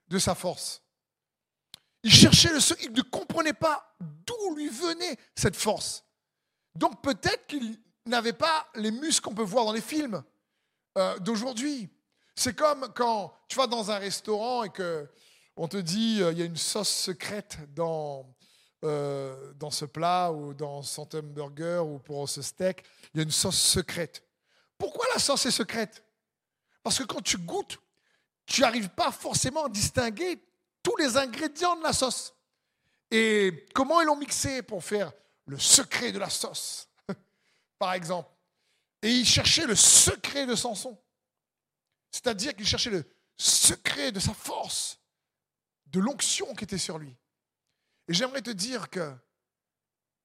de 0.08 0.20
sa 0.20 0.36
force. 0.36 0.82
Ils 2.04 2.14
cherchaient 2.14 2.54
le 2.54 2.60
secret. 2.60 2.86
Ils 2.86 2.94
ne 2.94 3.02
comprenaient 3.02 3.54
pas 3.54 3.96
d'où 4.00 4.56
lui 4.56 4.70
venait 4.70 5.18
cette 5.36 5.56
force. 5.56 6.04
Donc 6.76 7.02
peut-être 7.02 7.48
qu'il 7.48 7.80
n'avait 8.06 8.34
pas 8.34 8.70
les 8.76 8.92
muscles 8.92 9.24
qu'on 9.24 9.36
peut 9.36 9.44
voir 9.44 9.66
dans 9.66 9.72
les 9.72 9.82
films 9.82 10.24
euh, 10.98 11.18
d'aujourd'hui. 11.20 11.90
C'est 12.36 12.56
comme 12.56 12.92
quand 12.94 13.34
tu 13.48 13.56
vas 13.56 13.68
dans 13.68 13.92
un 13.92 13.98
restaurant 13.98 14.64
et 14.64 14.70
que 14.70 15.10
on 15.56 15.68
te 15.68 15.78
dit 15.78 16.22
euh, 16.22 16.32
il 16.32 16.40
y 16.40 16.42
a 16.42 16.46
une 16.46 16.58
sauce 16.58 16.90
secrète 16.90 17.58
dans, 17.74 18.26
euh, 18.84 19.54
ce 19.72 19.86
plat 19.86 20.32
ou 20.32 20.54
dans 20.54 20.82
son 20.82 21.08
hamburger 21.16 21.86
ou 21.86 22.00
pour 22.00 22.28
ce 22.30 22.42
steak, 22.42 22.84
il 23.14 23.18
y 23.18 23.20
a 23.22 23.24
une 23.24 23.32
sauce 23.32 23.60
secrète. 23.60 24.24
Pourquoi 24.78 25.06
la 25.14 25.20
sauce 25.20 25.46
est 25.46 25.52
secrète? 25.52 26.04
Parce 26.84 27.00
que 27.00 27.04
quand 27.04 27.22
tu 27.22 27.38
goûtes, 27.38 27.80
tu 28.46 28.62
n'arrives 28.62 28.90
pas 28.90 29.12
forcément 29.12 29.66
à 29.66 29.70
distinguer 29.70 30.40
tous 30.84 30.96
les 30.98 31.18
ingrédients 31.18 31.76
de 31.78 31.84
la 31.84 31.94
sauce. 31.94 32.34
Et 33.10 33.66
comment 33.74 34.02
ils 34.02 34.06
l'ont 34.06 34.16
mixé 34.16 34.62
pour 34.62 34.84
faire 34.84 35.12
le 35.48 35.58
secret 35.58 36.12
de 36.12 36.20
la 36.20 36.30
sauce, 36.30 36.90
par 37.80 37.94
exemple. 37.94 38.30
Et 39.02 39.10
il 39.10 39.26
cherchait 39.26 39.66
le 39.66 39.76
secret 39.76 40.46
de 40.46 40.56
Samson. 40.56 40.98
C'est-à-dire 42.12 42.56
qu'il 42.56 42.66
cherchait 42.66 42.90
le 42.90 43.04
secret 43.38 44.12
de 44.12 44.20
sa 44.20 44.34
force, 44.34 45.00
de 45.88 46.00
l'onction 46.00 46.54
qui 46.56 46.64
était 46.64 46.78
sur 46.78 46.98
lui. 46.98 47.16
Et 48.08 48.14
j'aimerais 48.14 48.42
te 48.42 48.52
dire 48.52 48.90
que, 48.90 49.16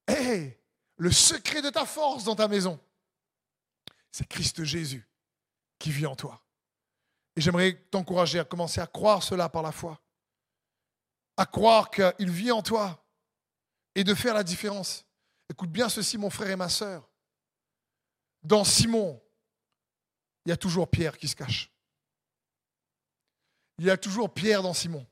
hé, 0.07 0.59
le 0.97 1.11
secret 1.11 1.61
de 1.61 1.69
ta 1.69 1.85
force 1.85 2.23
dans 2.23 2.35
ta 2.35 2.47
maison, 2.47 2.79
c'est 4.11 4.27
Christ 4.27 4.63
Jésus 4.63 5.07
qui 5.79 5.91
vit 5.91 6.05
en 6.05 6.15
toi. 6.15 6.43
Et 7.35 7.41
j'aimerais 7.41 7.73
t'encourager 7.89 8.39
à 8.39 8.43
commencer 8.43 8.81
à 8.81 8.87
croire 8.87 9.23
cela 9.23 9.49
par 9.49 9.63
la 9.63 9.71
foi, 9.71 9.99
à 11.37 11.45
croire 11.45 11.89
qu'il 11.89 12.29
vit 12.29 12.51
en 12.51 12.61
toi 12.61 13.03
et 13.95 14.03
de 14.03 14.13
faire 14.13 14.33
la 14.33 14.43
différence. 14.43 15.05
Écoute 15.49 15.71
bien 15.71 15.89
ceci, 15.89 16.17
mon 16.17 16.29
frère 16.29 16.51
et 16.51 16.55
ma 16.55 16.69
sœur. 16.69 17.09
dans 18.43 18.63
Simon, 18.63 19.21
il 20.45 20.49
y 20.49 20.51
a 20.51 20.57
toujours 20.57 20.89
Pierre 20.89 21.17
qui 21.17 21.27
se 21.27 21.35
cache. 21.35 21.71
Il 23.77 23.85
y 23.85 23.89
a 23.91 23.97
toujours 23.97 24.33
Pierre 24.33 24.63
dans 24.63 24.73
Simon. 24.73 25.05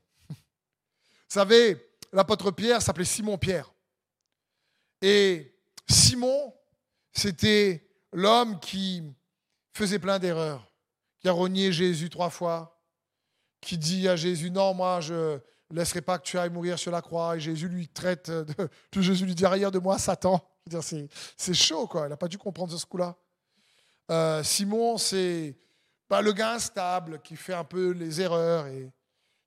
Vous 1.30 1.34
savez, 1.34 1.92
l'apôtre 2.12 2.50
Pierre 2.50 2.82
s'appelait 2.82 3.04
Simon 3.04 3.38
Pierre. 3.38 3.72
Et 5.00 5.54
Simon, 5.88 6.52
c'était 7.12 7.88
l'homme 8.12 8.58
qui 8.58 9.04
faisait 9.72 10.00
plein 10.00 10.18
d'erreurs, 10.18 10.68
qui 11.20 11.28
a 11.28 11.32
renié 11.32 11.70
Jésus 11.70 12.10
trois 12.10 12.30
fois, 12.30 12.82
qui 13.60 13.78
dit 13.78 14.08
à 14.08 14.16
Jésus, 14.16 14.50
non, 14.50 14.74
moi, 14.74 15.00
je 15.00 15.38
ne 15.70 15.76
laisserai 15.76 16.00
pas 16.02 16.18
que 16.18 16.24
tu 16.24 16.36
ailles 16.36 16.50
mourir 16.50 16.76
sur 16.80 16.90
la 16.90 17.00
croix. 17.00 17.36
Et 17.36 17.40
Jésus 17.40 17.68
lui 17.68 17.86
traite, 17.86 18.28
de, 18.28 18.68
Jésus 19.00 19.24
lui 19.24 19.36
dit, 19.36 19.44
arrière 19.44 19.70
de 19.70 19.78
moi, 19.78 20.00
Satan. 20.00 20.44
C'est 21.36 21.54
chaud, 21.54 21.86
quoi. 21.86 22.06
Il 22.06 22.08
n'a 22.08 22.16
pas 22.16 22.26
dû 22.26 22.38
comprendre 22.38 22.76
ce 22.76 22.84
coup-là. 22.86 23.14
Euh, 24.10 24.42
Simon, 24.42 24.98
c'est 24.98 25.56
pas 26.08 26.22
le 26.22 26.32
gars 26.32 26.54
instable 26.54 27.22
qui 27.22 27.36
fait 27.36 27.54
un 27.54 27.62
peu 27.62 27.90
les 27.90 28.20
erreurs 28.20 28.66
et 28.66 28.80
ne 28.82 28.90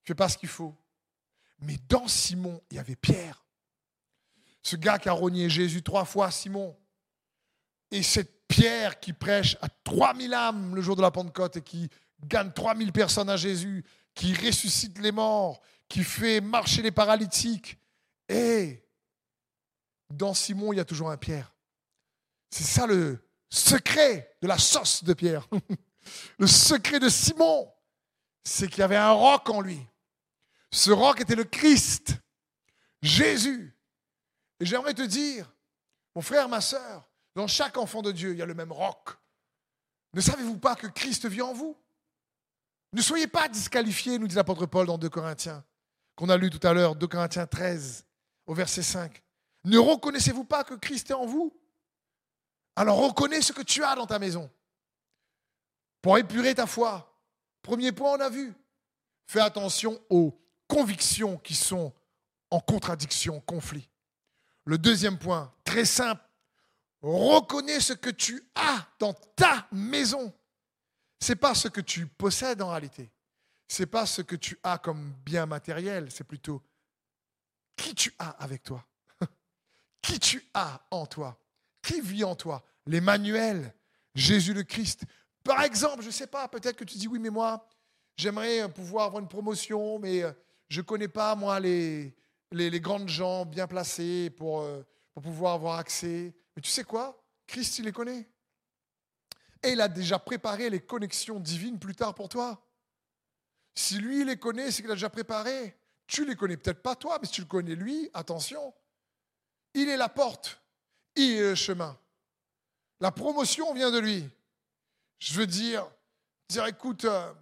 fait 0.06 0.16
pas 0.16 0.30
ce 0.30 0.38
qu'il 0.38 0.48
faut. 0.48 0.74
Mais 1.64 1.78
dans 1.90 2.08
Simon, 2.08 2.62
il 2.70 2.78
y 2.78 2.80
avait 2.80 2.96
Pierre. 2.96 3.46
Ce 4.62 4.76
gars 4.76 5.00
qui 5.00 5.10
a 5.10 5.14
rogné 5.14 5.50
Jésus 5.50 5.84
trois 5.84 6.06
fois, 6.06 6.32
Simon. 6.32 6.76
Et 7.92 8.04
cette 8.04 8.48
Pierre 8.48 9.00
qui 9.00 9.14
prêche 9.14 9.58
à 9.62 9.70
3000 9.70 10.34
âmes 10.34 10.76
le 10.76 10.82
jour 10.82 10.96
de 10.96 11.02
la 11.02 11.12
Pentecôte 11.12 11.58
et 11.58 11.62
qui 11.62 11.90
gagne 12.26 12.52
3000 12.52 12.92
personnes 12.92 13.30
à 13.30 13.38
Jésus, 13.38 13.84
qui 14.14 14.34
ressuscite 14.34 15.00
les 15.00 15.12
morts, 15.12 15.62
qui 15.88 16.04
fait 16.04 16.42
marcher 16.42 16.82
les 16.82 16.92
paralytiques. 16.92 17.78
Et 18.30 18.84
dans 20.10 20.34
Simon, 20.34 20.74
il 20.74 20.78
y 20.78 20.80
a 20.80 20.86
toujours 20.86 21.12
un 21.12 21.18
Pierre. 21.18 21.54
C'est 22.50 22.64
ça 22.64 22.86
le 22.86 23.28
secret 23.50 24.36
de 24.42 24.48
la 24.48 24.58
sauce 24.58 25.04
de 25.04 25.14
Pierre. 25.14 25.48
le 26.38 26.48
secret 26.48 27.00
de 27.00 27.10
Simon, 27.10 27.72
c'est 28.44 28.68
qu'il 28.68 28.80
y 28.80 28.84
avait 28.84 28.96
un 28.96 29.12
roc 29.12 29.50
en 29.50 29.62
lui. 29.62 29.80
Ce 30.74 30.90
roc 30.90 31.22
était 31.22 31.36
le 31.36 31.44
Christ, 31.44 32.16
Jésus. 33.04 33.78
Et 34.60 34.66
j'aimerais 34.66 34.96
te 34.96 35.04
dire, 35.04 35.54
mon 36.16 36.24
frère, 36.24 36.50
ma 36.50 36.62
soeur, 36.62 37.08
dans 37.36 37.46
chaque 37.46 37.78
enfant 37.78 38.02
de 38.02 38.12
Dieu, 38.12 38.32
il 38.32 38.40
y 38.40 38.42
a 38.42 38.46
le 38.48 38.56
même 38.56 38.72
roc. 38.72 39.10
Ne 40.14 40.22
savez-vous 40.22 40.58
pas 40.58 40.76
que 40.76 40.88
Christ 40.88 41.28
vit 41.28 41.44
en 41.44 41.54
vous? 41.54 41.78
Ne 42.92 43.04
soyez 43.04 43.28
pas 43.28 43.48
disqualifiés, 43.48 44.18
nous 44.18 44.28
dit 44.28 44.34
l'apôtre 44.34 44.66
Paul 44.66 44.88
dans 44.88 44.98
2 44.98 45.10
Corinthiens, 45.10 45.64
qu'on 46.16 46.30
a 46.30 46.38
lu 46.38 46.50
tout 46.50 46.66
à 46.66 46.74
l'heure, 46.74 46.96
2 46.96 47.06
Corinthiens 47.06 47.46
13, 47.46 48.08
au 48.48 48.56
verset 48.56 48.82
5. 48.82 49.22
Ne 49.66 49.78
reconnaissez-vous 49.78 50.44
pas 50.44 50.64
que 50.64 50.74
Christ 50.74 51.12
est 51.12 51.14
en 51.14 51.28
vous? 51.28 51.56
Alors 52.76 52.98
reconnais 52.98 53.44
ce 53.44 53.54
que 53.54 53.62
tu 53.62 53.84
as 53.84 53.94
dans 53.94 54.08
ta 54.08 54.18
maison 54.18 54.52
pour 56.02 56.18
épurer 56.18 56.56
ta 56.56 56.66
foi. 56.66 57.16
Premier 57.62 57.92
point, 57.92 58.18
on 58.18 58.22
a 58.22 58.30
vu. 58.30 58.56
Fais 59.28 59.40
attention 59.40 60.02
aux 60.10 60.43
convictions 60.74 61.38
qui 61.38 61.54
sont 61.54 61.94
en 62.50 62.60
contradiction, 62.60 63.40
conflit. 63.42 63.90
Le 64.66 64.78
deuxième 64.78 65.20
point, 65.20 65.54
très 65.64 65.86
simple, 65.86 66.24
reconnais 67.02 67.80
ce 67.80 67.94
que 67.94 68.10
tu 68.10 68.44
as 68.56 68.88
dans 69.00 69.14
ta 69.14 69.68
maison. 69.72 70.34
Ce 71.22 71.32
n'est 71.32 71.36
pas 71.36 71.54
ce 71.54 71.68
que 71.68 71.82
tu 71.82 72.08
possèdes 72.08 72.62
en 72.62 72.70
réalité. 72.70 73.12
Ce 73.68 73.84
n'est 73.84 73.88
pas 73.88 74.06
ce 74.06 74.22
que 74.22 74.36
tu 74.36 74.60
as 74.64 74.78
comme 74.78 75.14
bien 75.26 75.46
matériel, 75.46 76.12
c'est 76.12 76.24
plutôt 76.24 76.62
qui 77.76 77.94
tu 77.94 78.14
as 78.18 78.30
avec 78.30 78.64
toi. 78.64 78.86
qui 80.02 80.20
tu 80.20 80.44
as 80.54 80.82
en 80.92 81.06
toi. 81.06 81.38
Qui 81.82 82.02
vit 82.02 82.24
en 82.24 82.36
toi. 82.36 82.64
L'Emmanuel, 82.86 83.74
Jésus 84.16 84.54
le 84.54 84.64
Christ. 84.64 85.04
Par 85.44 85.62
exemple, 85.62 86.02
je 86.02 86.08
ne 86.08 86.12
sais 86.12 86.28
pas, 86.28 86.48
peut-être 86.48 86.78
que 86.78 86.84
tu 86.84 86.98
dis 86.98 87.08
oui, 87.08 87.20
mais 87.20 87.30
moi, 87.30 87.68
j'aimerais 88.16 88.72
pouvoir 88.72 89.06
avoir 89.06 89.22
une 89.22 89.30
promotion, 89.30 90.00
mais 90.00 90.24
euh, 90.24 90.32
je 90.70 90.82
ne 90.82 90.86
connais 90.86 91.08
pas, 91.08 91.36
moi, 91.36 91.60
les, 91.60 92.16
les, 92.52 92.80
grandes 92.80 93.10
gens 93.10 93.46
bien 93.46 93.68
placés 93.68 94.30
pour, 94.32 94.62
euh, 94.62 94.86
pour 95.14 95.24
pouvoir 95.24 95.54
avoir 95.54 95.80
accès. 95.80 96.34
Mais 96.56 96.62
tu 96.62 96.70
sais 96.70 96.84
quoi? 96.84 97.24
Christ, 97.48 97.80
il 97.80 97.86
les 97.86 97.92
connaît. 97.92 98.28
Et 99.62 99.72
il 99.72 99.82
a 99.82 99.88
déjà 99.88 100.20
préparé 100.20 100.70
les 100.70 100.82
connexions 100.82 101.40
divines 101.40 101.80
plus 101.80 101.96
tard 101.96 102.14
pour 102.14 102.30
toi. 102.30 102.66
Si 103.76 103.98
lui, 103.98 104.22
il 104.22 104.28
les 104.28 104.38
connaît, 104.38 104.72
c'est 104.72 104.82
qu'il 104.82 104.92
a 104.92 104.96
déjà 104.96 105.10
préparé. 105.10 105.78
Tu 106.06 106.26
les 106.26 106.36
connais 106.36 106.58
peut-être 106.58 106.82
pas 106.82 106.96
toi, 106.96 107.18
mais 107.22 107.28
si 107.28 107.34
tu 107.34 107.42
le 107.42 107.48
connais 107.48 107.76
lui, 107.76 108.10
attention. 108.14 108.74
Il 109.74 109.90
est 109.90 109.98
la 109.98 110.10
porte, 110.10 110.62
il 111.16 111.32
est 111.32 111.42
le 111.42 111.56
chemin. 111.56 111.98
La 113.00 113.12
promotion 113.12 113.74
vient 113.74 113.92
de 113.92 114.00
lui. 114.00 114.30
Je 115.20 115.34
veux 115.34 115.48
dire, 115.48 115.90
dire 116.50 116.66
écoute, 116.68 117.06
euh, 117.06 117.34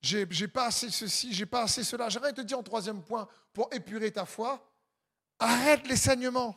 j'ai, 0.00 0.48
pas 0.48 0.66
assez 0.66 0.90
ceci, 0.90 1.32
j'ai 1.32 1.46
pas 1.46 1.62
assez 1.62 1.82
cela. 1.82 2.08
J'aimerais 2.08 2.32
te 2.32 2.40
dire 2.40 2.58
en 2.58 2.62
troisième 2.62 3.02
point, 3.02 3.28
pour 3.52 3.68
épurer 3.72 4.12
ta 4.12 4.24
foi, 4.24 4.64
arrête 5.38 5.86
les 5.88 5.96
saignements. 5.96 6.56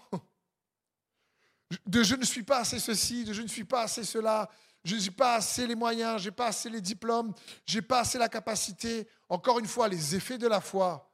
De 1.86 2.04
je 2.04 2.16
ne 2.16 2.26
suis 2.26 2.44
pas 2.44 2.60
assez 2.60 2.80
ceci, 2.80 3.24
de 3.24 3.34
je 3.34 3.42
ne 3.42 3.48
suis 3.48 3.64
pas 3.64 3.84
assez 3.84 4.04
cela, 4.04 4.50
je 4.84 4.96
n'ai 4.96 5.12
pas 5.12 5.36
assez 5.36 5.66
les 5.66 5.76
moyens, 5.76 6.22
je 6.22 6.26
n'ai 6.26 6.36
pas 6.36 6.48
assez 6.48 6.70
les 6.70 6.82
diplômes, 6.82 7.34
je 7.66 7.78
n'ai 7.78 7.82
pas 7.82 8.02
assez 8.02 8.18
la 8.18 8.28
capacité. 8.28 9.08
Encore 9.30 9.58
une 9.58 9.68
fois, 9.68 9.88
les 9.88 10.16
effets 10.16 10.38
de 10.38 10.48
la 10.48 10.60
foi. 10.60 11.10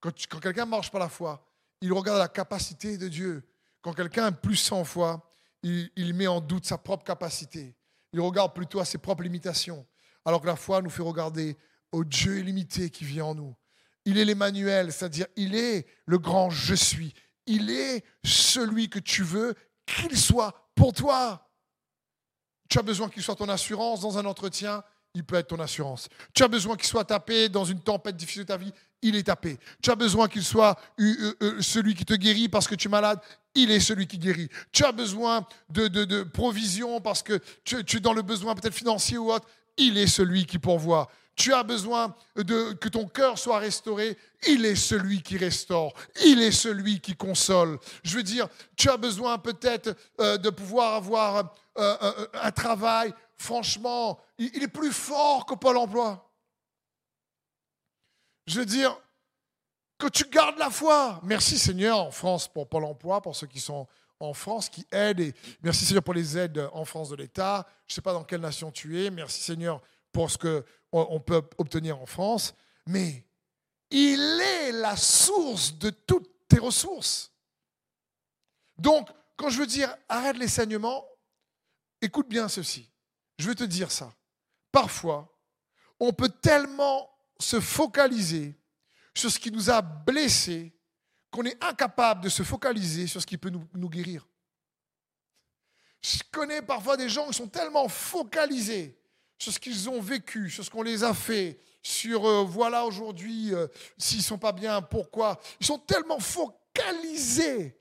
Quand, 0.00 0.12
quand 0.28 0.38
quelqu'un 0.38 0.66
marche 0.66 0.90
par 0.90 1.00
la 1.00 1.08
foi, 1.08 1.44
il 1.80 1.92
regarde 1.92 2.18
la 2.18 2.28
capacité 2.28 2.98
de 2.98 3.08
Dieu. 3.08 3.42
Quand 3.80 3.94
quelqu'un 3.94 4.28
est 4.28 4.32
plus 4.32 4.56
sans 4.56 4.84
foi, 4.84 5.28
il, 5.62 5.90
il 5.96 6.14
met 6.14 6.26
en 6.26 6.40
doute 6.40 6.66
sa 6.66 6.78
propre 6.78 7.04
capacité. 7.04 7.74
Il 8.12 8.20
regarde 8.20 8.54
plutôt 8.54 8.80
à 8.80 8.84
ses 8.84 8.98
propres 8.98 9.22
limitations. 9.22 9.86
Alors 10.24 10.40
que 10.40 10.46
la 10.46 10.56
foi 10.56 10.82
nous 10.82 10.90
fait 10.90 11.02
regarder 11.02 11.56
au 11.92 12.04
Dieu 12.04 12.38
illimité 12.38 12.90
qui 12.90 13.04
vit 13.04 13.22
en 13.22 13.34
nous. 13.34 13.54
Il 14.04 14.18
est 14.18 14.24
l'Emmanuel, 14.24 14.92
c'est-à-dire 14.92 15.26
il 15.36 15.54
est 15.54 15.86
le 16.06 16.18
grand 16.18 16.50
je 16.50 16.74
suis. 16.74 17.14
Il 17.46 17.70
est 17.70 18.04
celui 18.24 18.88
que 18.88 18.98
tu 18.98 19.22
veux 19.22 19.54
qu'il 19.86 20.16
soit 20.16 20.70
pour 20.74 20.92
toi. 20.92 21.48
Tu 22.68 22.78
as 22.78 22.82
besoin 22.82 23.08
qu'il 23.08 23.22
soit 23.22 23.36
ton 23.36 23.48
assurance 23.48 24.00
dans 24.00 24.18
un 24.18 24.24
entretien, 24.24 24.82
il 25.14 25.24
peut 25.24 25.36
être 25.36 25.48
ton 25.48 25.60
assurance. 25.60 26.08
Tu 26.34 26.42
as 26.42 26.48
besoin 26.48 26.76
qu'il 26.76 26.86
soit 26.86 27.04
tapé 27.04 27.48
dans 27.48 27.64
une 27.64 27.80
tempête 27.80 28.16
difficile 28.16 28.42
de 28.42 28.48
ta 28.48 28.56
vie, 28.56 28.72
il 29.02 29.16
est 29.16 29.24
tapé. 29.24 29.58
Tu 29.82 29.90
as 29.90 29.94
besoin 29.94 30.28
qu'il 30.28 30.44
soit 30.44 30.78
euh, 31.00 31.34
euh, 31.42 31.60
celui 31.60 31.94
qui 31.94 32.04
te 32.04 32.14
guérit 32.14 32.48
parce 32.48 32.66
que 32.66 32.74
tu 32.74 32.88
es 32.88 32.90
malade, 32.90 33.20
il 33.54 33.70
est 33.70 33.80
celui 33.80 34.06
qui 34.06 34.18
guérit. 34.18 34.48
Tu 34.70 34.84
as 34.84 34.92
besoin 34.92 35.46
de, 35.68 35.88
de, 35.88 36.22
provision 36.22 37.00
parce 37.00 37.22
que 37.22 37.40
tu, 37.64 37.76
es 37.78 38.00
dans 38.00 38.14
le 38.14 38.22
besoin 38.22 38.54
peut-être 38.54 38.74
financier 38.74 39.18
ou 39.18 39.30
autre, 39.32 39.46
il 39.76 39.98
est 39.98 40.06
celui 40.06 40.46
qui 40.46 40.58
pourvoit. 40.58 41.10
Tu 41.34 41.52
as 41.54 41.62
besoin 41.62 42.14
que 42.36 42.88
ton 42.88 43.08
cœur 43.08 43.38
soit 43.38 43.58
restauré, 43.58 44.18
il 44.46 44.66
est 44.66 44.76
celui 44.76 45.22
qui 45.22 45.38
restaure, 45.38 45.94
il 46.24 46.42
est 46.42 46.52
celui 46.52 47.00
qui 47.00 47.16
console. 47.16 47.78
Je 48.04 48.16
veux 48.16 48.22
dire, 48.22 48.48
tu 48.76 48.90
as 48.90 48.96
besoin 48.96 49.38
peut-être 49.38 49.96
euh, 50.20 50.36
de 50.36 50.50
pouvoir 50.50 50.94
avoir 50.94 51.54
un 51.74 52.50
travail. 52.50 53.14
Franchement, 53.34 54.20
il 54.36 54.62
est 54.62 54.68
plus 54.68 54.92
fort 54.92 55.46
que 55.46 55.54
Pôle 55.54 55.78
Emploi. 55.78 56.30
Je 58.46 58.60
veux 58.60 58.66
dire, 58.66 58.96
que 60.02 60.08
tu 60.08 60.24
gardes 60.24 60.58
la 60.58 60.70
foi. 60.70 61.20
Merci 61.22 61.58
Seigneur 61.58 61.98
en 61.98 62.10
France 62.10 62.48
pour 62.48 62.68
Pôle 62.68 62.84
emploi, 62.84 63.22
pour 63.22 63.36
ceux 63.36 63.46
qui 63.46 63.60
sont 63.60 63.86
en 64.18 64.34
France, 64.34 64.68
qui 64.68 64.84
aident. 64.90 65.20
Et 65.20 65.34
merci 65.62 65.84
Seigneur 65.84 66.02
pour 66.02 66.14
les 66.14 66.36
aides 66.36 66.68
en 66.72 66.84
France 66.84 67.10
de 67.10 67.16
l'État. 67.16 67.66
Je 67.86 67.92
ne 67.92 67.94
sais 67.94 68.00
pas 68.00 68.12
dans 68.12 68.24
quelle 68.24 68.40
nation 68.40 68.72
tu 68.72 69.00
es. 69.00 69.10
Merci 69.10 69.40
Seigneur 69.40 69.80
pour 70.12 70.30
ce 70.30 70.38
qu'on 70.38 71.20
peut 71.20 71.42
obtenir 71.58 72.00
en 72.00 72.06
France. 72.06 72.54
Mais 72.86 73.26
il 73.90 74.20
est 74.40 74.72
la 74.72 74.96
source 74.96 75.76
de 75.78 75.90
toutes 75.90 76.48
tes 76.48 76.58
ressources. 76.58 77.32
Donc, 78.78 79.08
quand 79.36 79.48
je 79.48 79.58
veux 79.58 79.66
dire 79.66 79.94
arrête 80.08 80.36
les 80.36 80.48
saignements, 80.48 81.04
écoute 82.00 82.28
bien 82.28 82.48
ceci. 82.48 82.88
Je 83.38 83.48
veux 83.48 83.54
te 83.54 83.64
dire 83.64 83.90
ça. 83.90 84.12
Parfois, 84.70 85.36
on 85.98 86.12
peut 86.12 86.28
tellement 86.28 87.10
se 87.38 87.60
focaliser 87.60 88.54
sur 89.14 89.30
ce 89.30 89.38
qui 89.38 89.50
nous 89.50 89.70
a 89.70 89.82
blessés 89.82 90.72
qu'on 91.30 91.44
est 91.44 91.62
incapable 91.62 92.22
de 92.22 92.28
se 92.28 92.42
focaliser 92.42 93.06
sur 93.06 93.20
ce 93.20 93.26
qui 93.26 93.38
peut 93.38 93.50
nous, 93.50 93.88
guérir. 93.88 94.26
Je 96.02 96.18
connais 96.30 96.62
parfois 96.62 96.96
des 96.96 97.08
gens 97.08 97.26
qui 97.28 97.34
sont 97.34 97.48
tellement 97.48 97.88
focalisés 97.88 98.98
sur 99.38 99.52
ce 99.52 99.58
qu'ils 99.58 99.88
ont 99.88 100.00
vécu, 100.00 100.50
sur 100.50 100.64
ce 100.64 100.70
qu'on 100.70 100.82
les 100.82 101.04
a 101.04 101.14
fait, 101.14 101.58
sur 101.82 102.26
euh, 102.26 102.44
voilà 102.44 102.84
aujourd'hui 102.84 103.54
euh, 103.54 103.66
s'ils 103.98 104.22
sont 104.22 104.38
pas 104.38 104.52
bien, 104.52 104.80
pourquoi. 104.82 105.40
Ils 105.60 105.66
sont 105.66 105.78
tellement 105.78 106.20
focalisés 106.20 107.78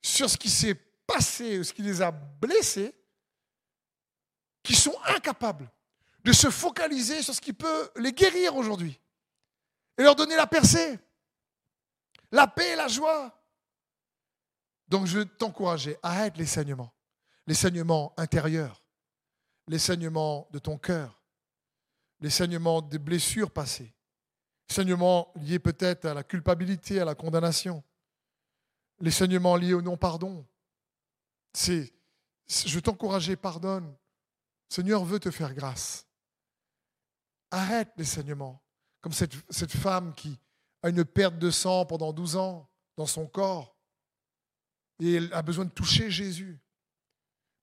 sur 0.00 0.28
ce 0.28 0.36
qui 0.36 0.50
s'est 0.50 0.74
passé, 1.06 1.62
ce 1.62 1.72
qui 1.72 1.82
les 1.82 2.00
a 2.00 2.10
blessés, 2.10 2.94
qu'ils 4.62 4.76
sont 4.76 4.96
incapables 5.04 5.70
de 6.24 6.32
se 6.32 6.50
focaliser 6.50 7.22
sur 7.22 7.34
ce 7.34 7.40
qui 7.40 7.52
peut 7.52 7.90
les 7.96 8.12
guérir 8.12 8.56
aujourd'hui 8.56 8.98
et 9.98 10.02
leur 10.02 10.14
donner 10.14 10.36
la 10.36 10.46
percée, 10.46 10.98
la 12.30 12.46
paix 12.46 12.70
et 12.70 12.76
la 12.76 12.88
joie. 12.88 13.38
Donc 14.88 15.06
je 15.06 15.18
veux 15.18 15.24
t'encourager, 15.24 15.96
arrête 16.02 16.36
les 16.36 16.46
saignements, 16.46 16.92
les 17.46 17.54
saignements 17.54 18.12
intérieurs, 18.16 18.81
les 19.68 19.78
saignements 19.78 20.48
de 20.50 20.58
ton 20.58 20.78
cœur, 20.78 21.22
les 22.20 22.30
saignements 22.30 22.82
des 22.82 22.98
blessures 22.98 23.50
passées, 23.50 23.94
les 24.68 24.74
saignements 24.74 25.32
liés 25.36 25.58
peut-être 25.58 26.04
à 26.04 26.14
la 26.14 26.24
culpabilité, 26.24 27.00
à 27.00 27.04
la 27.04 27.14
condamnation, 27.14 27.82
les 29.00 29.10
saignements 29.10 29.56
liés 29.56 29.74
au 29.74 29.82
non-pardon. 29.82 30.46
C'est, 31.52 31.92
je 32.46 32.78
t'encourager, 32.80 33.36
pardonne. 33.36 33.94
Seigneur 34.68 35.04
veut 35.04 35.20
te 35.20 35.30
faire 35.30 35.54
grâce. 35.54 36.06
Arrête 37.50 37.92
les 37.96 38.04
saignements, 38.04 38.62
comme 39.00 39.12
cette, 39.12 39.34
cette 39.50 39.72
femme 39.72 40.14
qui 40.14 40.38
a 40.82 40.88
une 40.88 41.04
perte 41.04 41.38
de 41.38 41.50
sang 41.50 41.84
pendant 41.84 42.12
12 42.12 42.36
ans 42.36 42.70
dans 42.96 43.06
son 43.06 43.26
corps 43.26 43.76
et 45.02 45.14
elle 45.14 45.32
a 45.32 45.42
besoin 45.42 45.64
de 45.64 45.70
toucher 45.70 46.10
Jésus. 46.10 46.60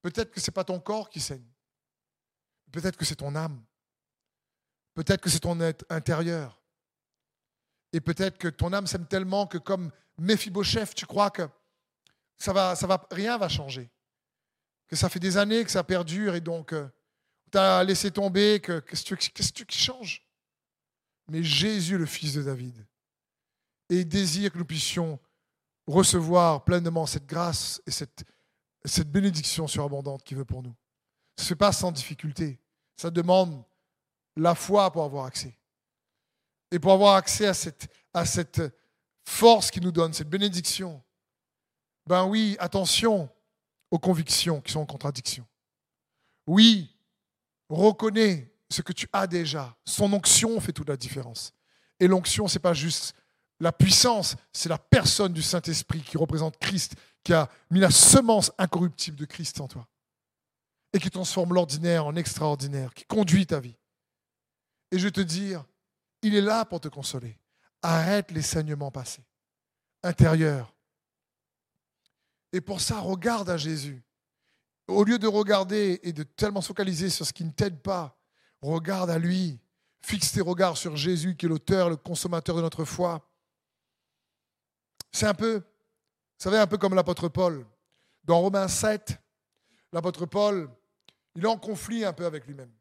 Peut-être 0.02 0.32
que 0.32 0.40
ce 0.40 0.50
n'est 0.50 0.54
pas 0.54 0.64
ton 0.64 0.80
corps 0.80 1.10
qui 1.10 1.20
saigne. 1.20 1.48
Peut-être 2.72 2.98
que 2.98 3.06
c'est 3.06 3.16
ton 3.16 3.36
âme. 3.36 3.64
Peut-être 4.94 5.22
que 5.22 5.30
c'est 5.30 5.40
ton 5.40 5.60
être 5.62 5.86
intérieur. 5.90 6.62
Et 7.94 8.02
peut-être 8.02 8.38
que 8.38 8.48
ton 8.48 8.74
âme 8.74 8.88
s'aime 8.88 9.08
tellement 9.08 9.48
que 9.48 9.58
comme 9.58 9.92
Méphibosheth, 10.18 10.94
tu 10.94 11.06
crois 11.06 11.32
que 11.32 11.48
ça 12.38 12.54
va, 12.54 12.76
ça 12.76 12.88
va, 12.88 13.08
rien 13.12 13.38
va 13.38 13.50
changer. 13.50 13.90
Que 14.88 14.96
ça 14.96 15.10
fait 15.10 15.20
des 15.20 15.38
années 15.38 15.64
que 15.64 15.72
ça 15.72 15.84
perdure 15.84 16.36
et 16.36 16.42
donc 16.42 16.74
euh, 16.74 16.88
tu 17.52 17.58
as 17.58 17.84
laissé 17.84 18.12
tomber, 18.12 18.60
que 18.60 18.80
qu'est-ce 18.80 19.54
que 19.54 19.64
tu 19.64 19.78
change? 19.78 20.26
Mais 21.28 21.44
Jésus, 21.44 21.98
le 21.98 22.06
Fils 22.06 22.34
de 22.34 22.44
David, 22.44 22.86
et 23.90 24.06
désire 24.06 24.52
que 24.52 24.58
nous 24.58 24.66
puissions 24.66 25.20
recevoir 25.88 26.64
pleinement 26.64 27.06
cette 27.06 27.26
grâce 27.26 27.82
et 27.88 27.92
cette, 27.92 28.24
cette 28.86 29.12
bénédiction 29.12 29.68
surabondante 29.68 30.24
qu'il 30.24 30.38
veut 30.38 30.46
pour 30.46 30.62
nous. 30.62 30.76
Ce 31.40 31.54
n'est 31.54 31.58
pas 31.58 31.72
sans 31.72 31.92
difficulté. 31.92 32.60
Ça 32.98 33.10
demande 33.10 33.64
la 34.36 34.56
foi 34.56 34.92
pour 34.92 35.04
avoir 35.04 35.26
accès. 35.26 35.58
Et 36.72 36.80
pour 36.80 36.92
avoir 36.92 37.16
accès 37.16 37.48
à 37.48 37.54
cette, 37.54 37.88
à 38.14 38.26
cette 38.26 38.62
force 39.24 39.72
qu'il 39.72 39.84
nous 39.84 39.92
donne, 39.92 40.14
cette 40.14 40.30
bénédiction, 40.30 41.02
ben 42.06 42.26
oui, 42.26 42.58
attention 42.60 43.30
aux 43.90 44.00
convictions 44.00 44.60
qui 44.60 44.74
sont 44.74 44.82
en 44.82 44.86
contradiction. 44.86 45.46
Oui, 46.46 46.94
reconnais 47.70 48.54
ce 48.70 48.82
que 48.82 48.92
tu 48.92 49.08
as 49.14 49.26
déjà. 49.26 49.76
Son 49.86 50.12
onction 50.12 50.60
fait 50.60 50.74
toute 50.74 50.90
la 50.90 50.98
différence. 50.98 51.54
Et 52.02 52.08
l'onction, 52.08 52.48
ce 52.48 52.56
n'est 52.56 52.62
pas 52.62 52.74
juste 52.74 53.14
la 53.62 53.72
puissance, 53.72 54.36
c'est 54.52 54.70
la 54.70 54.78
personne 54.78 55.34
du 55.34 55.42
Saint-Esprit 55.42 56.02
qui 56.02 56.18
représente 56.18 56.58
Christ, 56.58 56.96
qui 57.24 57.34
a 57.34 57.50
mis 57.72 57.80
la 57.80 57.92
semence 57.92 58.52
incorruptible 58.58 59.18
de 59.18 59.26
Christ 59.26 59.60
en 59.62 59.68
toi 59.68 59.88
et 60.94 61.00
qui 61.00 61.10
transforme 61.10 61.54
l'ordinaire 61.54 62.06
en 62.06 62.16
extraordinaire, 62.16 62.94
qui 62.94 63.06
conduit 63.06 63.46
ta 63.46 63.60
vie. 63.60 63.76
Et 64.92 64.98
je 64.98 65.06
veux 65.06 65.12
te 65.12 65.22
dire, 65.22 65.66
il 66.22 66.36
est 66.36 66.42
là 66.42 66.66
pour 66.66 66.82
te 66.82 66.88
consoler. 66.88 67.38
Arrête 67.82 68.32
les 68.32 68.42
saignements 68.42 68.92
passés, 68.92 69.24
intérieurs. 70.04 70.74
Et 72.52 72.62
pour 72.62 72.82
ça, 72.82 73.00
regarde 73.00 73.50
à 73.50 73.58
Jésus. 73.58 74.04
Au 74.88 75.04
lieu 75.04 75.20
de 75.20 75.28
regarder 75.28 76.00
et 76.02 76.12
de 76.12 76.24
tellement 76.24 76.62
se 76.62 76.68
focaliser 76.68 77.10
sur 77.10 77.26
ce 77.26 77.32
qui 77.32 77.46
ne 77.46 77.52
t'aide 77.52 77.80
pas, 77.80 78.18
regarde 78.62 79.10
à 79.12 79.20
lui. 79.20 79.60
Fixe 80.02 80.32
tes 80.32 80.42
regards 80.42 80.78
sur 80.78 80.96
Jésus, 80.96 81.36
qui 81.36 81.46
est 81.46 81.50
l'auteur, 81.50 81.90
le 81.90 81.98
consommateur 81.98 82.56
de 82.56 82.62
notre 82.62 82.86
foi. 82.86 83.30
C'est 85.12 85.28
un 85.28 85.34
peu, 85.34 85.58
vous 85.58 85.64
savez, 86.44 86.58
un 86.58 86.68
peu 86.68 86.78
comme 86.78 86.96
l'apôtre 86.96 87.28
Paul. 87.28 87.66
Dans 88.24 88.40
Romains 88.40 88.68
7, 88.68 89.20
l'apôtre 89.92 90.26
Paul, 90.26 90.70
il 91.36 91.44
est 91.44 91.48
en 91.48 91.58
conflit 91.58 92.04
un 92.04 92.14
peu 92.14 92.26
avec 92.26 92.46
lui-même. 92.48 92.72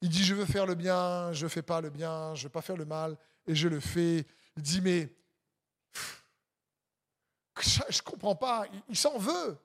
Il 0.00 0.08
dit, 0.08 0.24
je 0.24 0.34
veux 0.34 0.46
faire 0.46 0.66
le 0.66 0.74
bien, 0.74 1.32
je 1.32 1.44
ne 1.44 1.48
fais 1.48 1.62
pas 1.62 1.80
le 1.80 1.90
bien, 1.90 2.34
je 2.34 2.40
ne 2.40 2.44
veux 2.44 2.52
pas 2.52 2.62
faire 2.62 2.76
le 2.76 2.84
mal, 2.84 3.16
et 3.46 3.54
je 3.54 3.68
le 3.68 3.80
fais. 3.80 4.26
Il 4.56 4.62
dit, 4.62 4.80
mais 4.80 5.14
je 7.60 7.80
ne 7.80 8.02
comprends 8.02 8.34
pas, 8.34 8.66
il, 8.88 8.96
s'en 8.96 9.18
veut. 9.18 9.58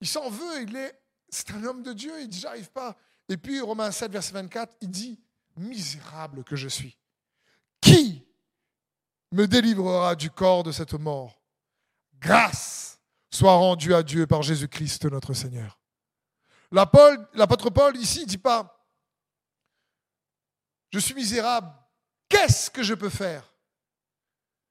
Il 0.00 0.06
s'en 0.06 0.28
veut, 0.28 0.62
il 0.62 0.76
est, 0.76 1.00
c'est 1.28 1.52
un 1.52 1.64
homme 1.64 1.82
de 1.82 1.92
Dieu, 1.92 2.20
il 2.20 2.28
dit, 2.28 2.40
j'arrive 2.40 2.70
pas. 2.70 2.96
Et 3.28 3.36
puis, 3.36 3.60
Romains 3.60 3.90
7, 3.90 4.12
verset 4.12 4.32
24, 4.32 4.76
il 4.80 4.90
dit, 4.90 5.20
misérable 5.56 6.44
que 6.44 6.56
je 6.56 6.68
suis. 6.68 6.98
Qui 7.80 8.26
me 9.32 9.46
délivrera 9.46 10.16
du 10.16 10.30
corps 10.30 10.64
de 10.64 10.72
cette 10.72 10.94
mort? 10.94 11.40
Grâce 12.18 13.00
soit 13.30 13.54
rendue 13.54 13.94
à 13.94 14.02
Dieu 14.02 14.26
par 14.26 14.42
Jésus-Christ 14.42 15.06
notre 15.06 15.32
Seigneur. 15.32 15.79
L'apôtre 16.72 17.70
Paul 17.70 17.96
ici 17.96 18.20
ne 18.20 18.26
dit 18.26 18.38
pas, 18.38 18.76
je 20.92 20.98
suis 20.98 21.14
misérable, 21.14 21.72
qu'est-ce 22.28 22.70
que 22.70 22.82
je 22.82 22.94
peux 22.94 23.08
faire? 23.08 23.44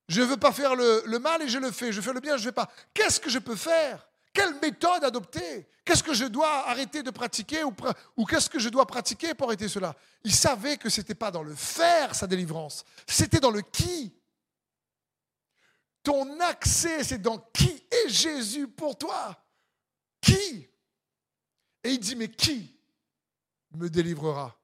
Je 0.08 0.22
ne 0.22 0.26
veux 0.26 0.38
pas 0.38 0.52
faire 0.52 0.76
le, 0.76 1.20
mal 1.20 1.42
et 1.42 1.48
je 1.48 1.60
le 1.60 1.72
fais, 1.72 1.92
je 1.92 2.02
fais 2.02 2.14
le 2.14 2.20
bien, 2.20 2.36
je 2.36 2.42
ne 2.42 2.46
fais 2.46 2.52
pas. 2.52 2.70
Qu'est-ce 2.94 3.20
que 3.20 3.30
je 3.30 3.40
peux 3.40 3.56
faire? 3.56 4.08
Quelle 4.34 4.60
méthode 4.60 5.04
adopter? 5.04 5.68
Qu'est-ce 5.86 6.04
que 6.04 6.14
je 6.14 6.26
dois 6.26 6.68
arrêter 6.68 7.04
de 7.04 7.12
pratiquer 7.12 7.64
ou, 7.64 7.76
ou 8.18 8.26
qu'est-ce 8.26 8.50
que 8.50 8.60
je 8.60 8.70
dois 8.70 8.86
pratiquer 8.86 9.34
pour 9.34 9.48
arrêter 9.48 9.68
cela? 9.68 9.96
Il 10.24 10.34
savait 10.34 10.78
que 10.78 10.90
ce 10.90 11.02
n'était 11.02 11.16
pas 11.16 11.32
dans 11.32 11.44
le 11.44 11.54
faire 11.54 12.16
sa 12.16 12.28
délivrance, 12.28 12.86
c'était 13.08 13.40
dans 13.40 13.52
le 13.52 13.62
qui. 13.62 14.14
Ton 16.02 16.40
accès, 16.40 17.04
c'est 17.04 17.22
dans 17.22 17.38
qui 17.38 17.84
est 17.92 18.10
Jésus 18.10 18.68
pour 18.68 18.98
toi? 18.98 19.38
Qui? 20.22 20.70
Et 21.84 21.92
il 21.92 22.00
dit, 22.00 22.16
mais 22.16 22.28
qui 22.28 22.76
me 23.72 23.90
délivrera? 23.90 24.56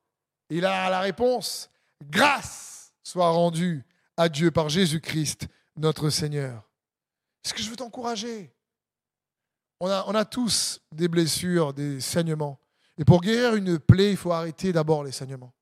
Il 0.49 0.65
a 0.65 0.89
la 0.89 0.99
réponse, 0.99 1.69
grâce 2.03 2.93
soit 3.03 3.29
rendue 3.29 3.83
à 4.17 4.29
Dieu 4.29 4.51
par 4.51 4.69
Jésus-Christ, 4.69 5.47
notre 5.77 6.09
Seigneur. 6.09 6.69
Est-ce 7.43 7.53
que 7.53 7.61
je 7.61 7.69
veux 7.69 7.75
t'encourager? 7.75 8.51
On 9.79 9.89
a, 9.89 10.25
tous 10.25 10.81
des 10.91 11.07
blessures, 11.07 11.73
des 11.73 11.99
saignements. 11.99 12.59
Et 12.97 13.05
pour 13.05 13.21
guérir 13.21 13.55
une 13.55 13.77
plaie, 13.77 14.11
il 14.11 14.17
faut 14.17 14.31
arrêter 14.31 14.71
d'abord 14.71 15.03
les 15.03 15.11
saignements. 15.11 15.53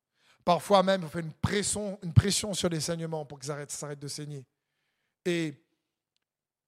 Parfois 0.45 0.83
même, 0.83 1.03
on 1.03 1.09
fait 1.09 1.21
une 1.21 1.33
pression, 1.33 1.97
une 2.03 2.13
pression 2.13 2.53
sur 2.53 2.69
les 2.69 2.79
saignements 2.79 3.25
pour 3.25 3.39
qu'ils 3.39 3.53
s'arrêtent 3.69 3.99
de 3.99 4.07
saigner. 4.07 4.45
Et 5.25 5.63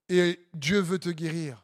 et 0.10 0.48
Dieu 0.54 0.80
veut 0.80 1.00
te 1.00 1.10
guérir. 1.10 1.64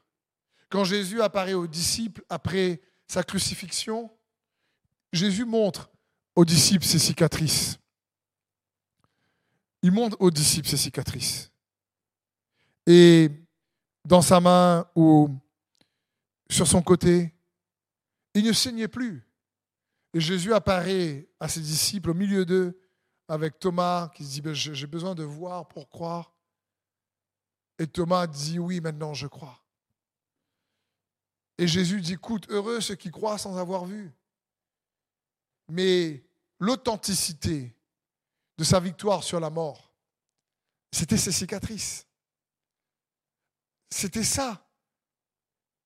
Quand 0.70 0.84
Jésus 0.84 1.22
apparaît 1.22 1.54
aux 1.54 1.68
disciples 1.68 2.24
après 2.30 2.82
sa 3.12 3.24
crucifixion, 3.24 4.10
Jésus 5.12 5.44
montre 5.44 5.92
aux 6.34 6.46
disciples 6.46 6.86
ses 6.86 6.98
cicatrices. 6.98 7.78
Il 9.82 9.92
montre 9.92 10.16
aux 10.22 10.32
disciples 10.32 10.70
ses 10.70 10.78
cicatrices. 10.78 11.52
Et 12.88 13.30
dans 14.06 14.22
sa 14.22 14.40
main 14.40 14.88
ou 14.96 15.30
sur 16.50 16.66
son 16.66 16.82
côté, 16.82 17.34
il 18.34 18.46
ne 18.46 18.54
saignait 18.54 18.88
plus. 18.88 19.28
Et 20.14 20.22
Jésus 20.22 20.54
apparaît 20.54 21.28
à 21.38 21.50
ses 21.50 21.60
disciples 21.60 22.12
au 22.12 22.14
milieu 22.14 22.46
d'eux 22.46 22.80
avec 23.28 23.60
Thomas 23.60 24.10
qui 24.16 24.24
se 24.24 24.30
dit, 24.32 24.42
ben, 24.42 24.54
j'ai 24.54 24.88
besoin 24.88 25.16
de 25.16 25.24
voir 25.24 25.68
pour 25.68 25.90
croire. 25.90 26.34
Et 27.78 27.88
Thomas 27.88 28.26
dit, 28.26 28.58
oui, 28.58 28.80
maintenant 28.80 29.14
je 29.14 29.28
crois. 29.28 29.61
Et 31.62 31.68
Jésus 31.68 32.02
dit, 32.02 32.14
écoute, 32.14 32.50
heureux 32.50 32.82
ceux 32.82 32.96
qui 32.96 33.12
croient 33.12 33.38
sans 33.38 33.56
avoir 33.56 33.86
vu. 33.86 34.12
Mais 35.70 36.26
l'authenticité 36.58 37.78
de 38.58 38.64
sa 38.64 38.80
victoire 38.80 39.24
sur 39.24 39.40
la 39.40 39.52
mort, 39.52 39.94
c'était 40.92 41.18
ses 41.18 41.32
cicatrices. 41.32 42.08
C'était 43.92 44.24
ça. 44.24 44.68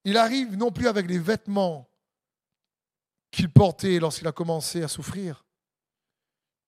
Il 0.05 0.15
arrive 0.15 0.55
non 0.55 0.71
plus 0.71 0.87
avec 0.87 1.07
les 1.07 1.19
vêtements 1.19 1.89
qu'il 3.29 3.51
portait 3.51 3.99
lorsqu'il 3.99 4.27
a 4.27 4.31
commencé 4.31 4.81
à 4.81 4.87
souffrir. 4.87 5.45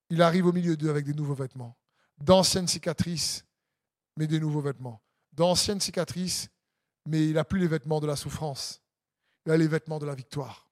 Il 0.09 0.21
arrive 0.21 0.47
au 0.47 0.51
milieu 0.51 0.75
d'eux 0.75 0.89
avec 0.89 1.05
des 1.05 1.13
nouveaux 1.13 1.33
vêtements, 1.33 1.77
d'anciennes 2.17 2.67
cicatrices, 2.67 3.45
mais 4.17 4.27
des 4.27 4.41
nouveaux 4.41 4.59
vêtements 4.59 5.01
d'anciennes 5.31 5.79
cicatrices, 5.79 6.49
mais 7.05 7.27
il 7.27 7.33
n'a 7.33 7.45
plus 7.45 7.59
les 7.59 7.67
vêtements 7.67 8.01
de 8.01 8.07
la 8.07 8.17
souffrance. 8.17 8.81
Les 9.55 9.67
vêtements 9.67 9.99
de 9.99 10.05
la 10.05 10.15
victoire. 10.15 10.67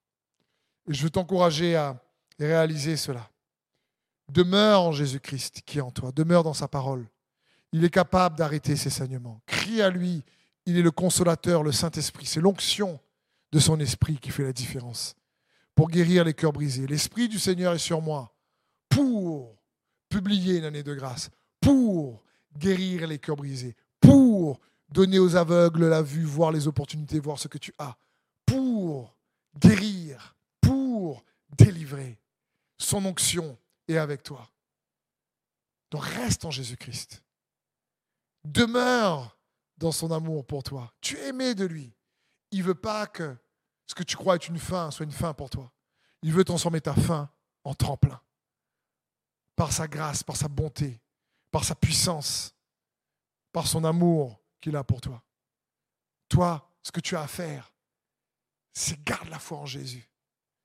Et 0.88 0.94
je 0.94 1.02
veux 1.02 1.10
t'encourager 1.10 1.76
à 1.76 1.98
réaliser 2.38 2.96
cela. 2.96 3.30
Demeure 4.28 4.82
en 4.82 4.92
Jésus-Christ 4.92 5.62
qui 5.64 5.78
est 5.78 5.82
en 5.82 5.90
toi. 5.90 6.12
Demeure 6.12 6.42
dans 6.42 6.54
sa 6.54 6.68
parole. 6.68 7.06
Il 7.72 7.84
est 7.84 7.90
capable 7.90 8.36
d'arrêter 8.36 8.76
ses 8.76 8.90
saignements. 8.90 9.40
Crie 9.46 9.80
à 9.80 9.88
lui. 9.88 10.22
Il 10.66 10.76
est 10.76 10.82
le 10.82 10.90
consolateur, 10.90 11.62
le 11.62 11.72
Saint-Esprit. 11.72 12.26
C'est 12.26 12.40
l'onction 12.40 13.00
de 13.52 13.58
son 13.58 13.80
esprit 13.80 14.18
qui 14.18 14.30
fait 14.30 14.44
la 14.44 14.52
différence 14.52 15.14
pour 15.74 15.88
guérir 15.88 16.24
les 16.24 16.34
cœurs 16.34 16.52
brisés. 16.52 16.86
L'Esprit 16.86 17.28
du 17.28 17.38
Seigneur 17.38 17.72
est 17.74 17.78
sur 17.78 18.02
moi 18.02 18.34
pour 18.88 19.56
publier 20.08 20.58
une 20.58 20.64
année 20.64 20.82
de 20.82 20.94
grâce, 20.94 21.30
pour 21.60 22.22
guérir 22.56 23.06
les 23.06 23.18
cœurs 23.18 23.36
brisés, 23.36 23.76
pour 24.00 24.60
donner 24.88 25.18
aux 25.18 25.36
aveugles 25.36 25.88
la 25.88 26.02
vue, 26.02 26.24
voir 26.24 26.50
les 26.52 26.66
opportunités, 26.66 27.20
voir 27.20 27.38
ce 27.38 27.48
que 27.48 27.58
tu 27.58 27.72
as, 27.78 27.96
guérir, 29.58 30.36
pour 30.60 31.24
délivré. 31.56 32.18
Son 32.78 33.04
onction 33.04 33.58
est 33.88 33.96
avec 33.96 34.22
toi. 34.22 34.48
Donc 35.90 36.04
reste 36.04 36.44
en 36.44 36.50
Jésus-Christ. 36.50 37.22
Demeure 38.44 39.36
dans 39.78 39.92
son 39.92 40.10
amour 40.10 40.46
pour 40.46 40.62
toi. 40.62 40.92
Tu 41.00 41.16
es 41.16 41.28
aimé 41.28 41.54
de 41.54 41.64
lui. 41.64 41.92
Il 42.50 42.60
ne 42.60 42.64
veut 42.64 42.74
pas 42.74 43.06
que 43.06 43.36
ce 43.86 43.94
que 43.94 44.02
tu 44.02 44.16
crois 44.16 44.36
être 44.36 44.48
une 44.48 44.58
fin 44.58 44.90
soit 44.90 45.04
une 45.04 45.12
fin 45.12 45.32
pour 45.32 45.50
toi. 45.50 45.72
Il 46.22 46.32
veut 46.32 46.44
transformer 46.44 46.80
ta 46.80 46.94
fin 46.94 47.30
en 47.64 47.74
tremplin. 47.74 48.20
Par 49.54 49.72
sa 49.72 49.88
grâce, 49.88 50.22
par 50.22 50.36
sa 50.36 50.48
bonté, 50.48 51.00
par 51.50 51.64
sa 51.64 51.74
puissance, 51.74 52.54
par 53.52 53.66
son 53.66 53.84
amour 53.84 54.40
qu'il 54.60 54.76
a 54.76 54.84
pour 54.84 55.00
toi. 55.00 55.22
Toi, 56.28 56.68
ce 56.82 56.92
que 56.92 57.00
tu 57.00 57.16
as 57.16 57.22
à 57.22 57.26
faire, 57.26 57.72
c'est 58.78 59.02
garde 59.04 59.30
la 59.30 59.38
foi 59.38 59.56
en 59.56 59.64
Jésus. 59.64 60.06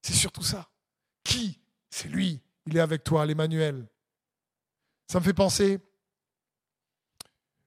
C'est 0.02 0.12
surtout 0.14 0.44
ça. 0.44 0.70
Qui? 1.24 1.62
C'est 1.90 2.10
lui. 2.10 2.42
Il 2.66 2.76
est 2.76 2.82
avec 2.82 3.06
toi, 3.06 3.26
l'Emmanuel. 3.26 3.88
Ça 5.08 5.20
me 5.20 5.24
fait 5.24 5.34
penser. 5.34 5.80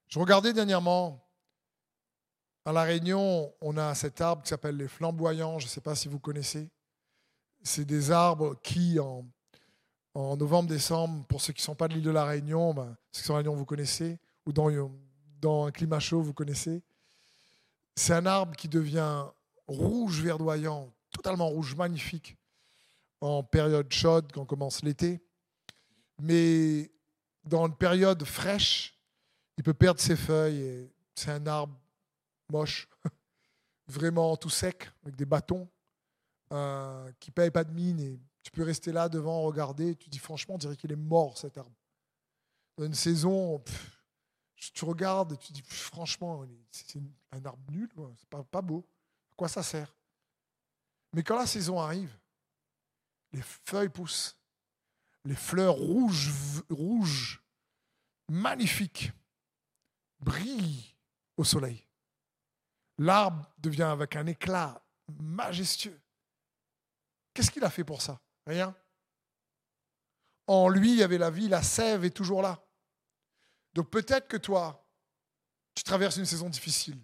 Je 0.06 0.18
regardais 0.18 0.52
dernièrement 0.52 1.26
à 2.66 2.72
La 2.72 2.82
Réunion, 2.82 3.54
on 3.62 3.78
a 3.78 3.94
cet 3.94 4.20
arbre 4.20 4.42
qui 4.42 4.50
s'appelle 4.50 4.76
les 4.76 4.86
flamboyants. 4.86 5.58
Je 5.58 5.64
ne 5.64 5.70
sais 5.70 5.80
pas 5.80 5.94
si 5.94 6.08
vous 6.08 6.20
connaissez. 6.20 6.68
C'est 7.62 7.86
des 7.86 8.10
arbres 8.10 8.60
qui, 8.62 8.98
en, 9.00 9.24
novembre-décembre, 10.14 11.24
pour 11.26 11.40
ceux 11.40 11.54
qui 11.54 11.62
ne 11.62 11.64
sont 11.64 11.74
pas 11.74 11.88
de 11.88 11.94
l'île 11.94 12.02
de 12.02 12.10
La 12.10 12.26
Réunion, 12.26 12.74
ben, 12.74 12.94
ceux 13.12 13.22
qui 13.22 13.26
sont 13.26 13.32
à 13.32 13.36
La 13.36 13.38
Réunion, 13.38 13.56
vous 13.56 13.64
connaissez, 13.64 14.18
ou 14.44 14.52
dans 14.52 15.64
un 15.64 15.70
climat 15.70 16.00
chaud, 16.00 16.20
vous 16.20 16.34
connaissez. 16.34 16.82
C'est 17.96 18.12
un 18.12 18.26
arbre 18.26 18.54
qui 18.56 18.68
devient 18.68 19.24
rouge 19.66 20.20
verdoyant, 20.20 20.92
totalement 21.10 21.48
rouge, 21.48 21.74
magnifique, 21.74 22.36
en 23.20 23.42
période 23.42 23.92
chaude, 23.92 24.30
quand 24.32 24.44
commence 24.44 24.82
l'été. 24.82 25.20
Mais 26.20 26.90
dans 27.44 27.66
une 27.66 27.76
période 27.76 28.24
fraîche, 28.24 28.98
il 29.56 29.64
peut 29.64 29.74
perdre 29.74 30.00
ses 30.00 30.16
feuilles. 30.16 30.90
c'est 31.14 31.30
un 31.30 31.46
arbre 31.46 31.78
moche, 32.50 32.88
vraiment 33.88 34.36
tout 34.36 34.50
sec, 34.50 34.90
avec 35.02 35.16
des 35.16 35.24
bâtons, 35.24 35.68
euh, 36.52 37.10
qui 37.20 37.30
ne 37.30 37.34
paye 37.34 37.50
pas 37.50 37.64
de 37.64 37.72
mine. 37.72 38.18
Tu 38.42 38.50
peux 38.50 38.62
rester 38.62 38.92
là 38.92 39.08
devant, 39.08 39.42
regarder. 39.42 39.96
Tu 39.96 40.10
dis 40.10 40.18
franchement, 40.18 40.56
on 40.56 40.58
dirait 40.58 40.76
qu'il 40.76 40.92
est 40.92 40.96
mort 40.96 41.38
cet 41.38 41.56
arbre. 41.56 41.72
Dans 42.76 42.84
une 42.84 42.94
saison, 42.94 43.62
tu 44.56 44.84
regardes 44.84 45.32
et 45.32 45.36
tu 45.36 45.52
dis 45.52 45.62
franchement, 45.62 46.44
c'est 46.70 46.98
un 47.32 47.44
arbre 47.44 47.70
nul, 47.70 47.88
c'est 48.18 48.28
pas 48.28 48.62
beau. 48.62 48.84
Quoi 49.36 49.48
ça 49.48 49.62
sert? 49.62 49.94
Mais 51.12 51.22
quand 51.22 51.38
la 51.38 51.46
saison 51.46 51.78
arrive, 51.80 52.16
les 53.32 53.42
feuilles 53.42 53.88
poussent, 53.88 54.36
les 55.24 55.34
fleurs 55.34 55.74
rouges, 55.74 56.30
rouges, 56.70 57.42
magnifiques, 58.28 59.12
brillent 60.20 60.94
au 61.36 61.44
soleil. 61.44 61.84
L'arbre 62.98 63.50
devient 63.58 63.82
avec 63.82 64.16
un 64.16 64.26
éclat 64.26 64.80
majestueux. 65.20 66.00
Qu'est-ce 67.32 67.50
qu'il 67.50 67.64
a 67.64 67.70
fait 67.70 67.84
pour 67.84 68.02
ça? 68.02 68.20
Rien. 68.46 68.74
En 70.46 70.68
lui, 70.68 70.92
il 70.92 70.98
y 70.98 71.02
avait 71.02 71.18
la 71.18 71.30
vie, 71.30 71.48
la 71.48 71.62
sève 71.62 72.04
est 72.04 72.10
toujours 72.10 72.42
là. 72.42 72.62
Donc 73.72 73.90
peut-être 73.90 74.28
que 74.28 74.36
toi, 74.36 74.86
tu 75.74 75.82
traverses 75.82 76.16
une 76.16 76.26
saison 76.26 76.48
difficile. 76.48 77.00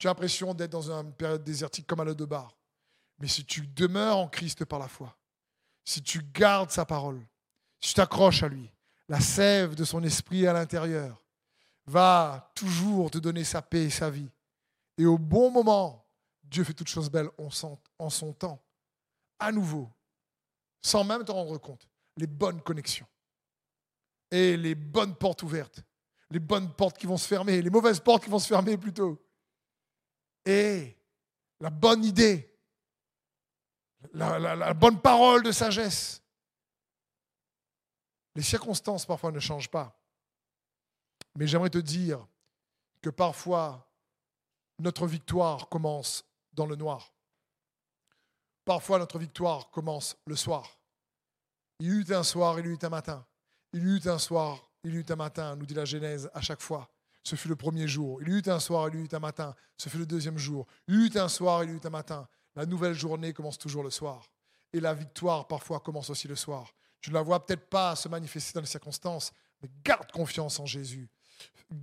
Tu 0.00 0.06
as 0.06 0.10
l'impression 0.10 0.54
d'être 0.54 0.70
dans 0.70 0.90
une 0.90 1.12
période 1.12 1.44
désertique 1.44 1.86
comme 1.86 2.00
à 2.00 2.04
l'eau 2.04 2.14
de 2.14 2.24
bar. 2.24 2.56
Mais 3.18 3.28
si 3.28 3.44
tu 3.44 3.66
demeures 3.66 4.16
en 4.16 4.28
Christ 4.28 4.64
par 4.64 4.78
la 4.78 4.88
foi, 4.88 5.14
si 5.84 6.02
tu 6.02 6.22
gardes 6.32 6.70
sa 6.70 6.86
parole, 6.86 7.20
si 7.80 7.90
tu 7.90 7.94
t'accroches 7.96 8.42
à 8.42 8.48
lui, 8.48 8.72
la 9.10 9.20
sève 9.20 9.74
de 9.74 9.84
son 9.84 10.02
esprit 10.02 10.46
à 10.46 10.54
l'intérieur 10.54 11.22
va 11.84 12.50
toujours 12.54 13.10
te 13.10 13.18
donner 13.18 13.44
sa 13.44 13.60
paix 13.60 13.84
et 13.84 13.90
sa 13.90 14.08
vie. 14.08 14.30
Et 14.96 15.04
au 15.04 15.18
bon 15.18 15.50
moment, 15.50 16.06
Dieu 16.44 16.64
fait 16.64 16.72
toutes 16.72 16.88
choses 16.88 17.10
belles 17.10 17.30
en 17.36 18.10
son 18.10 18.32
temps, 18.32 18.64
à 19.38 19.52
nouveau, 19.52 19.90
sans 20.80 21.04
même 21.04 21.24
te 21.24 21.32
rendre 21.32 21.58
compte, 21.58 21.86
les 22.16 22.26
bonnes 22.26 22.62
connexions 22.62 23.06
et 24.30 24.56
les 24.56 24.74
bonnes 24.74 25.14
portes 25.14 25.42
ouvertes, 25.42 25.84
les 26.30 26.40
bonnes 26.40 26.72
portes 26.72 26.96
qui 26.96 27.06
vont 27.06 27.18
se 27.18 27.26
fermer, 27.26 27.60
les 27.60 27.70
mauvaises 27.70 28.00
portes 28.00 28.24
qui 28.24 28.30
vont 28.30 28.38
se 28.38 28.48
fermer 28.48 28.78
plutôt. 28.78 29.20
Et 30.44 30.96
la 31.60 31.70
bonne 31.70 32.04
idée, 32.04 32.50
la, 34.12 34.74
bonne 34.74 35.00
parole 35.00 35.42
de 35.42 35.52
sagesse. 35.52 36.22
Les 38.34 38.42
circonstances 38.42 39.04
parfois 39.04 39.32
ne 39.32 39.40
changent 39.40 39.70
pas. 39.70 39.96
Mais 41.36 41.46
j'aimerais 41.46 41.70
te 41.70 41.78
dire 41.78 42.26
que 43.02 43.10
parfois, 43.10 43.86
notre 44.78 45.06
victoire 45.06 45.68
commence 45.68 46.24
dans 46.52 46.66
le 46.66 46.76
noir. 46.76 47.12
Parfois, 48.64 48.98
notre 48.98 49.18
victoire 49.18 49.70
commence 49.70 50.16
le 50.26 50.36
soir. 50.36 50.78
Il 51.80 51.86
y 51.86 51.90
eut 51.90 52.14
un 52.14 52.22
soir, 52.22 52.58
il 52.58 52.66
y 52.66 52.68
eut 52.68 52.78
un 52.82 52.88
matin. 52.88 53.26
Il 53.72 53.82
y 53.82 53.86
eut 53.86 54.08
un 54.08 54.18
soir, 54.18 54.70
il 54.84 54.94
y 54.94 54.96
eut 54.96 55.06
un 55.08 55.16
matin, 55.16 55.56
nous 55.56 55.66
dit 55.66 55.74
la 55.74 55.84
Genèse 55.84 56.30
à 56.34 56.40
chaque 56.40 56.60
fois. 56.60 56.88
Ce 57.22 57.36
fut 57.36 57.48
le 57.48 57.56
premier 57.56 57.86
jour. 57.86 58.20
Il 58.22 58.28
y 58.28 58.32
eut 58.32 58.42
un 58.46 58.60
soir, 58.60 58.88
il 58.88 59.00
y 59.00 59.02
eut 59.02 59.08
un 59.12 59.18
matin. 59.18 59.54
Ce 59.76 59.88
fut 59.88 59.98
le 59.98 60.06
deuxième 60.06 60.38
jour. 60.38 60.66
Il 60.88 60.94
y 60.94 61.06
eut 61.06 61.18
un 61.18 61.28
soir, 61.28 61.64
il 61.64 61.70
y 61.70 61.72
eut 61.72 61.80
un 61.84 61.90
matin. 61.90 62.26
La 62.56 62.66
nouvelle 62.66 62.94
journée 62.94 63.32
commence 63.32 63.58
toujours 63.58 63.82
le 63.82 63.90
soir. 63.90 64.30
Et 64.72 64.80
la 64.80 64.94
victoire, 64.94 65.46
parfois, 65.46 65.80
commence 65.80 66.10
aussi 66.10 66.28
le 66.28 66.36
soir. 66.36 66.72
Tu 67.00 67.10
ne 67.10 67.14
la 67.14 67.22
vois 67.22 67.44
peut-être 67.44 67.68
pas 67.68 67.96
se 67.96 68.08
manifester 68.08 68.52
dans 68.54 68.60
les 68.60 68.66
circonstances, 68.66 69.32
mais 69.62 69.70
garde 69.84 70.10
confiance 70.12 70.60
en 70.60 70.66
Jésus. 70.66 71.08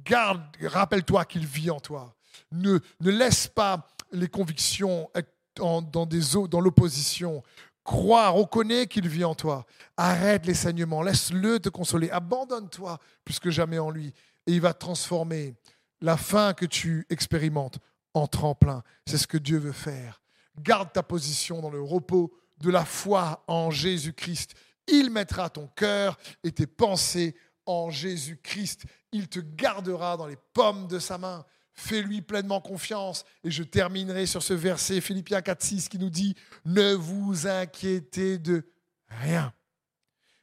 Garde, 0.03 0.43
rappelle-toi 0.61 1.25
qu'il 1.25 1.45
vit 1.45 1.69
en 1.69 1.79
toi. 1.79 2.15
Ne, 2.51 2.79
ne 2.99 3.11
laisse 3.11 3.47
pas 3.47 3.87
les 4.11 4.27
convictions 4.27 5.09
être 5.15 5.33
dans, 5.55 6.05
des, 6.05 6.21
dans 6.49 6.59
l'opposition. 6.59 7.43
Crois, 7.83 8.29
reconnais 8.29 8.87
qu'il 8.87 9.07
vit 9.07 9.23
en 9.23 9.33
toi. 9.33 9.65
Arrête 9.95 10.45
les 10.45 10.53
saignements, 10.53 11.01
laisse-le 11.01 11.59
te 11.59 11.69
consoler. 11.69 12.11
Abandonne-toi 12.11 12.99
plus 13.23 13.39
que 13.39 13.49
jamais 13.49 13.79
en 13.79 13.89
lui. 13.89 14.13
Et 14.47 14.53
il 14.53 14.61
va 14.61 14.73
transformer 14.73 15.55
la 16.01 16.17
fin 16.17 16.53
que 16.53 16.65
tu 16.65 17.05
expérimentes 17.09 17.79
en 18.13 18.27
tremplin. 18.27 18.83
C'est 19.05 19.17
ce 19.17 19.27
que 19.27 19.37
Dieu 19.37 19.57
veut 19.57 19.71
faire. 19.71 20.21
Garde 20.59 20.91
ta 20.91 21.03
position 21.03 21.61
dans 21.61 21.69
le 21.69 21.81
repos 21.81 22.33
de 22.59 22.69
la 22.71 22.85
foi 22.85 23.43
en 23.47 23.69
Jésus-Christ. 23.69 24.55
Il 24.87 25.11
mettra 25.11 25.49
ton 25.49 25.67
cœur 25.67 26.17
et 26.43 26.51
tes 26.51 26.67
pensées 26.67 27.35
en 27.65 27.89
Jésus-Christ. 27.89 28.85
Il 29.11 29.27
te 29.27 29.39
gardera 29.39 30.17
dans 30.17 30.25
les 30.25 30.37
pommes 30.53 30.87
de 30.87 30.99
sa 30.99 31.17
main. 31.17 31.45
Fais-lui 31.73 32.21
pleinement 32.21 32.61
confiance. 32.61 33.23
Et 33.43 33.51
je 33.51 33.63
terminerai 33.63 34.25
sur 34.25 34.41
ce 34.41 34.53
verset, 34.53 35.01
Philippiens 35.01 35.41
4, 35.41 35.61
6, 35.61 35.89
qui 35.89 35.99
nous 35.99 36.09
dit, 36.09 36.35
ne 36.65 36.93
vous 36.93 37.45
inquiétez 37.45 38.39
de 38.39 38.65
rien. 39.09 39.53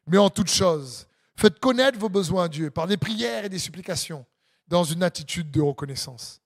Mais 0.07 0.19
en 0.19 0.31
toute 0.31 0.51
chose, 0.51 1.09
faites 1.37 1.59
connaître 1.59 1.99
vos 1.99 2.09
besoins 2.09 2.45
à 2.45 2.49
Dieu 2.49 2.71
par 2.71 2.87
des 2.87 2.97
prières 2.97 3.45
et 3.45 3.49
des 3.49 3.59
supplications, 3.59 4.25
dans 4.69 4.85
une 4.85 5.03
attitude 5.03 5.51
de 5.51 5.61
reconnaissance. 5.61 6.41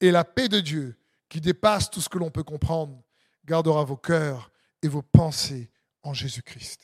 Et 0.00 0.10
la 0.10 0.24
paix 0.24 0.48
de 0.48 0.60
Dieu, 0.60 0.98
qui 1.28 1.40
dépasse 1.40 1.90
tout 1.90 2.00
ce 2.00 2.08
que 2.08 2.18
l'on 2.18 2.30
peut 2.30 2.42
comprendre, 2.42 3.02
gardera 3.44 3.84
vos 3.84 3.96
cœurs 3.96 4.50
et 4.82 4.88
vos 4.88 5.02
pensées 5.02 5.70
en 6.02 6.12
Jésus-Christ. 6.12 6.82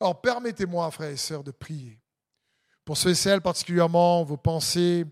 Alors 0.00 0.20
permettez-moi, 0.20 0.90
frères 0.90 1.10
et 1.10 1.16
sœurs, 1.16 1.44
de 1.44 1.50
prier. 1.50 2.00
Pour 2.84 2.96
ceux 2.96 3.10
et 3.10 3.14
celles 3.14 3.40
particulièrement, 3.40 4.24
vos 4.24 4.36
pensées 4.36 5.04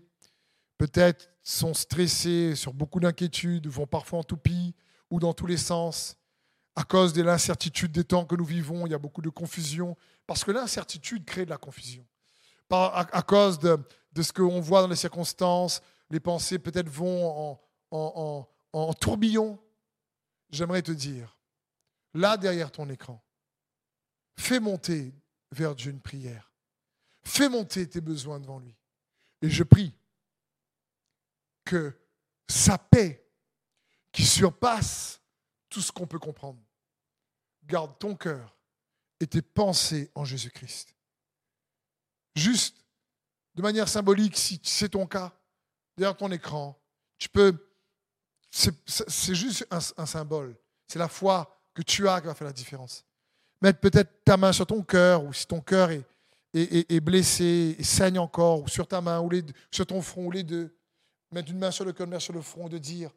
peut-être 0.77 1.29
sont 1.41 1.73
stressés, 1.73 2.55
sur 2.55 2.73
beaucoup 2.73 2.99
d'inquiétudes, 2.99 3.67
vont 3.67 3.87
parfois 3.87 4.19
en 4.19 4.23
toupie 4.23 4.75
ou 5.09 5.19
dans 5.19 5.33
tous 5.33 5.47
les 5.47 5.57
sens. 5.57 6.17
À 6.75 6.83
cause 6.83 7.13
de 7.13 7.21
l'incertitude 7.21 7.91
des 7.91 8.03
temps 8.03 8.25
que 8.25 8.35
nous 8.35 8.45
vivons, 8.45 8.87
il 8.87 8.91
y 8.91 8.95
a 8.95 8.99
beaucoup 8.99 9.21
de 9.21 9.29
confusion, 9.29 9.95
parce 10.25 10.43
que 10.43 10.51
l'incertitude 10.51 11.25
crée 11.25 11.45
de 11.45 11.49
la 11.49 11.57
confusion. 11.57 12.05
À, 12.71 13.21
cause 13.21 13.59
de, 13.59 13.77
ce 14.19 14.33
qu'on 14.33 14.59
voit 14.59 14.81
dans 14.81 14.87
les 14.87 14.95
circonstances, 14.95 15.81
les 16.09 16.19
pensées 16.19 16.57
peut-être 16.57 16.89
vont 16.89 17.59
en, 17.91 18.47
en 18.73 18.93
tourbillon. 18.93 19.59
J'aimerais 20.49 20.81
te 20.81 20.91
dire, 20.91 21.37
là 22.15 22.35
derrière 22.35 22.71
ton 22.71 22.89
écran, 22.89 23.23
fais 24.35 24.59
monter 24.59 25.13
vers 25.51 25.75
Dieu 25.75 25.91
une 25.91 26.01
prière. 26.01 26.51
Fais 27.23 27.47
monter 27.47 27.87
tes 27.87 28.01
besoins 28.01 28.39
devant 28.39 28.59
lui. 28.59 28.75
Et 29.41 29.49
je 29.49 29.63
prie 29.63 29.93
que 31.63 31.97
sa 32.47 32.77
paix, 32.77 33.25
qui 34.11 34.25
surpasse 34.25 35.21
tout 35.73 35.81
ce 35.81 35.91
qu'on 35.91 36.05
peut 36.05 36.19
comprendre, 36.19 36.59
garde 37.65 37.97
ton 37.97 38.15
cœur 38.15 38.55
et 39.19 39.25
tes 39.25 39.41
pensées 39.41 40.11
en 40.13 40.23
Jésus-Christ. 40.23 40.93
Juste, 42.35 42.75
de 43.55 43.61
manière 43.61 43.89
symbolique, 43.89 44.37
si 44.37 44.59
c'est 44.63 44.89
ton 44.89 45.07
cas, 45.07 45.33
derrière 45.97 46.15
ton 46.15 46.31
écran, 46.31 46.79
tu 47.17 47.27
peux. 47.27 47.55
C'est 48.51 49.33
juste 49.33 49.65
un, 49.71 50.05
symbole. 50.05 50.55
C'est 50.87 50.99
la 50.99 51.07
foi 51.07 51.59
que 51.73 51.81
tu 51.81 52.07
as 52.07 52.21
qui 52.21 52.27
va 52.27 52.35
faire 52.35 52.47
la 52.47 52.53
différence. 52.53 53.03
Mettre 53.61 53.79
peut-être 53.79 54.23
ta 54.23 54.37
main 54.37 54.53
sur 54.53 54.67
ton 54.67 54.83
cœur, 54.83 55.23
ou 55.23 55.33
si 55.33 55.47
ton 55.47 55.59
cœur 55.59 55.89
est, 55.89 56.05
est, 56.53 56.99
blessé, 56.99 57.75
et 57.79 57.83
saigne 57.83 58.19
encore, 58.19 58.61
ou 58.61 58.67
sur 58.67 58.87
ta 58.87 59.01
main, 59.01 59.19
ou 59.21 59.29
les, 59.29 59.43
sur 59.71 59.87
ton 59.87 60.03
front, 60.03 60.25
ou 60.25 60.31
les 60.31 60.43
deux. 60.43 60.75
Mettre 61.31 61.49
une 61.49 61.57
main 61.57 61.71
sur 61.71 61.83
le 61.83 61.93
cœur, 61.93 62.05
une 62.05 62.11
main 62.13 62.19
sur 62.19 62.33
le 62.33 62.41
front, 62.41 62.69
de 62.69 62.77
dire 62.77 63.09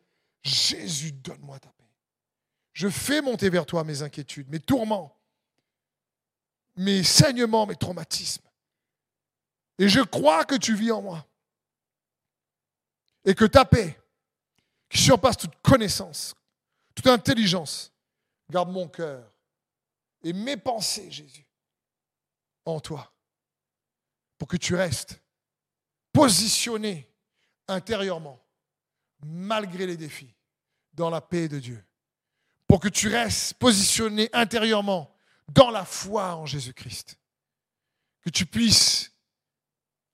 Jésus, 0.42 1.12
donne-moi 1.12 1.58
ta 1.58 1.68
paix. 1.68 1.85
Je 2.76 2.90
fais 2.90 3.22
monter 3.22 3.48
vers 3.48 3.64
toi 3.64 3.84
mes 3.84 4.02
inquiétudes, 4.02 4.50
mes 4.50 4.60
tourments, 4.60 5.18
mes 6.76 7.02
saignements, 7.02 7.64
mes 7.64 7.74
traumatismes. 7.74 8.46
Et 9.78 9.88
je 9.88 10.02
crois 10.02 10.44
que 10.44 10.56
tu 10.56 10.74
vis 10.74 10.92
en 10.92 11.00
moi. 11.00 11.26
Et 13.24 13.34
que 13.34 13.46
ta 13.46 13.64
paix, 13.64 13.98
qui 14.90 14.98
surpasse 14.98 15.38
toute 15.38 15.56
connaissance, 15.62 16.34
toute 16.94 17.06
intelligence, 17.06 17.94
garde 18.50 18.68
mon 18.68 18.88
cœur 18.88 19.26
et 20.22 20.34
mes 20.34 20.58
pensées, 20.58 21.10
Jésus, 21.10 21.46
en 22.66 22.78
toi, 22.78 23.10
pour 24.36 24.48
que 24.48 24.58
tu 24.58 24.74
restes 24.74 25.18
positionné 26.12 27.10
intérieurement, 27.68 28.38
malgré 29.24 29.86
les 29.86 29.96
défis, 29.96 30.34
dans 30.92 31.08
la 31.08 31.22
paix 31.22 31.48
de 31.48 31.58
Dieu, 31.58 31.82
pour 32.66 32.80
que 32.80 32.88
tu 32.88 33.08
restes 33.08 33.54
positionné 33.54 34.28
intérieurement 34.32 35.14
dans 35.48 35.70
la 35.70 35.84
foi 35.84 36.34
en 36.34 36.46
Jésus-Christ, 36.46 37.18
que 38.22 38.30
tu 38.30 38.46
puisses 38.46 39.12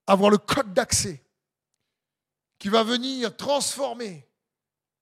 avoir 0.06 0.30
le 0.30 0.38
code 0.38 0.74
d'accès 0.74 1.24
qui 2.58 2.68
va 2.68 2.82
venir 2.84 3.36
transformer 3.36 4.28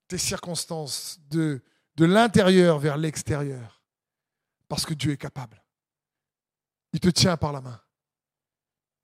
tes 0.08 0.18
circonstances 0.18 1.20
de, 1.28 1.62
de 1.96 2.04
l'intérieur 2.04 2.78
vers 2.78 2.96
l'extérieur. 2.96 3.82
Parce 4.68 4.86
que 4.86 4.94
Dieu 4.94 5.12
est 5.12 5.16
capable. 5.16 5.62
Il 6.92 7.00
te 7.00 7.08
tient 7.08 7.36
par 7.36 7.52
la 7.52 7.60
main. 7.60 7.80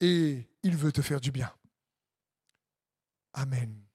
Et 0.01 0.49
il 0.63 0.77
veut 0.77 0.93
te 0.93 1.03
faire 1.03 1.21
du 1.21 1.31
bien. 1.31 1.53
Amen. 3.33 3.86